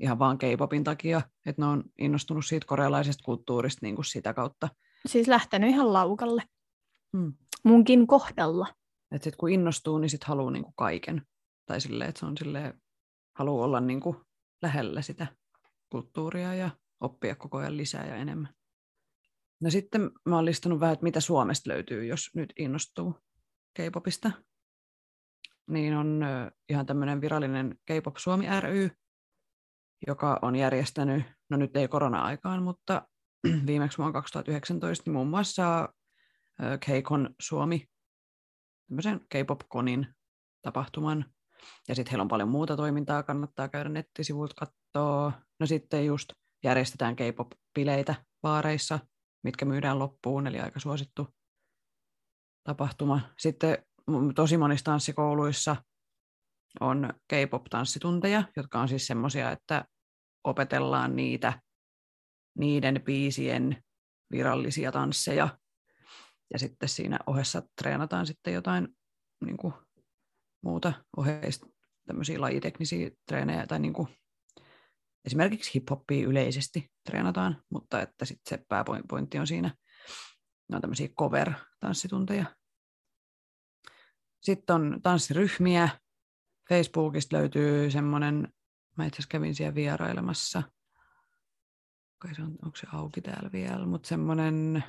ihan 0.00 0.18
vaan 0.18 0.38
K-popin 0.38 0.84
takia, 0.84 1.22
että 1.46 1.62
ne 1.62 1.66
on 1.66 1.84
innostunut 1.98 2.46
siitä 2.46 2.66
korealaisesta 2.66 3.24
kulttuurista 3.24 3.86
niin 3.86 3.94
kuin 3.94 4.04
sitä 4.04 4.34
kautta. 4.34 4.68
Siis 5.06 5.28
lähtenyt 5.28 5.70
ihan 5.70 5.92
laukalle. 5.92 6.42
Hmm. 7.16 7.32
Munkin 7.64 8.06
kohdalla. 8.06 8.66
Että 9.14 9.24
sitten 9.24 9.38
kun 9.38 9.50
innostuu, 9.50 9.98
niin 9.98 10.10
sitten 10.10 10.28
haluaa 10.28 10.50
niin 10.50 10.62
kuin 10.62 10.74
kaiken. 10.76 11.22
Tai 11.66 11.80
silleen, 11.80 12.08
että 12.08 12.18
se 12.18 12.26
on 12.26 12.36
silleen, 12.36 12.80
haluaa 13.38 13.64
olla 13.64 13.80
niin 13.80 14.00
kuin 14.00 14.16
lähellä 14.62 15.02
sitä 15.02 15.26
kulttuuria 15.90 16.54
ja 16.54 16.70
oppia 17.00 17.34
koko 17.34 17.58
ajan 17.58 17.76
lisää 17.76 18.06
ja 18.06 18.16
enemmän. 18.16 18.54
No 19.60 19.70
sitten 19.70 20.10
mä 20.24 20.36
oon 20.36 20.44
listannut 20.44 20.80
vähän, 20.80 20.92
että 20.92 21.04
mitä 21.04 21.20
Suomesta 21.20 21.70
löytyy, 21.70 22.04
jos 22.04 22.30
nyt 22.34 22.52
innostuu 22.58 23.14
K-popista. 23.74 24.30
Niin 25.70 25.94
on 25.94 26.24
ihan 26.68 26.86
tämmöinen 26.86 27.20
virallinen 27.20 27.78
K-pop 27.86 28.16
Suomi 28.16 28.46
ry, 28.60 28.90
joka 30.06 30.38
on 30.42 30.56
järjestänyt, 30.56 31.22
no 31.50 31.56
nyt 31.56 31.76
ei 31.76 31.88
korona-aikaan, 31.88 32.62
mutta 32.62 33.08
viimeksi 33.66 33.98
vuonna 33.98 34.12
2019, 34.12 35.02
niin 35.06 35.14
muun 35.14 35.28
muassa 35.28 35.88
K-Con 36.60 37.34
Suomi, 37.40 37.86
tämmöisen 38.88 39.20
K-pop-konin 39.20 40.06
tapahtuman. 40.62 41.24
Ja 41.88 41.94
sitten 41.94 42.10
heillä 42.10 42.22
on 42.22 42.28
paljon 42.28 42.48
muuta 42.48 42.76
toimintaa, 42.76 43.22
kannattaa 43.22 43.68
käydä 43.68 43.88
nettisivuilta 43.88 44.54
katsoa. 44.54 45.32
No 45.60 45.66
sitten 45.66 46.06
just 46.06 46.32
järjestetään 46.64 47.16
K-pop-bileitä 47.16 48.14
baareissa, 48.42 48.98
mitkä 49.44 49.64
myydään 49.64 49.98
loppuun, 49.98 50.46
eli 50.46 50.60
aika 50.60 50.80
suosittu 50.80 51.28
tapahtuma. 52.64 53.20
Sitten 53.38 53.78
tosi 54.34 54.56
monissa 54.56 54.84
tanssikouluissa 54.84 55.76
on 56.80 57.12
K-pop-tanssitunteja, 57.28 58.42
jotka 58.56 58.80
on 58.80 58.88
siis 58.88 59.06
semmoisia, 59.06 59.50
että 59.50 59.84
opetellaan 60.44 61.16
niitä, 61.16 61.60
niiden 62.58 63.02
biisien 63.04 63.82
virallisia 64.32 64.92
tansseja. 64.92 65.58
Ja 66.52 66.58
sitten 66.58 66.88
siinä 66.88 67.18
ohessa 67.26 67.62
treenataan 67.82 68.26
sitten 68.26 68.54
jotain 68.54 68.88
niin 69.44 69.56
kuin, 69.56 69.74
muuta 70.62 70.92
oheista 71.16 71.66
tämmöisiä 72.06 72.40
lajiteknisiä 72.40 73.10
treenejä 73.26 73.66
tai 73.66 73.78
niin 73.78 73.92
kuin, 73.92 74.08
esimerkiksi 75.24 75.74
hip-hoppia 75.74 76.26
yleisesti 76.26 76.92
treenataan, 77.04 77.62
mutta 77.70 78.02
että 78.02 78.24
sitten 78.24 78.58
se 78.58 78.64
pääpointti 78.68 79.38
on 79.38 79.46
siinä, 79.46 79.74
ne 80.68 80.76
on 80.76 80.80
tämmöisiä 80.80 81.08
cover-tanssitunteja. 81.08 82.44
Sitten 84.42 84.74
on 84.74 85.00
tanssiryhmiä. 85.02 85.88
Facebookista 86.68 87.36
löytyy 87.36 87.90
semmoinen, 87.90 88.52
mä 88.96 89.06
itse 89.06 89.16
asiassa 89.16 89.28
kävin 89.30 89.54
siellä 89.54 89.74
vierailemassa, 89.74 90.62
Kai 92.22 92.34
se 92.34 92.42
on, 92.42 92.58
onko 92.64 92.76
se 92.76 92.86
auki 92.92 93.20
täällä 93.20 93.52
vielä, 93.52 93.86
mutta 93.86 94.08
semmoinen 94.08 94.84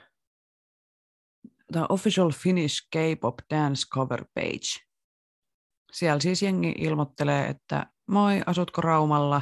Official 1.89 2.31
Finnish 2.31 2.87
K-pop 2.91 3.35
dance 3.49 3.87
cover 3.93 4.25
page. 4.33 4.90
Siellä 5.91 6.19
siis 6.19 6.41
jengi 6.41 6.73
ilmoittelee, 6.77 7.47
että 7.47 7.85
moi, 8.07 8.41
asutko 8.45 8.81
Raumalla, 8.81 9.41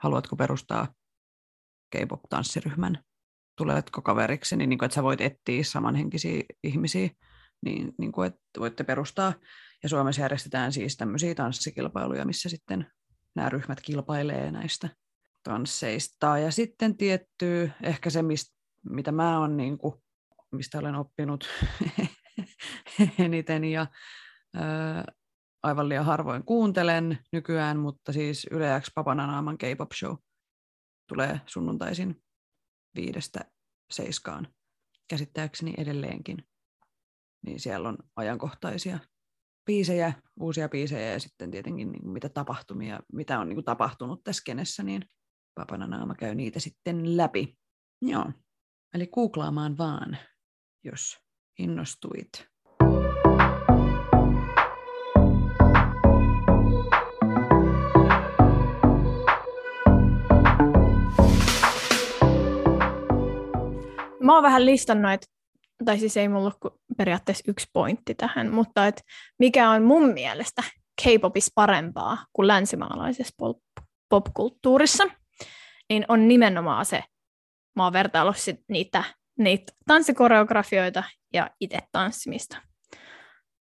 haluatko 0.00 0.36
perustaa 0.36 0.86
K-pop-tanssiryhmän, 1.96 2.98
tuletko 3.56 4.02
kaveriksi, 4.02 4.56
niin, 4.56 4.68
niin 4.68 4.78
kuin, 4.78 4.86
että 4.86 4.94
sä 4.94 5.02
voit 5.02 5.20
etsiä 5.20 5.64
samanhenkisiä 5.64 6.42
ihmisiä, 6.64 7.10
niin, 7.64 7.92
niin 7.98 8.12
kuin, 8.12 8.26
että 8.26 8.60
voitte 8.60 8.84
perustaa. 8.84 9.32
Ja 9.82 9.88
Suomessa 9.88 10.22
järjestetään 10.22 10.72
siis 10.72 10.96
tämmöisiä 10.96 11.34
tanssikilpailuja, 11.34 12.24
missä 12.24 12.48
sitten 12.48 12.86
nämä 13.34 13.48
ryhmät 13.48 13.80
kilpailee 13.80 14.50
näistä 14.50 14.88
tansseista. 15.42 16.38
Ja 16.38 16.50
sitten 16.50 16.96
tietty, 16.96 17.70
ehkä 17.82 18.10
se, 18.10 18.22
mistä, 18.22 18.56
mitä 18.90 19.12
mä 19.12 19.40
oon, 19.40 19.56
niin 19.56 19.78
kuin, 19.78 19.94
mistä 20.52 20.78
olen 20.78 20.94
oppinut 20.94 21.48
eniten 23.18 23.64
ja 23.64 23.86
aivan 25.62 25.88
liian 25.88 26.04
harvoin 26.04 26.44
kuuntelen 26.44 27.18
nykyään, 27.32 27.78
mutta 27.78 28.12
siis 28.12 28.46
Yle 28.50 28.80
X 28.80 28.90
Papananaaman 28.94 29.58
K-pop 29.58 29.92
show 29.92 30.16
tulee 31.08 31.40
sunnuntaisin 31.46 32.22
viidestä 32.94 33.40
seiskaan 33.90 34.48
käsittääkseni 35.08 35.74
edelleenkin. 35.78 36.48
Niin 37.46 37.60
siellä 37.60 37.88
on 37.88 37.98
ajankohtaisia 38.16 38.98
biisejä, 39.66 40.12
uusia 40.40 40.68
biisejä 40.68 41.12
ja 41.12 41.20
sitten 41.20 41.50
tietenkin 41.50 41.92
niin 41.92 42.08
mitä 42.08 42.28
tapahtumia, 42.28 43.00
mitä 43.12 43.40
on 43.40 43.48
niin 43.48 43.64
tapahtunut 43.64 44.24
tässä 44.24 44.42
kenessä, 44.46 44.82
niin 44.82 45.02
Papananaama 45.54 46.14
käy 46.14 46.34
niitä 46.34 46.60
sitten 46.60 47.16
läpi. 47.16 47.58
Joo, 48.02 48.32
eli 48.94 49.06
googlaamaan 49.06 49.78
vaan, 49.78 50.18
jos 50.84 51.18
innostuit. 51.58 52.48
Mä 64.28 64.34
oon 64.34 64.42
vähän 64.42 64.66
listannut, 64.66 65.12
että, 65.12 65.26
tai 65.84 65.98
siis 65.98 66.16
ei 66.16 66.28
mulla 66.28 66.52
ole 66.64 66.72
periaatteessa 66.96 67.44
yksi 67.48 67.66
pointti 67.72 68.14
tähän, 68.14 68.50
mutta 68.50 68.86
että 68.86 69.02
mikä 69.38 69.70
on 69.70 69.82
mun 69.82 70.08
mielestä 70.08 70.62
K-popissa 71.02 71.52
parempaa 71.54 72.18
kuin 72.32 72.46
länsimaalaisessa 72.46 73.34
pop- 73.42 73.84
popkulttuurissa, 74.08 75.04
niin 75.88 76.04
on 76.08 76.28
nimenomaan 76.28 76.84
se, 76.84 77.04
mä 77.76 77.84
oon 77.84 77.92
vertaillut 77.92 78.36
sit 78.36 78.60
niitä, 78.68 79.04
niitä 79.38 79.72
tanssikoreografioita 79.86 81.02
ja 81.32 81.50
itse 81.60 81.78
tanssimista. 81.92 82.56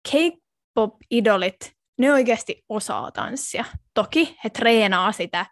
K-pop-idolit, 0.10 1.72
ne 2.00 2.14
oikeasti 2.14 2.64
osaa 2.70 3.12
tanssia. 3.12 3.66
Toki 3.94 4.38
he 4.44 4.50
treenaa 4.50 5.12
sitä 5.12 5.46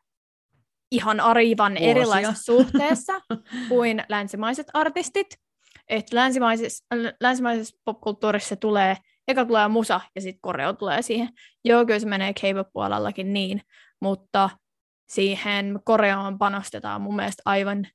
ihan 0.91 1.19
aivan 1.19 1.77
erilaisessa 1.77 2.43
suhteessa 2.43 3.13
kuin 3.69 4.03
länsimaiset 4.09 4.67
artistit. 4.73 5.27
Et 5.87 6.13
länsimaisessa, 6.13 6.85
länsimaisessa 7.21 7.77
popkulttuurissa 7.85 8.55
tulee, 8.55 8.97
eka 9.27 9.45
tulee 9.45 9.67
musa 9.67 10.01
ja 10.15 10.21
sitten 10.21 10.41
koreo 10.41 10.73
tulee 10.73 11.01
siihen. 11.01 11.29
Joo, 11.65 11.85
kyllä 11.85 11.99
se 11.99 12.07
menee 12.07 12.33
K-pop-puolellakin 12.33 13.33
niin, 13.33 13.61
mutta 14.01 14.49
siihen 15.09 15.79
koreoon 15.83 16.37
panostetaan 16.37 17.01
mun 17.01 17.15
mielestä 17.15 17.41
aivan 17.45 17.87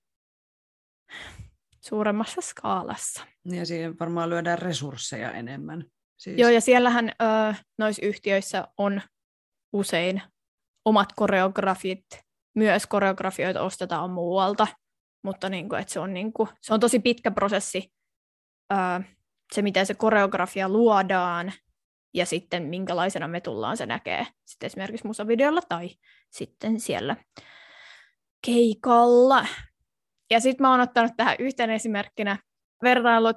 suuremmassa 1.81 2.41
skaalassa. 2.41 3.27
Ja 3.45 3.67
siihen 3.67 3.99
varmaan 3.99 4.31
lyödään 4.31 4.59
resursseja 4.59 5.33
enemmän. 5.33 5.85
Siis... 6.17 6.39
Joo, 6.39 6.51
ja 6.51 6.61
siellähän 6.61 7.09
ö, 7.09 7.55
noissa 7.79 8.07
yhtiöissä 8.07 8.69
on 8.79 9.03
usein 9.73 10.23
omat 10.85 11.09
koreografit, 11.17 12.05
myös 12.55 12.87
koreografioita 12.87 13.63
ostetaan 13.63 14.11
muualta, 14.11 14.67
mutta 15.23 15.49
niin 15.49 15.69
kuin, 15.69 15.81
että 15.81 15.93
se, 15.93 16.01
on 16.01 16.15
niin 16.15 16.33
kuin, 16.33 16.49
se 16.61 16.75
on 16.75 16.81
tosi 16.81 16.99
pitkä 16.99 17.31
prosessi, 17.31 17.93
ö, 18.73 18.77
se 19.55 19.63
miten 19.63 19.87
se 19.87 19.95
koreografia 19.95 20.69
luodaan 20.69 21.53
ja 22.15 22.27
sitten 22.27 22.63
minkälaisena 22.63 23.29
me 23.29 23.41
tullaan 23.41 23.77
se 23.77 23.87
näkee 23.87 24.27
sitten 24.45 24.67
esimerkiksi 24.67 25.07
musavideolla 25.07 25.61
tai 25.69 25.91
sitten 26.31 26.81
siellä 26.81 27.17
keikalla. 28.47 29.47
Ja 30.31 30.41
sitten 30.41 30.65
mä 30.65 30.71
oon 30.71 30.81
ottanut 30.81 31.13
tähän 31.17 31.37
yhten 31.39 31.71
esimerkkinä 31.71 32.39
vertailut 32.83 33.37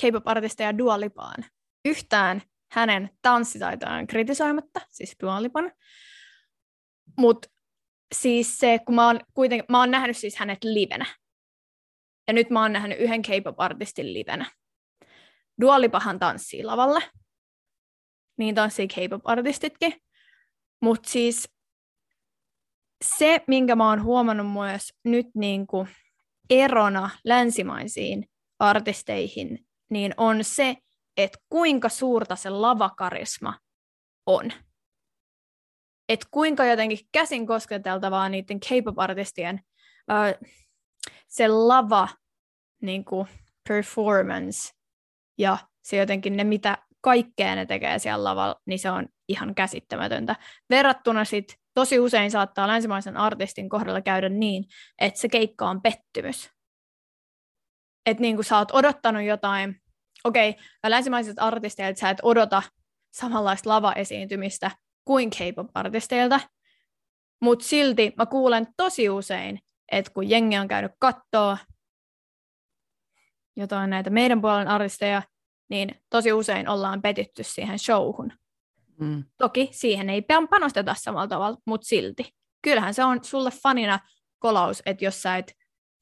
K-pop-artisteja 0.00 0.78
Dualipaan. 0.78 1.44
Yhtään 1.84 2.42
hänen 2.72 3.10
tanssitaitojaan 3.22 4.06
kritisoimatta, 4.06 4.80
siis 4.88 5.16
Dualipan. 5.22 5.72
Mutta 7.18 7.48
siis 8.14 8.58
se, 8.58 8.78
kun 8.86 8.94
mä 8.94 9.06
oon, 9.06 9.20
kuitenkin, 9.34 9.64
mä 9.68 9.78
oon 9.78 9.90
nähnyt 9.90 10.16
siis 10.16 10.36
hänet 10.36 10.64
livenä. 10.64 11.06
Ja 12.28 12.34
nyt 12.34 12.50
mä 12.50 12.62
oon 12.62 12.72
nähnyt 12.72 12.98
yhden 12.98 13.22
K-pop-artistin 13.22 14.14
livenä. 14.14 14.50
Dualipahan 15.60 16.18
tanssii 16.18 16.64
lavalle. 16.64 17.02
Niin 18.38 18.54
tanssii 18.54 18.88
K-pop-artistitkin. 18.88 19.94
Mutta 20.82 21.10
siis 21.10 21.48
se, 23.04 23.40
minkä 23.46 23.76
mä 23.76 23.88
oon 23.88 24.02
huomannut 24.02 24.52
myös 24.52 24.88
nyt 25.04 25.26
niin 25.34 25.66
kuin 25.66 25.88
erona 26.50 27.10
länsimaisiin 27.24 28.26
artisteihin, 28.58 29.66
niin 29.90 30.14
on 30.16 30.44
se, 30.44 30.76
että 31.16 31.38
kuinka 31.48 31.88
suurta 31.88 32.36
se 32.36 32.50
lavakarisma 32.50 33.58
on. 34.26 34.52
Että 36.10 36.26
kuinka 36.30 36.64
jotenkin 36.64 36.98
käsin 37.12 37.46
kosketeltavaa 37.46 38.28
niiden 38.28 38.60
K-pop-artistien 38.60 39.60
uh, 40.10 40.48
se 41.28 41.48
lava 41.48 42.08
niin 42.82 43.04
kuin 43.04 43.28
performance 43.68 44.70
ja 45.38 45.58
se 45.82 45.96
jotenkin 45.96 46.36
ne, 46.36 46.44
mitä 46.44 46.78
kaikkea 47.00 47.54
ne 47.54 47.66
tekee 47.66 47.98
siellä 47.98 48.24
lavalla, 48.24 48.60
niin 48.66 48.78
se 48.78 48.90
on 48.90 49.08
ihan 49.28 49.54
käsittämätöntä. 49.54 50.36
Verrattuna 50.70 51.24
sitten 51.24 51.56
tosi 51.74 51.98
usein 51.98 52.30
saattaa 52.30 52.68
länsimaisen 52.68 53.16
artistin 53.16 53.68
kohdalla 53.68 54.00
käydä 54.00 54.28
niin, 54.28 54.64
että 55.00 55.20
se 55.20 55.28
keikka 55.28 55.70
on 55.70 55.82
pettymys. 55.82 56.50
Että 58.06 58.20
niin 58.20 58.36
kuin 58.36 58.44
sä 58.44 58.58
oot 58.58 58.70
odottanut 58.72 59.22
jotain, 59.22 59.82
okei, 60.24 60.50
okay, 60.50 60.62
länsimaiset 60.86 61.38
artisteilta 61.38 62.00
sä 62.00 62.10
et 62.10 62.18
odota 62.22 62.62
samanlaista 63.12 63.70
lava-esiintymistä 63.70 64.70
kuin 65.10 65.30
K-pop-artisteilta, 65.30 66.40
mutta 67.40 67.64
silti 67.64 68.12
mä 68.16 68.26
kuulen 68.26 68.66
tosi 68.76 69.08
usein, 69.08 69.60
että 69.92 70.12
kun 70.12 70.30
jengi 70.30 70.58
on 70.58 70.68
käynyt 70.68 70.92
kattoo 70.98 71.56
jotain 73.56 73.90
näitä 73.90 74.10
meidän 74.10 74.40
puolen 74.40 74.68
artisteja, 74.68 75.22
niin 75.70 76.02
tosi 76.10 76.32
usein 76.32 76.68
ollaan 76.68 77.02
petitty 77.02 77.42
siihen 77.44 77.78
showhun. 77.78 78.32
Mm. 79.00 79.24
Toki 79.38 79.68
siihen 79.72 80.10
ei 80.10 80.22
panosteta 80.50 80.94
samalla 80.98 81.28
tavalla, 81.28 81.58
mutta 81.66 81.86
silti. 81.86 82.34
Kyllähän 82.62 82.94
se 82.94 83.04
on 83.04 83.24
sulle 83.24 83.50
fanina 83.50 83.98
kolaus, 84.38 84.82
että 84.86 85.04
jos 85.04 85.22
sä 85.22 85.36
et 85.36 85.52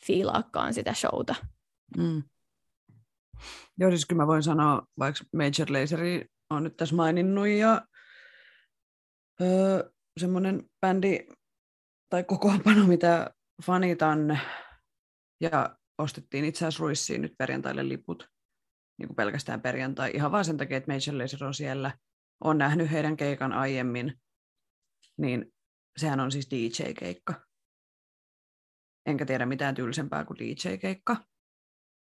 fiilaakaan 0.05 0.75
sitä 0.75 0.95
showta. 0.95 1.35
Mm. 1.97 2.23
Joo, 3.79 3.91
siis 3.91 4.07
kyllä 4.07 4.23
mä 4.23 4.27
voin 4.27 4.43
sanoa, 4.43 4.83
vaikka 4.99 5.25
Major 5.33 5.81
Laseri 5.81 6.27
on 6.51 6.63
nyt 6.63 6.77
tässä 6.77 6.95
maininnut 6.95 7.49
ja 7.49 7.83
öö, 9.43 9.91
semmoinen 10.21 10.65
bändi 10.81 11.27
tai 12.11 12.25
kokoonpano, 12.25 12.87
mitä 12.87 13.31
fanitan 13.67 14.41
ja 15.41 15.77
ostettiin 15.99 16.45
itse 16.45 16.59
asiassa 16.59 16.83
Ruissiin 16.83 17.23
nyt 17.23 17.35
perjantaille 17.39 17.89
liput, 17.89 18.29
niin 18.99 19.09
kuin 19.09 19.17
pelkästään 19.17 19.63
perjantai, 19.63 20.11
ihan 20.15 20.33
vaan 20.33 20.45
sen 20.45 20.57
takia, 20.57 20.77
että 20.77 20.93
Major 20.93 21.23
Lazer 21.23 21.45
on 21.45 21.55
siellä– 21.55 21.93
on 22.41 22.59
nähnyt 22.59 22.91
heidän 22.91 23.17
keikan 23.17 23.53
aiemmin 23.53 24.21
niin 25.17 25.53
sehän 25.97 26.21
on 26.21 26.33
siis 26.33 26.49
DJ-keikka. 26.51 27.47
Enkä 29.07 29.27
tiedä 29.27 29.47
mitään 29.47 29.75
tylsempää 29.75 30.25
kuin 30.25 30.39
DJ-keikka. 30.39 31.17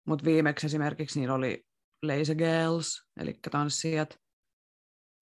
Mutta 0.08 0.26
viimeksi 0.26 0.66
esimerkiksi 0.66 1.20
niillä 1.20 1.36
oli 1.36 1.66
Lazy 2.04 2.36
Girls, 2.36 3.04
eli 3.20 3.40
tanssijat, 3.52 4.20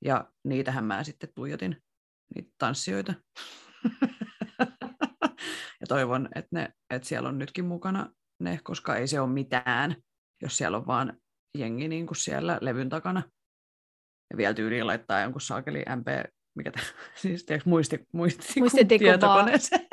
ja 0.05 0.31
niitähän 0.43 0.85
mä 0.85 1.03
sitten 1.03 1.29
tuijotin, 1.35 1.83
niitä 2.35 2.51
tanssijoita. 2.57 3.13
ja 5.81 5.87
toivon, 5.87 6.29
että, 6.35 6.49
ne, 6.51 6.69
että 6.89 7.07
siellä 7.07 7.29
on 7.29 7.37
nytkin 7.37 7.65
mukana 7.65 8.09
ne, 8.39 8.59
koska 8.63 8.95
ei 8.95 9.07
se 9.07 9.19
ole 9.19 9.29
mitään, 9.29 9.95
jos 10.41 10.57
siellä 10.57 10.77
on 10.77 10.87
vaan 10.87 11.17
jengi 11.57 11.87
niin 11.87 12.07
kuin 12.07 12.17
siellä 12.17 12.57
levyn 12.61 12.89
takana. 12.89 13.23
Ja 14.31 14.37
vielä 14.37 14.53
tyyliin 14.53 14.87
laittaa 14.87 15.21
jonkun 15.21 15.41
saakeli 15.41 15.83
MP, 15.95 16.07
mikä 16.55 16.71
tämä, 16.71 16.85
siis 17.21 17.45
tiedätkö, 17.45 17.69
muisti, 17.69 17.99
muisti, 18.13 18.59
Muistitikupaa, 18.59 19.47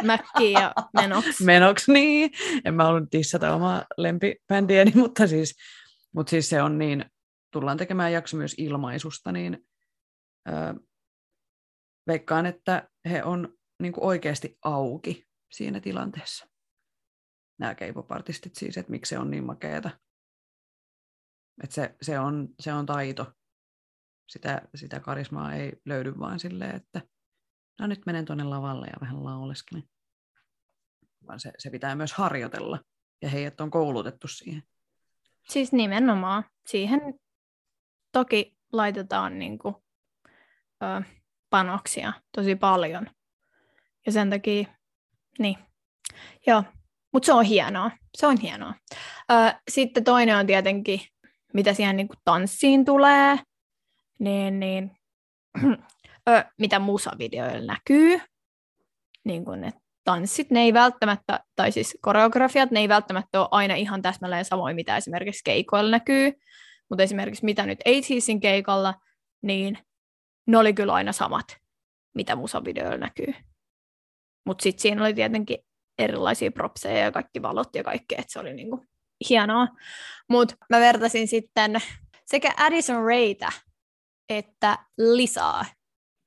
Mäkki 0.04 0.52
ja 0.52 0.72
Menox. 1.00 1.40
Menox, 1.40 1.88
niin. 1.88 2.30
En 2.64 2.74
mä 2.74 2.88
ollut 2.88 3.12
dissata 3.12 3.54
omaa 3.54 3.84
lempibändiäni, 3.96 4.92
mutta 4.94 5.26
siis, 5.26 5.54
mutta 6.14 6.30
siis 6.30 6.48
se 6.48 6.62
on 6.62 6.78
niin, 6.78 7.04
tullaan 7.50 7.76
tekemään 7.76 8.12
jakso 8.12 8.36
myös 8.36 8.54
ilmaisusta, 8.58 9.32
niin 9.32 9.58
veikkaan, 12.06 12.46
että 12.46 12.88
he 13.10 13.24
on 13.24 13.58
niin 13.82 13.92
kuin 13.92 14.04
oikeasti 14.04 14.58
auki 14.62 15.28
siinä 15.52 15.80
tilanteessa. 15.80 16.48
Nämä 17.58 17.74
keipopartistit 17.74 18.54
siis, 18.54 18.78
että 18.78 18.90
miksi 18.90 19.10
se 19.10 19.18
on 19.18 19.30
niin 19.30 19.44
makeeta. 19.44 19.90
Että 21.62 21.74
se, 21.74 21.94
se, 22.02 22.18
on, 22.18 22.48
se 22.60 22.72
on 22.72 22.86
taito. 22.86 23.32
Sitä, 24.28 24.62
sitä 24.74 25.00
karismaa 25.00 25.54
ei 25.54 25.72
löydy 25.84 26.18
vaan 26.18 26.40
silleen, 26.40 26.76
että 26.76 27.02
no 27.80 27.86
nyt 27.86 28.06
menen 28.06 28.24
tuonne 28.24 28.44
lavalle 28.44 28.86
ja 28.86 29.00
vähän 29.00 29.24
lauleskelen. 29.24 29.88
Vaan 31.26 31.40
se, 31.40 31.52
se 31.58 31.70
pitää 31.70 31.94
myös 31.94 32.12
harjoitella. 32.12 32.80
Ja 33.22 33.28
heidät 33.28 33.60
on 33.60 33.70
koulutettu 33.70 34.28
siihen. 34.28 34.62
Siis 35.48 35.72
nimenomaan. 35.72 36.44
Siihen 36.66 37.00
toki 38.12 38.58
laitetaan 38.72 39.38
niin 39.38 39.58
kuin, 39.58 39.74
ö, 40.82 41.02
panoksia 41.54 42.12
tosi 42.36 42.56
paljon. 42.56 43.06
Ja 44.06 44.12
sen 44.12 44.30
takia, 44.30 44.64
niin, 45.38 45.56
joo, 46.46 46.62
mutta 47.12 47.26
se 47.26 47.32
on 47.32 47.44
hienoa. 47.44 47.90
Se 48.16 48.26
on 48.26 48.40
hienoa. 48.40 48.74
Ö, 49.32 49.54
sitten 49.70 50.04
toinen 50.04 50.36
on 50.36 50.46
tietenkin, 50.46 51.00
mitä 51.52 51.74
siihen 51.74 51.96
niin 51.96 52.08
tanssiin 52.24 52.84
tulee, 52.84 53.38
niin, 54.18 54.60
niin 54.60 54.90
ö, 56.28 56.44
mitä 56.58 56.78
musavideoilla 56.78 57.72
näkyy. 57.72 58.20
Niin 59.24 59.44
kuin 59.44 59.60
ne 59.60 59.72
tanssit, 60.04 60.50
ne 60.50 60.60
ei 60.60 60.74
välttämättä, 60.74 61.40
tai 61.56 61.72
siis 61.72 61.98
koreografiat, 62.00 62.70
ne 62.70 62.80
ei 62.80 62.88
välttämättä 62.88 63.40
ole 63.40 63.48
aina 63.50 63.74
ihan 63.74 64.02
täsmälleen 64.02 64.44
samoin, 64.44 64.76
mitä 64.76 64.96
esimerkiksi 64.96 65.44
keikoilla 65.44 65.90
näkyy. 65.90 66.32
Mutta 66.90 67.02
esimerkiksi 67.02 67.44
mitä 67.44 67.66
nyt 67.66 67.78
ATCin 67.80 68.40
keikalla, 68.40 68.94
niin 69.42 69.78
ne 70.46 70.58
oli 70.58 70.74
kyllä 70.74 70.94
aina 70.94 71.12
samat, 71.12 71.56
mitä 72.14 72.36
musavideoilla 72.36 72.96
näkyy. 72.96 73.34
Mutta 74.46 74.62
sitten 74.62 74.82
siinä 74.82 75.02
oli 75.02 75.14
tietenkin 75.14 75.58
erilaisia 75.98 76.52
propseja 76.52 76.98
ja 76.98 77.12
kaikki 77.12 77.42
valot 77.42 77.74
ja 77.74 77.84
kaikkea, 77.84 78.18
että 78.18 78.32
se 78.32 78.40
oli 78.40 78.54
niinku 78.54 78.86
hienoa. 79.28 79.68
Mutta 80.28 80.56
mä 80.70 80.80
vertasin 80.80 81.28
sitten 81.28 81.76
sekä 82.26 82.54
Addison 82.56 83.04
Raytä 83.04 83.52
että 84.28 84.78
Lisaa, 84.98 85.64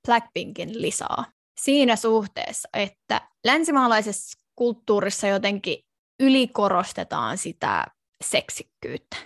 Blackpinkin 0.07 0.81
Lisaa, 0.81 1.25
siinä 1.61 1.95
suhteessa, 1.95 2.69
että 2.73 3.29
länsimaalaisessa 3.45 4.39
kulttuurissa 4.55 5.27
jotenkin 5.27 5.77
ylikorostetaan 6.19 7.37
sitä 7.37 7.85
seksikkyyttä. 8.23 9.17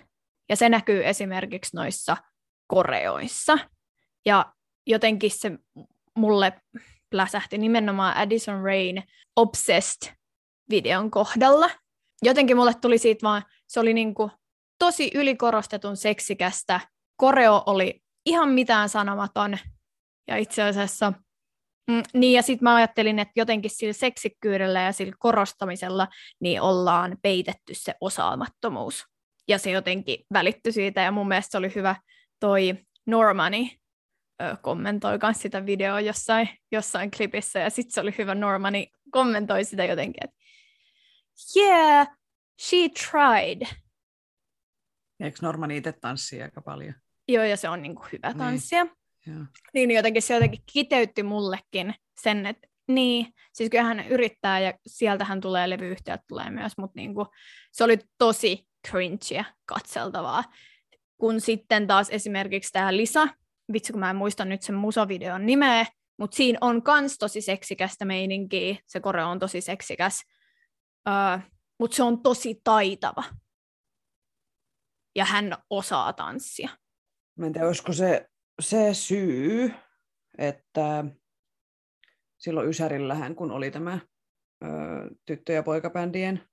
Ja 0.49 0.55
se 0.55 0.69
näkyy 0.69 1.07
esimerkiksi 1.07 1.75
noissa 1.75 2.17
koreoissa. 2.67 3.57
Ja 4.25 4.53
jotenkin 4.87 5.31
se 5.31 5.51
mulle 6.17 6.53
pläsähti 7.09 7.57
nimenomaan 7.57 8.17
Addison 8.17 8.63
Rain 8.63 9.03
Obsessed 9.35 10.13
videon 10.69 11.11
kohdalla. 11.11 11.69
Jotenkin 12.21 12.57
mulle 12.57 12.73
tuli 12.81 12.97
siitä 12.97 13.23
vaan, 13.23 13.43
se 13.67 13.79
oli 13.79 13.93
niinku 13.93 14.31
tosi 14.79 15.11
ylikorostetun 15.13 15.97
seksikästä. 15.97 16.79
Koreo 17.17 17.63
oli 17.65 18.01
ihan 18.25 18.49
mitään 18.49 18.89
sanomaton. 18.89 19.57
Ja 20.27 20.37
itse 20.37 20.63
asiassa, 20.63 21.13
mm, 21.91 22.03
niin 22.13 22.33
ja 22.33 22.41
sitten 22.41 22.63
mä 22.63 22.75
ajattelin, 22.75 23.19
että 23.19 23.33
jotenkin 23.35 23.71
sillä 23.71 23.93
seksikkyydellä 23.93 24.81
ja 24.81 24.91
sillä 24.91 25.13
korostamisella 25.19 26.07
niin 26.39 26.61
ollaan 26.61 27.17
peitetty 27.21 27.73
se 27.73 27.93
osaamattomuus. 28.01 29.05
Ja 29.47 29.57
se 29.57 29.71
jotenkin 29.71 30.25
välittyi 30.33 30.71
siitä, 30.71 31.01
ja 31.01 31.11
mun 31.11 31.27
mielestä 31.27 31.51
se 31.51 31.57
oli 31.57 31.75
hyvä 31.75 31.95
toi 32.39 32.77
Normani 33.07 33.80
kommentoi 34.61 35.19
myös 35.23 35.41
sitä 35.41 35.65
videoa 35.65 35.99
jossain, 35.99 36.49
jossain 36.71 37.11
klipissä, 37.11 37.59
ja 37.59 37.69
sitten 37.69 37.93
se 37.93 38.01
oli 38.01 38.15
hyvä 38.17 38.35
Normani 38.35 38.91
kommentoi 39.11 39.63
sitä 39.63 39.85
jotenkin, 39.85 40.23
että 40.23 40.37
yeah, 41.57 42.07
she 42.61 42.77
tried. 42.89 43.67
Eikö 45.19 45.37
Normani 45.41 45.77
itse 45.77 45.91
tanssia 45.91 46.45
aika 46.45 46.61
paljon? 46.61 46.93
Joo, 47.27 47.43
ja 47.43 47.57
se 47.57 47.69
on 47.69 47.81
niin 47.81 47.95
kuin 47.95 48.07
hyvä 48.11 48.27
niin. 48.27 48.37
tanssia. 48.37 48.87
Niin. 49.25 49.47
niin 49.73 49.91
jotenkin 49.91 50.21
se 50.21 50.33
jotenkin 50.33 50.63
kiteytti 50.73 51.23
mullekin 51.23 51.95
sen, 52.21 52.45
että 52.45 52.67
niin, 52.87 53.33
siis 53.53 53.69
kyllähän 53.69 53.97
hän 53.97 54.07
yrittää 54.07 54.59
ja 54.59 54.73
sieltähän 54.87 55.41
tulee 55.41 55.69
levyyhtiöt 55.69 56.21
tulee 56.27 56.49
myös, 56.49 56.77
mutta 56.77 56.93
niin 56.95 57.13
kuin, 57.13 57.27
se 57.71 57.83
oli 57.83 57.99
tosi 58.17 58.67
cringeä 58.87 59.45
katseltavaa. 59.65 60.43
Kun 61.17 61.41
sitten 61.41 61.87
taas 61.87 62.09
esimerkiksi 62.09 62.71
tämä 62.71 62.97
Lisa, 62.97 63.27
vitsi 63.73 63.93
kun 63.93 63.99
mä 63.99 64.09
en 64.09 64.15
muista 64.15 64.45
nyt 64.45 64.61
sen 64.61 64.75
musavideon 64.75 65.45
nimeä, 65.45 65.85
mutta 66.17 66.35
siinä 66.35 66.57
on 66.61 66.83
kans 66.83 67.17
tosi 67.17 67.41
seksikästä 67.41 68.05
meininkiä, 68.05 68.75
se 68.87 68.99
kore 68.99 69.23
on 69.23 69.39
tosi 69.39 69.61
seksikäs, 69.61 70.23
uh, 71.09 71.43
mutta 71.79 71.95
se 71.95 72.03
on 72.03 72.21
tosi 72.21 72.61
taitava. 72.63 73.23
Ja 75.15 75.25
hän 75.25 75.57
osaa 75.69 76.13
tanssia. 76.13 76.69
Mä 77.35 77.45
en 77.45 77.53
tiedä, 77.53 77.67
olisiko 77.67 77.93
se, 77.93 78.29
se 78.61 78.93
syy, 78.93 79.73
että 80.37 81.05
silloin 82.37 82.69
Ysärillähän, 82.69 83.35
kun 83.35 83.51
oli 83.51 83.71
tämä 83.71 83.99
ö, 84.63 84.67
tyttö- 85.25 85.53
ja 85.53 85.63
poikabändien 85.63 86.43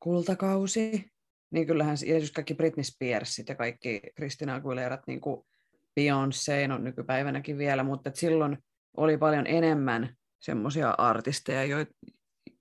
kultakausi, 0.00 1.12
niin 1.50 1.66
kyllähän 1.66 1.96
just 2.20 2.34
kaikki 2.34 2.54
Britney 2.54 2.84
Spearsit 2.84 3.48
ja 3.48 3.54
kaikki 3.54 4.00
Christina 4.16 4.54
Aguilerat, 4.54 5.00
niin 5.06 5.20
kuin 5.20 5.46
Beyoncé 5.94 6.72
on 6.74 6.84
nykypäivänäkin 6.84 7.58
vielä, 7.58 7.82
mutta 7.82 8.10
silloin 8.14 8.58
oli 8.96 9.18
paljon 9.18 9.46
enemmän 9.46 10.14
semmoisia 10.38 10.90
artisteja, 10.90 11.64
jo, 11.64 11.76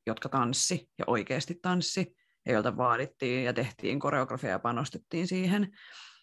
jotka 0.07 0.29
tanssi 0.29 0.89
ja 0.97 1.05
oikeasti 1.07 1.59
tanssi, 1.61 2.15
ja 2.45 2.53
joilta 2.53 2.77
vaadittiin 2.77 3.43
ja 3.43 3.53
tehtiin 3.53 3.99
koreografia 3.99 4.49
ja 4.49 4.59
panostettiin 4.59 5.27
siihen. 5.27 5.71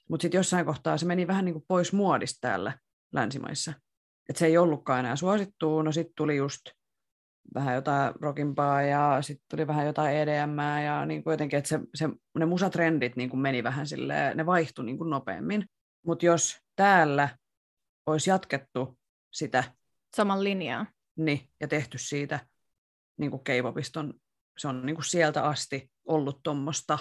Mutta 0.08 0.22
sitten 0.22 0.38
jossain 0.38 0.66
kohtaa 0.66 0.98
se 0.98 1.06
meni 1.06 1.26
vähän 1.26 1.44
niin 1.44 1.52
kuin 1.52 1.64
pois 1.68 1.92
muodista 1.92 2.38
täällä 2.40 2.78
länsimaissa. 3.12 3.72
Et 4.28 4.36
se 4.36 4.46
ei 4.46 4.58
ollutkaan 4.58 5.00
enää 5.00 5.16
suosittua, 5.16 5.82
no 5.82 5.92
sitten 5.92 6.14
tuli 6.16 6.36
just 6.36 6.60
vähän 7.54 7.74
jotain 7.74 8.14
rockimpaa 8.20 8.82
ja 8.82 9.18
sitten 9.20 9.46
tuli 9.50 9.66
vähän 9.66 9.86
jotain 9.86 10.16
EDM 10.16 10.58
ja 10.84 11.06
niin 11.06 11.24
kuin 11.24 11.32
jotenkin, 11.32 11.58
että 11.58 11.68
se, 11.68 11.80
se, 11.94 12.08
ne 12.38 12.46
musatrendit 12.46 13.16
niin 13.16 13.30
kuin 13.30 13.40
meni 13.40 13.62
vähän 13.62 13.86
silleen, 13.86 14.36
ne 14.36 14.46
vaihtui 14.46 14.84
niin 14.84 14.98
kuin 14.98 15.10
nopeammin. 15.10 15.66
Mutta 16.06 16.26
jos 16.26 16.58
täällä 16.76 17.38
olisi 18.06 18.30
jatkettu 18.30 18.98
sitä 19.32 19.64
saman 20.16 20.44
linjaa 20.44 20.86
niin, 21.16 21.48
ja 21.60 21.68
tehty 21.68 21.98
siitä 21.98 22.46
niin 23.18 23.30
kuin 23.30 23.44
K-popiston, 23.44 24.14
se 24.58 24.68
on 24.68 24.86
niin 24.86 24.96
kuin 24.96 25.04
sieltä 25.04 25.44
asti 25.44 25.90
ollut 26.04 26.42
tuommoista 26.42 26.98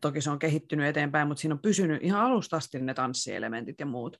toki 0.00 0.20
se 0.20 0.30
on 0.30 0.38
kehittynyt 0.38 0.86
eteenpäin, 0.86 1.28
mutta 1.28 1.40
siinä 1.40 1.54
on 1.54 1.62
pysynyt 1.62 2.02
ihan 2.02 2.20
alusta 2.20 2.56
asti 2.56 2.78
ne 2.78 2.94
tanssielementit 2.94 3.80
ja 3.80 3.86
muut. 3.86 4.16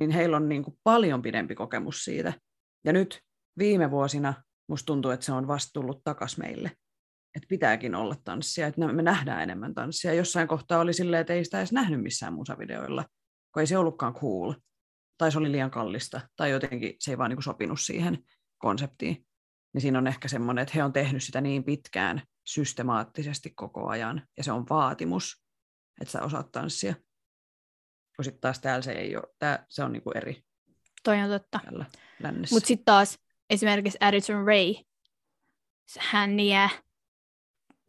Niin 0.00 0.10
heillä 0.10 0.36
on 0.36 0.48
niin 0.48 0.62
kuin 0.62 0.78
paljon 0.82 1.22
pidempi 1.22 1.54
kokemus 1.54 2.04
siitä. 2.04 2.32
Ja 2.84 2.92
nyt 2.92 3.20
viime 3.58 3.90
vuosina 3.90 4.34
musta 4.68 4.86
tuntuu, 4.86 5.10
että 5.10 5.26
se 5.26 5.32
on 5.32 5.48
vasta 5.48 5.70
tullut 5.72 6.04
takas 6.04 6.38
meille. 6.38 6.70
Että 7.34 7.46
pitääkin 7.48 7.94
olla 7.94 8.16
tanssia, 8.24 8.66
että 8.66 8.86
me 8.92 9.02
nähdään 9.02 9.42
enemmän 9.42 9.74
tanssia. 9.74 10.14
Jossain 10.14 10.48
kohtaa 10.48 10.80
oli 10.80 10.92
silleen, 10.92 11.20
että 11.20 11.32
ei 11.32 11.44
sitä 11.44 11.58
edes 11.58 11.72
nähnyt 11.72 12.02
missään 12.02 12.34
musavideoilla, 12.34 13.04
kun 13.54 13.60
ei 13.60 13.66
se 13.66 13.78
ollutkaan 13.78 14.14
cool. 14.14 14.52
Tai 15.18 15.32
se 15.32 15.38
oli 15.38 15.52
liian 15.52 15.70
kallista, 15.70 16.20
tai 16.36 16.50
jotenkin 16.50 16.96
se 16.98 17.10
ei 17.10 17.18
vaan 17.18 17.30
niin 17.30 17.36
kuin 17.36 17.44
sopinut 17.44 17.80
siihen 17.80 18.24
konseptiin. 18.58 19.26
Niin 19.74 19.82
siinä 19.82 19.98
on 19.98 20.06
ehkä 20.06 20.28
semmoinen, 20.28 20.62
että 20.62 20.72
he 20.74 20.84
on 20.84 20.92
tehnyt 20.92 21.22
sitä 21.22 21.40
niin 21.40 21.64
pitkään, 21.64 22.22
systemaattisesti 22.46 23.50
koko 23.50 23.88
ajan, 23.88 24.28
ja 24.36 24.44
se 24.44 24.52
on 24.52 24.66
vaatimus, 24.70 25.44
että 26.00 26.12
sä 26.12 26.22
osaat 26.22 26.52
tanssia. 26.52 26.94
Kun 28.16 28.24
sitten 28.24 28.40
taas 28.40 28.60
täällä 28.60 28.82
se 28.82 28.92
ei 28.92 29.16
ole, 29.16 29.24
tää, 29.38 29.66
se 29.68 29.84
on 29.84 29.92
niinku 29.92 30.10
eri. 30.10 30.42
Toi 31.02 31.20
on 31.20 31.30
totta. 31.30 31.60
Mutta 32.50 32.66
sitten 32.66 32.84
taas 32.84 33.18
esimerkiksi 33.50 33.98
Addison 34.00 34.46
Ray, 34.46 34.74
hän 35.98 36.40
ja 36.40 36.68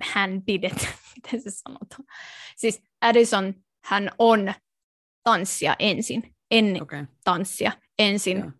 hän 0.01 0.41
pidet, 0.45 0.88
miten 1.16 1.41
se 1.41 1.49
sanotaan. 1.49 2.03
Siis 2.55 2.82
Addison, 3.01 3.53
hän 3.84 4.11
on 4.20 4.53
tanssia 5.26 5.76
ensin, 5.80 6.36
ennen 6.51 6.84
Okei. 6.84 7.03
tanssia 7.23 7.71
ensin, 7.99 8.38
Joo. 8.38 8.51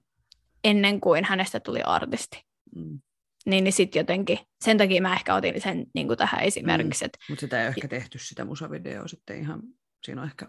ennen 0.64 1.02
kuin 1.02 1.26
hänestä 1.26 1.60
tuli 1.60 1.82
artisti. 1.82 2.46
Mm. 2.76 3.00
Niin, 3.46 3.64
niin 3.64 3.74
sitten 3.74 4.00
jotenkin, 4.00 4.40
sen 4.64 4.78
takia 4.78 5.02
mä 5.02 5.14
ehkä 5.14 5.36
otin 5.36 5.62
sen 5.62 5.86
niin 5.96 6.08
kuin 6.08 6.18
tähän 6.18 6.42
esimerkiksi, 6.42 7.06
että 7.06 7.18
Mutta 7.30 7.40
sitä 7.40 7.62
ei 7.62 7.68
ehkä 7.68 7.88
tehty 7.88 8.20
sitä 8.20 8.46
musavideoa 8.46 9.08
sitten 9.08 9.40
ihan, 9.40 9.62
siinä 10.06 10.22
on 10.22 10.28
ehkä 10.28 10.48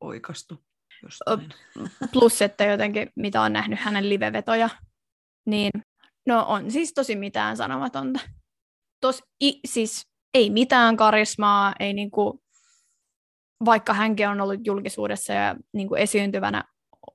oikastu 0.00 0.64
jostain. 1.02 1.54
plus, 2.12 2.42
että 2.42 2.64
jotenkin 2.64 3.08
mitä 3.16 3.42
on 3.42 3.52
nähnyt 3.52 3.78
hänen 3.78 4.08
livevetoja, 4.08 4.68
niin 5.46 5.70
no 6.26 6.44
on 6.48 6.70
siis 6.70 6.92
tosi 6.94 7.16
mitään 7.16 7.56
sanomatonta. 7.56 8.20
Tos, 9.00 9.22
i, 9.44 9.60
siis 9.66 10.06
ei 10.34 10.50
mitään 10.50 10.96
karismaa, 10.96 11.74
ei 11.80 11.94
niinku, 11.94 12.42
vaikka 13.64 13.94
hänkin 13.94 14.28
on 14.28 14.40
ollut 14.40 14.66
julkisuudessa 14.66 15.32
ja 15.32 15.56
niinku 15.72 15.94
esiintyvänä 15.94 16.64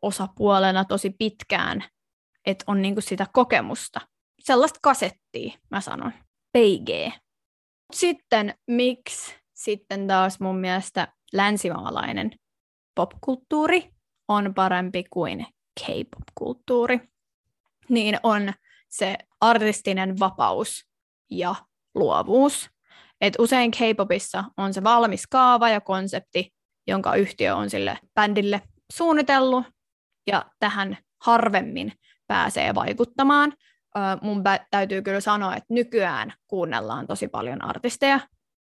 osapuolena 0.01 0.85
tosi 0.85 1.09
pitkään, 1.09 1.83
että 2.45 2.63
on 2.67 2.81
niinku 2.81 3.01
sitä 3.01 3.27
kokemusta. 3.33 4.01
Sellaista 4.39 4.79
kasettia, 4.83 5.57
mä 5.71 5.81
sanon. 5.81 6.11
PG. 6.57 7.13
Sitten 7.93 8.55
miksi 8.67 9.35
sitten 9.53 10.07
taas 10.07 10.39
mun 10.39 10.57
mielestä 10.57 11.07
länsimaalainen 11.33 12.31
popkulttuuri 12.95 13.89
on 14.27 14.53
parempi 14.53 15.03
kuin 15.09 15.45
K-pop-kulttuuri, 15.79 16.99
niin 17.89 18.17
on 18.23 18.53
se 18.89 19.17
artistinen 19.41 20.19
vapaus 20.19 20.89
ja 21.29 21.55
luovuus. 21.95 22.69
Et 23.21 23.33
usein 23.39 23.71
K-popissa 23.71 24.43
on 24.57 24.73
se 24.73 24.83
valmis 24.83 25.27
kaava 25.27 25.69
ja 25.69 25.81
konsepti, 25.81 26.53
jonka 26.87 27.15
yhtiö 27.15 27.55
on 27.55 27.69
sille 27.69 27.99
bändille 28.13 28.61
suunnitellut, 28.93 29.65
ja 30.27 30.45
tähän 30.59 30.97
harvemmin 31.25 31.93
pääsee 32.27 32.75
vaikuttamaan. 32.75 33.53
Mun 34.21 34.43
täytyy 34.71 35.01
kyllä 35.01 35.19
sanoa, 35.19 35.55
että 35.55 35.73
nykyään 35.73 36.33
kuunnellaan 36.47 37.07
tosi 37.07 37.27
paljon 37.27 37.65
artisteja, 37.65 38.19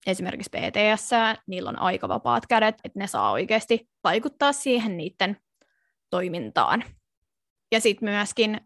esimerkiksi 0.08 0.50
BTS, 0.50 1.10
niillä 1.48 1.70
on 1.70 1.80
aika 1.80 2.08
vapaat 2.08 2.48
kädet, 2.48 2.76
että 2.84 3.00
ne 3.00 3.08
saa 3.08 3.32
oikeasti 3.32 3.90
vaikuttaa 4.04 4.54
siihen 4.54 4.98
niiden 4.98 5.38
toimintaan. 6.10 6.84
Ja 7.72 7.82
sitten 7.82 8.10
myöskin 8.10 8.62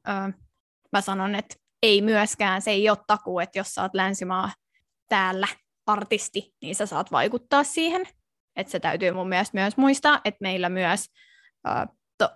mä 0.91 1.01
sanon, 1.01 1.35
että 1.35 1.55
ei 1.83 2.01
myöskään, 2.01 2.61
se 2.61 2.71
ei 2.71 2.89
ole 2.89 2.97
takuu, 3.07 3.39
että 3.39 3.59
jos 3.59 3.73
sä 3.73 3.81
oot 3.81 3.93
länsimaa 3.93 4.51
täällä 5.09 5.47
artisti, 5.91 6.53
niin 6.61 6.75
sä 6.75 6.85
saat 6.85 7.11
vaikuttaa 7.11 7.63
siihen. 7.63 8.03
Että 8.55 8.71
se 8.71 8.79
täytyy 8.79 9.11
mun 9.11 9.29
mielestä 9.29 9.57
myös 9.57 9.77
muistaa, 9.77 10.21
että 10.25 10.37
meillä 10.41 10.69
myös, 10.69 11.05
ö, 11.67 11.71
to, 12.17 12.29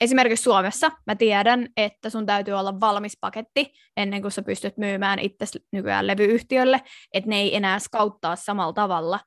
esimerkiksi 0.00 0.42
Suomessa 0.42 0.90
mä 1.06 1.14
tiedän, 1.14 1.68
että 1.76 2.10
sun 2.10 2.26
täytyy 2.26 2.54
olla 2.54 2.80
valmis 2.80 3.18
paketti 3.20 3.72
ennen 3.96 4.22
kuin 4.22 4.32
sä 4.32 4.42
pystyt 4.42 4.76
myymään 4.76 5.18
itse 5.18 5.44
nykyään 5.72 6.06
levyyhtiölle, 6.06 6.82
että 7.14 7.30
ne 7.30 7.36
ei 7.36 7.56
enää 7.56 7.78
skauttaa 7.78 8.36
samalla 8.36 8.72
tavalla 8.72 9.20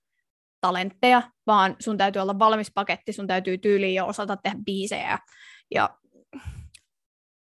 talentteja, 0.62 1.22
vaan 1.48 1.76
sun 1.80 1.98
täytyy 1.98 2.22
olla 2.22 2.40
valmis 2.40 2.72
paketti, 2.76 3.14
sun 3.14 3.28
täytyy 3.28 3.58
tyyliin 3.58 3.96
jo 3.96 4.08
osata 4.08 4.38
tehdä 4.38 4.58
biisejä 4.66 5.20
ja 5.72 5.90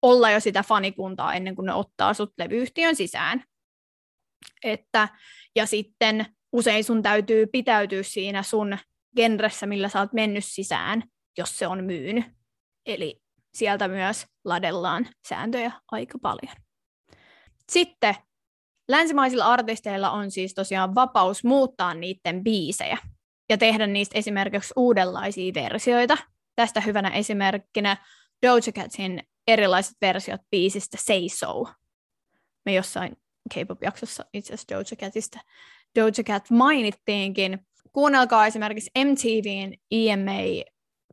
olla 0.01 0.32
jo 0.32 0.39
sitä 0.39 0.63
fanikuntaa 0.63 1.34
ennen 1.34 1.55
kuin 1.55 1.65
ne 1.65 1.74
ottaa 1.74 2.13
sut 2.13 2.34
levyyhtiön 2.38 2.95
sisään. 2.95 3.43
Että, 4.63 5.09
ja 5.55 5.65
sitten 5.65 6.25
usein 6.51 6.83
sun 6.83 7.01
täytyy 7.01 7.47
pitäytyä 7.47 8.03
siinä 8.03 8.43
sun 8.43 8.77
genressä, 9.15 9.65
millä 9.65 9.89
sä 9.89 9.99
oot 9.99 10.13
mennyt 10.13 10.45
sisään, 10.45 11.03
jos 11.37 11.57
se 11.57 11.67
on 11.67 11.83
myynyt. 11.83 12.25
Eli 12.85 13.21
sieltä 13.53 13.87
myös 13.87 14.25
ladellaan 14.45 15.07
sääntöjä 15.27 15.71
aika 15.91 16.19
paljon. 16.21 16.55
Sitten 17.71 18.15
länsimaisilla 18.89 19.45
artisteilla 19.45 20.11
on 20.11 20.31
siis 20.31 20.53
tosiaan 20.53 20.95
vapaus 20.95 21.43
muuttaa 21.43 21.93
niiden 21.93 22.43
biisejä 22.43 22.97
ja 23.49 23.57
tehdä 23.57 23.87
niistä 23.87 24.17
esimerkiksi 24.17 24.73
uudenlaisia 24.75 25.53
versioita. 25.53 26.17
Tästä 26.55 26.81
hyvänä 26.81 27.09
esimerkkinä 27.09 27.97
Doja 28.45 28.71
Catin 28.71 29.23
erilaiset 29.47 29.97
versiot 30.01 30.41
biisistä 30.51 30.97
Say 30.97 31.29
So. 31.29 31.65
Me 32.65 32.73
jossain 32.73 33.17
K-pop-jaksossa 33.53 34.25
itse 34.33 34.53
asiassa 34.53 34.75
Doja 34.75 34.95
Catista 34.95 35.39
Doja 35.95 36.23
Cat 36.23 36.49
mainittiinkin. 36.49 37.67
Kuunnelkaa 37.91 38.47
esimerkiksi 38.47 38.91
MTVn 39.05 39.73
EMA 39.91 40.63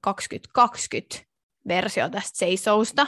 2020 0.02 1.26
versio 1.68 2.08
tästä 2.08 2.38
Say 2.38 2.56
Sosta, 2.56 3.06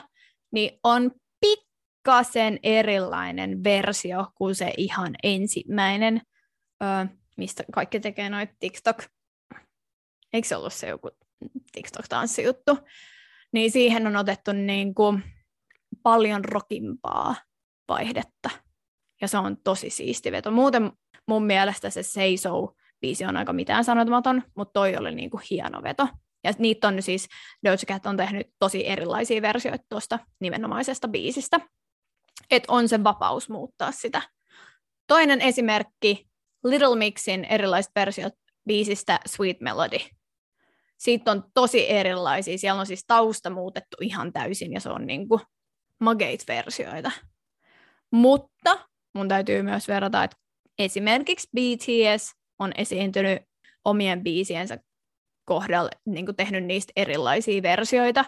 niin 0.53 0.81
on 0.83 1.11
pikkasen 1.41 2.59
erilainen 2.63 3.65
versio 3.65 4.27
kuin 4.35 4.55
se 4.55 4.73
ihan 4.77 5.15
ensimmäinen, 5.23 6.21
mistä 7.37 7.65
kaikki 7.73 8.01
tekee 8.01 8.31
noita 8.31 8.55
TikTok. 8.59 9.03
Eikö 10.33 10.49
se 10.49 10.57
ollut 10.57 10.73
se 10.73 10.89
joku 10.89 11.11
TikTok-tanssijuttu? 11.73 12.89
Niin 13.53 13.71
siihen 13.71 14.07
on 14.07 14.17
otettu 14.17 14.53
niin 14.53 14.95
kuin 14.95 15.23
paljon 16.03 16.45
rokimpaa 16.45 17.37
vaihdetta. 17.89 18.51
Ja 19.21 19.29
se 19.29 19.39
on 19.39 19.57
tosi 19.65 19.91
siisti 19.91 20.33
veto. 20.33 20.51
Muuten 20.51 20.93
mun 21.27 21.45
mielestä 21.45 21.91
se 21.91 22.03
Say 22.03 22.37
So-biisi 22.37 23.27
on 23.29 23.37
aika 23.37 23.53
mitään 23.53 23.85
sanomaton, 23.85 24.43
mutta 24.57 24.73
toi 24.73 24.97
oli 24.97 25.15
niin 25.15 25.31
kuin 25.31 25.43
hieno 25.51 25.83
veto. 25.83 26.09
Ja 26.45 26.53
niitä 26.59 26.89
on 26.89 27.03
siis, 27.03 27.29
Doja 27.65 27.77
Cat 27.77 28.07
on 28.07 28.17
tehnyt 28.17 28.47
tosi 28.59 28.89
erilaisia 28.89 29.43
versioita 29.43 29.85
tuosta 29.89 30.19
nimenomaisesta 30.41 31.09
biisistä. 31.09 31.61
Että 32.51 32.73
on 32.73 32.89
se 32.89 33.05
vapaus 33.05 33.49
muuttaa 33.49 33.93
sitä. 33.93 34.23
Toinen 35.07 35.41
esimerkki, 35.41 36.29
Little 36.65 36.97
Mixin 36.97 37.45
erilaiset 37.45 37.93
versiot 37.97 38.33
biisistä 38.67 39.21
Sweet 39.27 39.61
Melody. 39.61 39.99
Siitä 40.99 41.31
on 41.31 41.45
tosi 41.55 41.91
erilaisia. 41.91 42.59
Siellä 42.59 42.81
on 42.81 42.87
siis 42.87 43.05
tausta 43.07 43.51
muutettu 43.51 43.97
ihan 44.01 44.33
täysin 44.33 44.73
ja 44.73 44.81
se 44.81 44.91
on 44.91 45.07
niinku 45.07 45.41
magate-versioita. 46.01 47.11
Mutta 48.11 48.88
mun 49.15 49.29
täytyy 49.29 49.63
myös 49.63 49.89
verrata, 49.89 50.25
että 50.25 50.37
esimerkiksi 50.79 51.49
BTS 51.57 52.33
on 52.59 52.73
esiintynyt 52.77 53.43
omien 53.85 54.23
biisiensä 54.23 54.79
kohdalla 55.45 55.91
niin 56.07 56.27
kuin 56.27 56.37
tehnyt 56.37 56.65
niistä 56.65 56.93
erilaisia 56.97 57.63
versioita. 57.63 58.25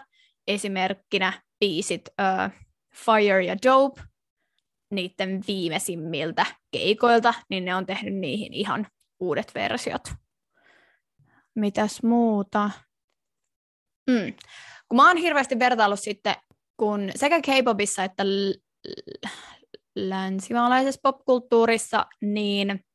Esimerkkinä 0.47 1.41
biisit 1.59 2.01
uh, 2.07 2.51
Fire 2.95 3.43
ja 3.43 3.55
Dope, 3.65 4.01
niiden 4.91 5.41
viimeisimmiltä 5.47 6.45
keikoilta, 6.71 7.33
niin 7.49 7.65
ne 7.65 7.75
on 7.75 7.85
tehnyt 7.85 8.13
niihin 8.13 8.53
ihan 8.53 8.87
uudet 9.19 9.51
versiot. 9.55 10.01
Mitäs 11.55 12.03
muuta? 12.03 12.71
Mm. 14.09 14.33
Kun 14.89 14.95
mä 14.95 15.07
oon 15.07 15.17
hirveästi 15.17 15.59
vertaillut 15.59 15.99
sitten, 15.99 16.35
kun 16.77 17.11
sekä 17.15 17.41
K-popissa 17.41 18.03
että 18.03 18.23
länsimaalaisessa 19.95 20.99
popkulttuurissa, 21.03 22.05
niin 22.21 22.85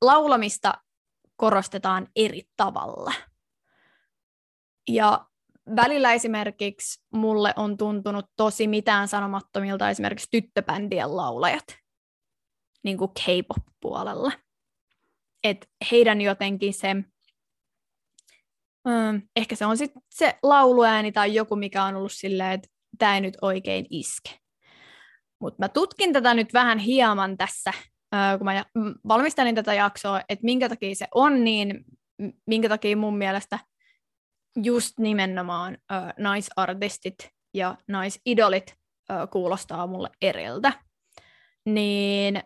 laulamista 0.00 0.74
korostetaan 1.36 2.08
eri 2.16 2.42
tavalla. 2.56 3.12
Ja 4.88 5.26
välillä 5.76 6.12
esimerkiksi 6.12 7.02
mulle 7.14 7.52
on 7.56 7.76
tuntunut 7.76 8.24
tosi 8.36 8.68
mitään 8.68 9.08
sanomattomilta 9.08 9.90
esimerkiksi 9.90 10.28
tyttöbändien 10.30 11.16
laulajat, 11.16 11.64
niin 12.84 12.98
kuin 12.98 13.10
K-pop-puolella. 13.10 14.32
Et 15.44 15.70
heidän 15.90 16.20
jotenkin 16.20 16.74
se, 16.74 16.94
mm, 16.94 17.04
ehkä 19.36 19.56
se 19.56 19.66
on 19.66 19.76
sitten 19.76 20.02
se 20.10 20.38
lauluääni 20.42 21.12
tai 21.12 21.34
joku, 21.34 21.56
mikä 21.56 21.84
on 21.84 21.96
ollut 21.96 22.12
silleen, 22.12 22.52
että 22.52 22.68
tämä 22.98 23.14
ei 23.14 23.20
nyt 23.20 23.36
oikein 23.42 23.86
iske. 23.90 24.41
Mutta 25.42 25.56
mä 25.58 25.68
tutkin 25.68 26.12
tätä 26.12 26.34
nyt 26.34 26.52
vähän 26.52 26.78
hieman 26.78 27.36
tässä, 27.36 27.72
kun 28.38 28.44
mä 28.44 28.64
valmistelin 29.08 29.54
tätä 29.54 29.74
jaksoa, 29.74 30.20
että 30.28 30.44
minkä 30.44 30.68
takia 30.68 30.94
se 30.94 31.06
on 31.14 31.44
niin, 31.44 31.84
minkä 32.46 32.68
takia 32.68 32.96
mun 32.96 33.18
mielestä 33.18 33.58
just 34.62 34.98
nimenomaan 34.98 35.78
naisartistit 36.18 37.30
ja 37.54 37.76
naisidolit 37.88 38.74
kuulostaa 39.30 39.86
mulle 39.86 40.10
eriltä. 40.22 40.72
Niin 41.66 42.42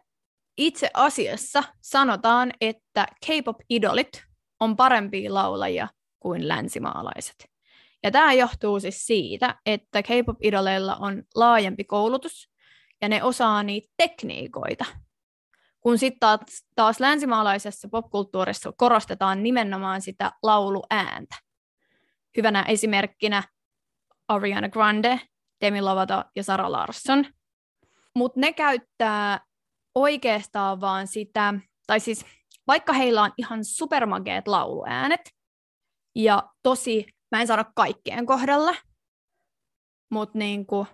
itse 0.58 0.90
asiassa 0.94 1.62
sanotaan, 1.80 2.52
että 2.60 3.06
K-pop-idolit 3.26 4.24
on 4.60 4.76
parempia 4.76 5.34
laulajia 5.34 5.88
kuin 6.20 6.48
länsimaalaiset. 6.48 7.36
Ja 8.02 8.10
tämä 8.10 8.32
johtuu 8.32 8.80
siis 8.80 9.06
siitä, 9.06 9.54
että 9.66 10.02
K-pop-idoleilla 10.02 10.96
on 10.96 11.22
laajempi 11.34 11.84
koulutus 11.84 12.55
ja 13.02 13.08
ne 13.08 13.22
osaa 13.22 13.62
niitä 13.62 13.88
tekniikoita. 13.96 14.84
Kun 15.80 15.98
sitten 15.98 16.20
taas, 16.20 16.40
taas 16.74 17.00
länsimaalaisessa 17.00 17.88
popkulttuurissa 17.88 18.72
korostetaan 18.76 19.42
nimenomaan 19.42 20.02
sitä 20.02 20.32
lauluääntä. 20.42 21.36
Hyvänä 22.36 22.62
esimerkkinä 22.62 23.42
Ariana 24.28 24.68
Grande, 24.68 25.20
Demi 25.60 25.82
Lovato 25.82 26.24
ja 26.36 26.42
Sara 26.42 26.72
Larsson. 26.72 27.24
Mutta 28.14 28.40
ne 28.40 28.52
käyttää 28.52 29.40
oikeastaan 29.94 30.80
vaan 30.80 31.06
sitä, 31.06 31.54
tai 31.86 32.00
siis 32.00 32.24
vaikka 32.66 32.92
heillä 32.92 33.22
on 33.22 33.32
ihan 33.38 33.64
supermageet 33.64 34.48
lauluäänet, 34.48 35.20
ja 36.14 36.42
tosi, 36.62 37.06
mä 37.32 37.40
en 37.40 37.46
sano 37.46 37.64
kaikkien 37.74 38.26
kohdalla, 38.26 38.74
mutta 40.10 40.38
niinku 40.38 40.86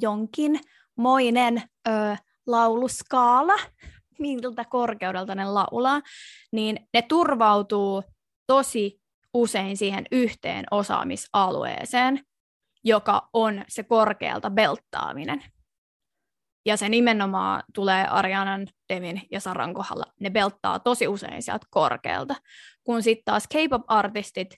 jonkin 0.00 0.60
moinen 0.96 1.62
ö, 1.88 2.16
lauluskaala, 2.46 3.54
miltä 4.18 4.64
korkeudelta 4.64 5.34
ne 5.34 5.44
laulaa, 5.44 6.00
niin 6.52 6.88
ne 6.94 7.02
turvautuu 7.02 8.02
tosi 8.46 9.00
usein 9.34 9.76
siihen 9.76 10.04
yhteen 10.12 10.64
osaamisalueeseen, 10.70 12.24
joka 12.84 13.28
on 13.32 13.64
se 13.68 13.82
korkealta 13.82 14.50
belttaaminen. 14.50 15.44
Ja 16.66 16.76
se 16.76 16.88
nimenomaan 16.88 17.62
tulee 17.74 18.06
Arianan, 18.06 18.68
Devin 18.88 19.22
ja 19.30 19.40
Saran 19.40 19.74
kohdalla. 19.74 20.04
Ne 20.20 20.30
belttaa 20.30 20.78
tosi 20.78 21.08
usein 21.08 21.42
sieltä 21.42 21.66
korkealta. 21.70 22.34
Kun 22.84 23.02
sitten 23.02 23.24
taas 23.24 23.48
K-pop-artistit, 23.48 24.56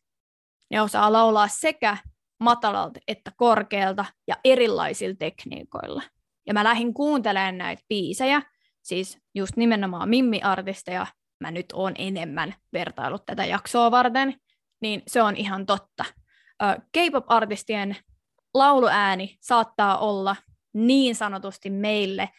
ne 0.70 0.80
osaa 0.80 1.12
laulaa 1.12 1.49
sekä 1.49 1.97
matalalta 2.41 3.01
että 3.09 3.32
korkealta 3.37 4.05
ja 4.26 4.37
erilaisilla 4.45 5.16
tekniikoilla. 5.18 6.03
Ja 6.47 6.55
mä 6.55 6.65
lähdin 6.65 6.95
kuuntelemaan 6.95 7.59
näitä 7.59 7.83
biisejä, 7.89 8.43
siis 8.83 9.19
just 9.35 9.57
nimenomaan 9.57 10.09
Mimmi-artisteja, 10.09 11.07
mä 11.41 11.51
nyt 11.51 11.67
oon 11.73 11.93
enemmän 11.99 12.55
vertailut 12.73 13.27
tätä 13.27 13.45
jaksoa 13.45 13.91
varten, 13.91 14.35
niin 14.81 15.03
se 15.07 15.23
on 15.23 15.37
ihan 15.37 15.67
totta. 15.67 16.05
K-pop-artistien 16.93 17.97
lauluääni 18.55 19.37
saattaa 19.41 19.99
olla 19.99 20.37
niin 20.75 21.15
sanotusti 21.15 21.71
meille 21.71 22.31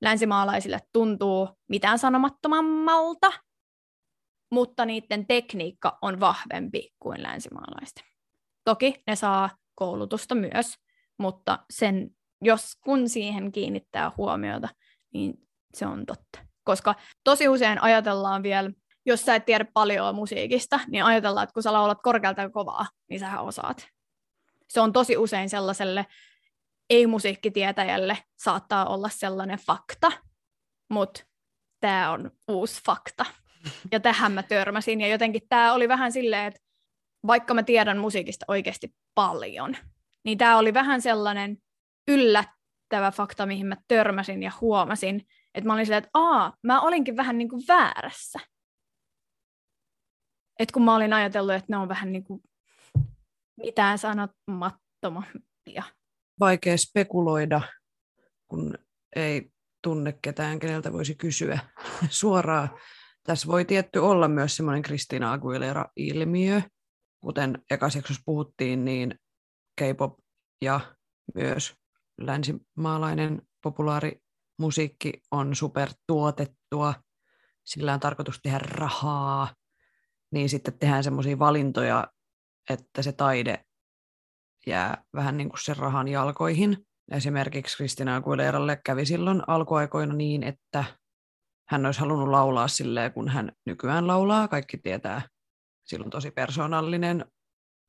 länsimaalaisille 0.00 0.78
tuntuu 0.92 1.48
mitään 1.68 1.98
sanomattomammalta, 1.98 3.32
mutta 4.50 4.84
niiden 4.84 5.26
tekniikka 5.26 5.98
on 6.02 6.20
vahvempi 6.20 6.94
kuin 6.98 7.22
länsimaalaisten. 7.22 8.04
Toki 8.64 9.02
ne 9.06 9.16
saa 9.16 9.50
koulutusta 9.74 10.34
myös, 10.34 10.78
mutta 11.18 11.58
sen, 11.70 12.10
jos 12.42 12.76
kun 12.84 13.08
siihen 13.08 13.52
kiinnittää 13.52 14.12
huomiota, 14.16 14.68
niin 15.12 15.34
se 15.74 15.86
on 15.86 16.06
totta. 16.06 16.38
Koska 16.64 16.94
tosi 17.24 17.48
usein 17.48 17.82
ajatellaan 17.82 18.42
vielä, 18.42 18.70
jos 19.06 19.22
sä 19.22 19.34
et 19.34 19.44
tiedä 19.44 19.64
paljon 19.74 20.14
musiikista, 20.14 20.80
niin 20.88 21.04
ajatellaan, 21.04 21.44
että 21.44 21.54
kun 21.54 21.62
sä 21.62 21.72
laulat 21.72 22.02
korkealta 22.02 22.42
ja 22.42 22.50
kovaa, 22.50 22.86
niin 23.10 23.20
sä 23.20 23.40
osaat. 23.40 23.88
Se 24.68 24.80
on 24.80 24.92
tosi 24.92 25.16
usein 25.16 25.50
sellaiselle 25.50 26.06
ei-musiikkitietäjälle 26.90 28.18
saattaa 28.36 28.86
olla 28.86 29.08
sellainen 29.08 29.58
fakta, 29.58 30.12
mutta 30.90 31.24
tämä 31.80 32.10
on 32.10 32.30
uusi 32.48 32.82
fakta. 32.86 33.26
Ja 33.92 34.00
tähän 34.00 34.32
mä 34.32 34.42
törmäsin, 34.42 35.00
ja 35.00 35.08
jotenkin 35.08 35.42
tämä 35.48 35.72
oli 35.72 35.88
vähän 35.88 36.12
silleen, 36.12 36.46
että 36.46 36.60
vaikka 37.26 37.54
mä 37.54 37.62
tiedän 37.62 37.98
musiikista 37.98 38.44
oikeasti 38.48 38.94
paljon, 39.14 39.76
niin 40.24 40.38
tämä 40.38 40.58
oli 40.58 40.74
vähän 40.74 41.02
sellainen 41.02 41.58
yllättävä 42.10 43.10
fakta, 43.10 43.46
mihin 43.46 43.66
mä 43.66 43.76
törmäsin 43.88 44.42
ja 44.42 44.52
huomasin, 44.60 45.26
että 45.54 45.68
mä 45.68 45.74
olin 45.74 45.86
silleen, 45.86 46.02
että 46.04 46.10
aa, 46.14 46.56
mä 46.62 46.80
olinkin 46.80 47.16
vähän 47.16 47.38
niin 47.38 47.48
kuin 47.48 47.62
väärässä. 47.68 48.38
Että 50.58 50.72
kun 50.72 50.84
mä 50.84 50.96
olin 50.96 51.12
ajatellut, 51.12 51.54
että 51.54 51.66
ne 51.68 51.76
on 51.76 51.88
vähän 51.88 52.12
niin 52.12 52.24
kuin 52.24 52.42
mitään 53.56 53.98
sanomattomia 53.98 55.82
vaikea 56.40 56.76
spekuloida, 56.78 57.60
kun 58.48 58.74
ei 59.16 59.50
tunne 59.82 60.18
ketään, 60.22 60.58
keneltä 60.58 60.92
voisi 60.92 61.14
kysyä 61.14 61.58
suoraan. 62.08 62.70
Tässä 63.22 63.48
voi 63.48 63.64
tietty 63.64 63.98
olla 63.98 64.28
myös 64.28 64.56
semmoinen 64.56 64.82
Kristina 64.82 65.32
Aguilera-ilmiö. 65.32 66.62
Kuten 67.20 67.62
ekaiseksi 67.70 68.14
puhuttiin, 68.24 68.84
niin 68.84 69.14
K-pop 69.80 70.18
ja 70.62 70.80
myös 71.34 71.74
länsimaalainen 72.20 73.42
populaarimusiikki 73.62 75.12
on 75.30 75.54
supertuotettua. 75.54 76.94
Sillä 77.64 77.94
on 77.94 78.00
tarkoitus 78.00 78.40
tehdä 78.42 78.58
rahaa. 78.58 79.54
Niin 80.32 80.48
sitten 80.48 80.78
tehdään 80.78 81.04
semmoisia 81.04 81.38
valintoja, 81.38 82.06
että 82.70 83.02
se 83.02 83.12
taide 83.12 83.64
jää 84.66 85.04
vähän 85.14 85.36
niin 85.36 85.48
kuin 85.48 85.64
sen 85.64 85.76
rahan 85.76 86.08
jalkoihin. 86.08 86.86
Esimerkiksi 87.10 87.76
Kristina 87.76 88.16
Aguileralle 88.16 88.80
kävi 88.84 89.06
silloin 89.06 89.42
alkuaikoina 89.46 90.14
niin, 90.14 90.42
että 90.42 90.84
hän 91.68 91.86
olisi 91.86 92.00
halunnut 92.00 92.28
laulaa 92.28 92.68
silleen, 92.68 93.12
kun 93.12 93.28
hän 93.28 93.52
nykyään 93.66 94.06
laulaa. 94.06 94.48
Kaikki 94.48 94.78
tietää, 94.78 95.22
silloin 95.84 96.10
tosi 96.10 96.30
persoonallinen 96.30 97.24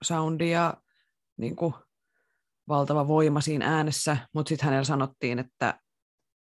soundi 0.04 0.52
ja 0.52 0.74
niin 1.38 1.56
kuin, 1.56 1.74
valtava 2.68 3.08
voima 3.08 3.42
siinä 3.42 3.76
äänessä, 3.78 4.18
mutta 4.34 4.50
sitten 4.50 4.66
hänellä 4.66 4.84
sanottiin, 4.84 5.40
että 5.40 5.80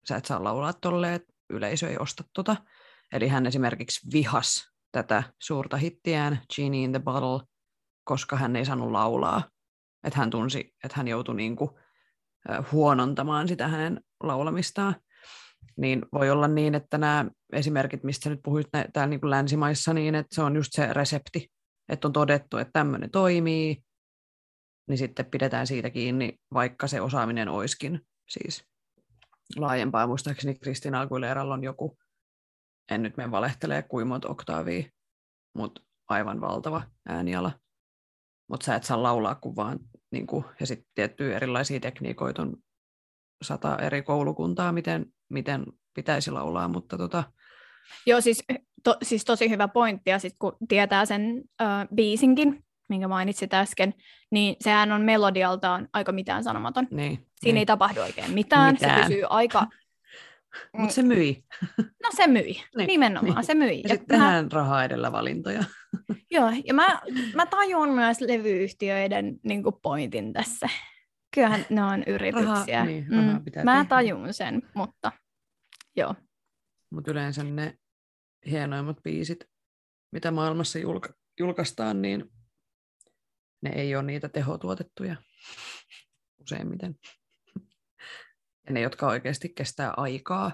sä 0.08 0.16
et 0.16 0.24
saa 0.24 0.44
laulaa 0.44 0.72
tolleen, 0.72 1.14
että 1.14 1.32
yleisö 1.50 1.88
ei 1.88 1.96
osta 1.98 2.24
tota. 2.34 2.56
Eli 3.12 3.28
hän 3.28 3.46
esimerkiksi 3.46 4.12
vihas 4.12 4.70
tätä 4.92 5.22
suurta 5.42 5.76
hittiään, 5.76 6.40
Genie 6.56 6.84
in 6.84 6.92
the 6.92 7.00
Bottle, 7.00 7.46
koska 8.04 8.36
hän 8.36 8.56
ei 8.56 8.64
saanut 8.64 8.90
laulaa 8.90 9.42
että 10.04 10.18
hän 10.18 10.30
tunsi, 10.30 10.74
että 10.84 10.96
hän 10.96 11.08
joutui 11.08 11.34
niin 11.34 11.56
kuin, 11.56 11.70
huonontamaan 12.72 13.48
sitä 13.48 13.68
hänen 13.68 14.00
laulamistaan. 14.22 14.96
Niin 15.76 16.02
voi 16.12 16.30
olla 16.30 16.48
niin, 16.48 16.74
että 16.74 16.98
nämä 16.98 17.24
esimerkit, 17.52 18.04
mistä 18.04 18.30
nyt 18.30 18.40
puhuit 18.42 18.66
täällä 18.92 19.10
niin 19.10 19.20
kuin 19.20 19.30
länsimaissa, 19.30 19.94
niin 19.94 20.14
että 20.14 20.34
se 20.34 20.42
on 20.42 20.56
just 20.56 20.68
se 20.72 20.92
resepti, 20.92 21.50
että 21.88 22.08
on 22.08 22.12
todettu, 22.12 22.56
että 22.56 22.72
tämmöinen 22.72 23.10
toimii, 23.10 23.82
niin 24.90 24.98
sitten 24.98 25.26
pidetään 25.26 25.66
siitä 25.66 25.90
kiinni, 25.90 26.38
vaikka 26.54 26.86
se 26.86 27.00
osaaminen 27.00 27.48
oiskin 27.48 28.00
siis 28.28 28.64
laajempaa. 29.56 30.06
Muistaakseni 30.06 30.54
Kristina 30.54 31.00
Aguileralla 31.00 31.54
on 31.54 31.64
joku, 31.64 31.98
en 32.90 33.02
nyt 33.02 33.16
mene 33.16 33.30
valehtelee 33.30 33.82
kuin 33.82 34.06
monta 34.06 34.28
oktaavia, 34.28 34.84
mutta 35.54 35.82
aivan 36.08 36.40
valtava 36.40 36.82
ääniala 37.08 37.52
mutta 38.50 38.66
sä 38.66 38.74
et 38.74 38.84
saa 38.84 39.02
laulaa 39.02 39.34
kuin 39.34 39.56
vaan, 39.56 39.78
niin 40.12 40.26
kuin, 40.26 40.44
ja 40.60 40.66
sitten 40.66 40.86
tiettyjä 40.94 41.36
erilaisia 41.36 41.80
tekniikoita 41.80 42.42
on 42.42 42.56
sata 43.42 43.78
eri 43.78 44.02
koulukuntaa, 44.02 44.72
miten, 44.72 45.06
miten 45.28 45.66
pitäisi 45.94 46.30
laulaa, 46.30 46.68
mutta 46.68 46.98
tota... 46.98 47.24
Joo, 48.06 48.20
siis, 48.20 48.44
to, 48.84 48.96
siis 49.02 49.24
tosi 49.24 49.50
hyvä 49.50 49.68
pointti, 49.68 50.10
ja 50.10 50.18
sitten 50.18 50.38
kun 50.38 50.56
tietää 50.68 51.04
sen 51.04 51.42
uh, 51.62 51.94
biisinkin, 51.94 52.64
minkä 52.90 53.08
mainitsit 53.08 53.54
äsken, 53.54 53.94
niin 54.30 54.56
sehän 54.60 54.92
on 54.92 55.02
melodialtaan 55.02 55.88
aika 55.92 56.12
mitään 56.12 56.44
sanomaton. 56.44 56.86
Niin, 56.90 57.16
Siinä 57.16 57.26
niin. 57.42 57.56
ei 57.56 57.66
tapahdu 57.66 58.00
oikein 58.00 58.30
mitään, 58.30 58.74
mitään. 58.74 59.02
se 59.02 59.08
pysyy 59.08 59.24
aika... 59.30 59.66
Mutta 60.78 60.94
se 60.94 61.02
myi. 61.02 61.44
No 61.78 62.10
se 62.16 62.26
myi, 62.26 62.42
niin, 62.76 62.86
nimenomaan 62.86 63.34
niin. 63.34 63.44
se 63.44 63.54
myi. 63.54 63.76
Ja, 63.76 63.82
ja 63.82 63.88
sitten 63.88 64.08
tehdään 64.08 64.52
rahaa 64.52 64.84
edellä 64.84 65.12
valintoja. 65.12 65.64
Joo, 66.30 66.50
ja 66.64 66.74
mä, 66.74 67.00
mä 67.34 67.46
tajun 67.46 67.88
myös 67.94 68.20
levyyhtiöiden 68.20 69.38
niin 69.44 69.62
pointin 69.82 70.32
tässä. 70.32 70.68
Kyllähän 71.34 71.66
ne 71.70 71.84
on 71.84 72.04
yrityksiä. 72.06 72.78
Raha, 72.78 72.84
niin, 72.84 73.06
rahaa 73.10 73.38
mm, 73.38 73.44
pitää 73.44 73.64
mä 73.64 73.72
tehdä. 73.74 73.88
tajun 73.88 74.34
sen, 74.34 74.62
mutta 74.74 75.12
joo. 75.96 76.14
Mutta 76.90 77.10
yleensä 77.10 77.44
ne 77.44 77.74
hienoimmat 78.50 79.02
biisit, 79.02 79.44
mitä 80.12 80.30
maailmassa 80.30 80.78
julka- 80.78 81.14
julkaistaan, 81.40 82.02
niin 82.02 82.30
ne 83.62 83.70
ei 83.70 83.96
ole 83.96 84.02
niitä 84.02 84.28
tehotuotettuja 84.28 85.16
useimmiten. 86.40 86.94
Ja 88.66 88.72
ne, 88.72 88.80
jotka 88.80 89.06
oikeasti 89.06 89.48
kestää 89.48 89.94
aikaa, 89.96 90.52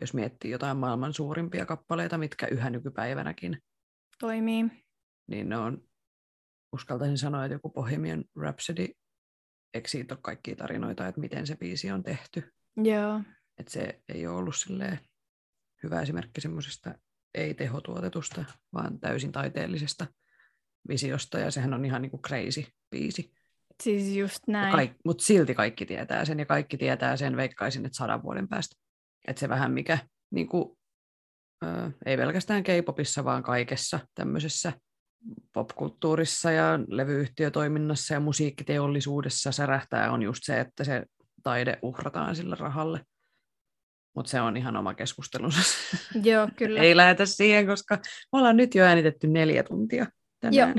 jos 0.00 0.14
miettii 0.14 0.50
jotain 0.50 0.76
maailman 0.76 1.14
suurimpia 1.14 1.66
kappaleita, 1.66 2.18
mitkä 2.18 2.46
yhä 2.46 2.70
nykypäivänäkin 2.70 3.62
toimii, 4.18 4.64
niin 5.26 5.48
ne 5.48 5.56
on, 5.56 5.82
uskaltaisin 6.72 7.18
sanoa, 7.18 7.44
että 7.44 7.54
joku 7.54 7.70
Bohemian 7.70 8.24
Rhapsody, 8.36 8.88
eikö 9.74 9.88
siitä 9.88 10.14
ole 10.14 10.20
kaikkia 10.22 10.56
tarinoita, 10.56 11.06
että 11.06 11.20
miten 11.20 11.46
se 11.46 11.56
biisi 11.56 11.90
on 11.90 12.02
tehty. 12.02 12.52
Joo. 12.76 13.20
Että 13.58 13.72
se 13.72 14.02
ei 14.08 14.26
ole 14.26 14.36
ollut 14.36 14.54
hyvä 15.82 16.00
esimerkki 16.00 16.40
semmoisesta 16.40 16.94
ei-tehotuotetusta, 17.34 18.44
vaan 18.72 19.00
täysin 19.00 19.32
taiteellisesta 19.32 20.06
visiosta, 20.88 21.38
ja 21.38 21.50
sehän 21.50 21.74
on 21.74 21.84
ihan 21.84 22.02
niin 22.02 22.10
kuin 22.10 22.22
crazy 22.22 22.64
biisi. 22.90 23.32
Siis 23.82 24.16
just 24.16 24.38
näin. 24.46 24.72
Kaik, 24.72 24.92
Mutta 25.04 25.24
silti 25.24 25.54
kaikki 25.54 25.86
tietää 25.86 26.24
sen, 26.24 26.38
ja 26.38 26.46
kaikki 26.46 26.76
tietää 26.76 27.16
sen, 27.16 27.36
veikkaisin, 27.36 27.86
että 27.86 27.96
sadan 27.96 28.22
vuoden 28.22 28.48
päästä. 28.48 28.76
Että 29.28 29.40
se 29.40 29.48
vähän 29.48 29.72
mikä, 29.72 29.98
niin 30.30 30.48
kuin, 30.48 30.78
ö, 31.64 31.90
ei 32.06 32.16
pelkästään 32.16 32.62
K-popissa, 32.62 33.24
vaan 33.24 33.42
kaikessa 33.42 34.00
tämmöisessä 34.14 34.72
popkulttuurissa 35.52 36.50
ja 36.50 36.78
levyyhtiötoiminnassa 36.88 38.14
ja 38.14 38.20
musiikkiteollisuudessa 38.20 39.52
särähtää 39.52 40.12
on 40.12 40.22
just 40.22 40.40
se, 40.42 40.60
että 40.60 40.84
se 40.84 41.02
taide 41.42 41.78
uhrataan 41.82 42.36
sillä 42.36 42.56
rahalle. 42.60 43.00
Mutta 44.16 44.30
se 44.30 44.40
on 44.40 44.56
ihan 44.56 44.76
oma 44.76 44.94
keskustelunsa. 44.94 45.60
Joo, 46.24 46.48
kyllä. 46.56 46.80
ei 46.80 46.96
lähetä 46.96 47.26
siihen, 47.26 47.66
koska 47.66 47.96
me 48.32 48.38
ollaan 48.38 48.56
nyt 48.56 48.74
jo 48.74 48.84
äänitetty 48.84 49.26
neljä 49.26 49.62
tuntia 49.62 50.06
tänään. 50.40 50.74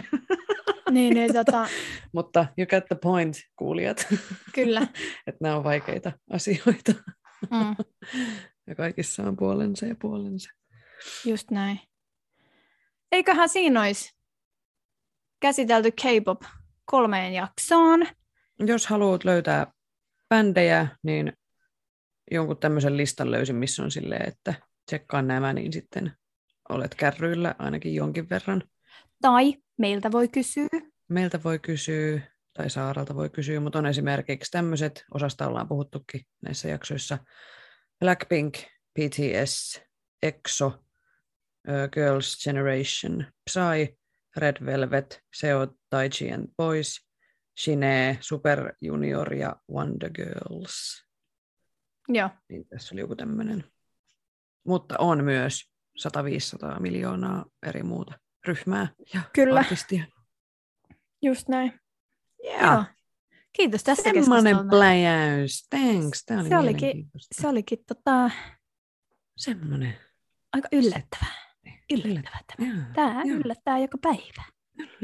niin, 0.92 1.14
niin, 1.14 1.34
tota, 1.34 1.68
Mutta 2.14 2.46
you 2.58 2.68
get 2.68 2.86
the 2.86 2.96
point, 2.96 3.38
kuulijat. 3.56 4.08
kyllä. 4.56 4.82
että 5.28 5.38
nämä 5.42 5.56
on 5.56 5.64
vaikeita 5.64 6.12
asioita. 6.30 6.94
Mm, 7.52 7.76
ja 8.68 8.76
kaikissa 8.76 9.24
on 9.24 9.38
puolensa 9.38 9.86
ja 9.86 9.96
puolensa. 10.02 10.50
just 11.26 11.52
näin. 11.52 11.80
Eiköhän 13.12 13.50
siinä 13.50 13.82
olisi 13.82 14.10
käsitelty 15.40 15.92
K-pop 15.92 16.42
kolmeen 16.86 17.34
jaksoon. 17.34 18.08
Jos 18.60 18.88
haluat 18.88 19.24
löytää 19.24 19.72
bändejä, 20.30 20.88
niin 21.04 21.34
jonkun 22.32 22.58
tämmöisen 22.58 22.98
listan 22.98 23.32
löysin, 23.32 23.56
missä 23.56 23.84
on 23.84 23.92
silleen, 23.92 24.28
että 24.28 24.54
tsekkaa 24.86 25.22
nämä, 25.22 25.54
niin 25.54 25.74
sitten 25.74 26.14
olet 26.70 26.96
kärryillä 26.96 27.56
ainakin 27.60 27.96
jonkin 27.96 28.30
verran. 28.30 28.64
Tai 29.22 29.58
meiltä 29.78 30.12
voi 30.12 30.28
kysyä. 30.28 30.68
Meiltä 31.10 31.44
voi 31.44 31.60
kysyä, 31.60 32.22
tai 32.54 32.70
Saaralta 32.70 33.16
voi 33.16 33.30
kysyä, 33.30 33.60
mutta 33.60 33.80
on 33.80 33.86
esimerkiksi 33.86 34.52
tämmöiset, 34.52 35.06
osasta 35.14 35.48
ollaan 35.48 35.68
puhuttukin 35.68 36.22
näissä 36.42 36.68
jaksoissa, 36.68 37.18
Blackpink, 38.00 38.58
BTS, 39.00 39.82
EXO, 40.24 40.84
Girls' 41.68 42.44
Generation, 42.44 43.26
Psy, 43.44 43.98
Red 44.38 44.66
Velvet, 44.66 45.24
Seo, 45.36 45.68
Taiji 45.90 46.32
and 46.32 46.48
Boys, 46.58 47.08
Shine, 47.60 48.18
Super 48.22 48.74
Junior 48.82 49.34
ja 49.34 49.56
Wonder 49.72 50.10
Girls. 50.10 51.06
Joo, 52.08 52.30
Niin 52.50 52.68
tässä 52.68 52.96
oli 52.96 53.02
joku 53.02 53.16
tämmöinen. 53.16 53.64
Mutta 54.68 54.96
on 55.00 55.24
myös 55.24 55.72
100-500 56.78 56.80
miljoonaa 56.80 57.46
eri 57.68 57.84
muuta 57.84 58.20
ryhmää 58.48 58.88
ja 59.14 59.22
Kyllä. 59.34 59.60
artistia. 59.60 60.04
just 61.22 61.48
näin. 61.48 61.80
Yeah. 62.46 62.62
Joo. 62.74 62.84
Kiitos 63.54 63.84
tästä 63.84 64.04
Semmoinen 64.14 64.58
pläjäys. 64.70 65.68
Thanks. 65.70 66.26
Tämä 66.26 66.40
oli 66.42 66.50
Se 66.50 66.58
olikin-. 66.58 67.10
Se 67.36 67.48
olikin 67.48 67.78
tota, 67.88 68.30
Semmoinen. 69.38 69.96
aika 70.54 70.68
yllättävää. 70.72 71.34
Yllättävää 71.94 72.40
tämä. 72.58 72.68
Joo, 72.70 72.84
Tämä 72.96 73.22
joo. 73.26 73.38
yllättää 73.38 73.78
joka 73.80 73.98
päivä. 73.98 74.44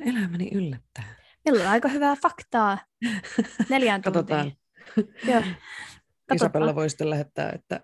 Elämäni 0.05 0.49
yllättää. 0.53 1.15
Meillä 1.45 1.63
on 1.63 1.69
aika 1.69 1.87
hyvää 1.87 2.15
faktaa 2.15 2.77
neljään 3.69 4.01
Katsotaan. 4.01 4.51
tuntiin. 4.95 5.31
Joo. 5.33 5.43
Isabella 6.35 6.75
voi 6.75 6.89
sitten 6.89 7.09
lähettää, 7.09 7.51
että 7.55 7.79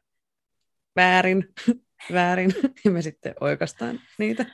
väärin, 0.95 1.47
väärin. 2.13 2.53
Ja 2.85 2.91
me 2.91 3.01
sitten 3.01 3.33
oikastaan 3.41 3.99
niitä. 4.17 4.45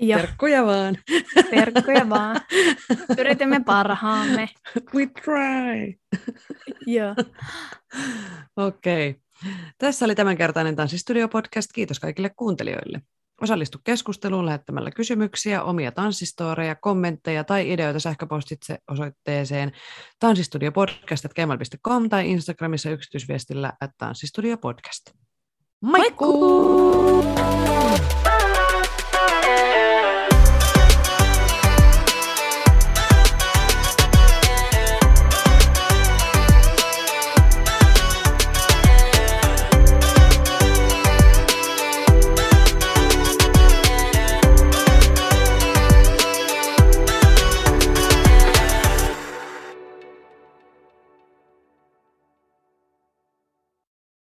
Joo, 0.00 0.20
Terkkuja 0.20 0.66
vaan. 0.66 0.98
verkkoja 1.56 2.08
vaan. 2.08 2.40
Yritimme 3.18 3.60
parhaamme. 3.64 4.48
We 4.94 5.06
try. 5.06 5.94
Joo. 6.86 7.14
Okei. 8.56 9.10
Okay. 9.10 9.22
Tässä 9.78 10.04
oli 10.04 10.14
tämänkertainen 10.14 10.76
Tanssistudio-podcast. 10.76 11.72
Kiitos 11.74 12.00
kaikille 12.00 12.30
kuuntelijoille. 12.36 13.02
Osallistu 13.42 13.78
keskusteluun 13.84 14.46
lähettämällä 14.46 14.90
kysymyksiä, 14.90 15.62
omia 15.62 15.92
tanssistoreja, 15.92 16.74
kommentteja 16.74 17.44
tai 17.44 17.72
ideoita 17.72 18.00
sähköpostitse 18.00 18.78
osoitteeseen 18.90 19.72
tanssistudiopodcast.gmail.com 20.20 22.08
tai 22.08 22.30
Instagramissa 22.30 22.90
yksityisviestillä 22.90 23.72
at 23.80 23.90
tanssistudiopodcast. 23.98 25.10
Moikkuu! 25.82 27.22
Moikkuu! 27.22 28.21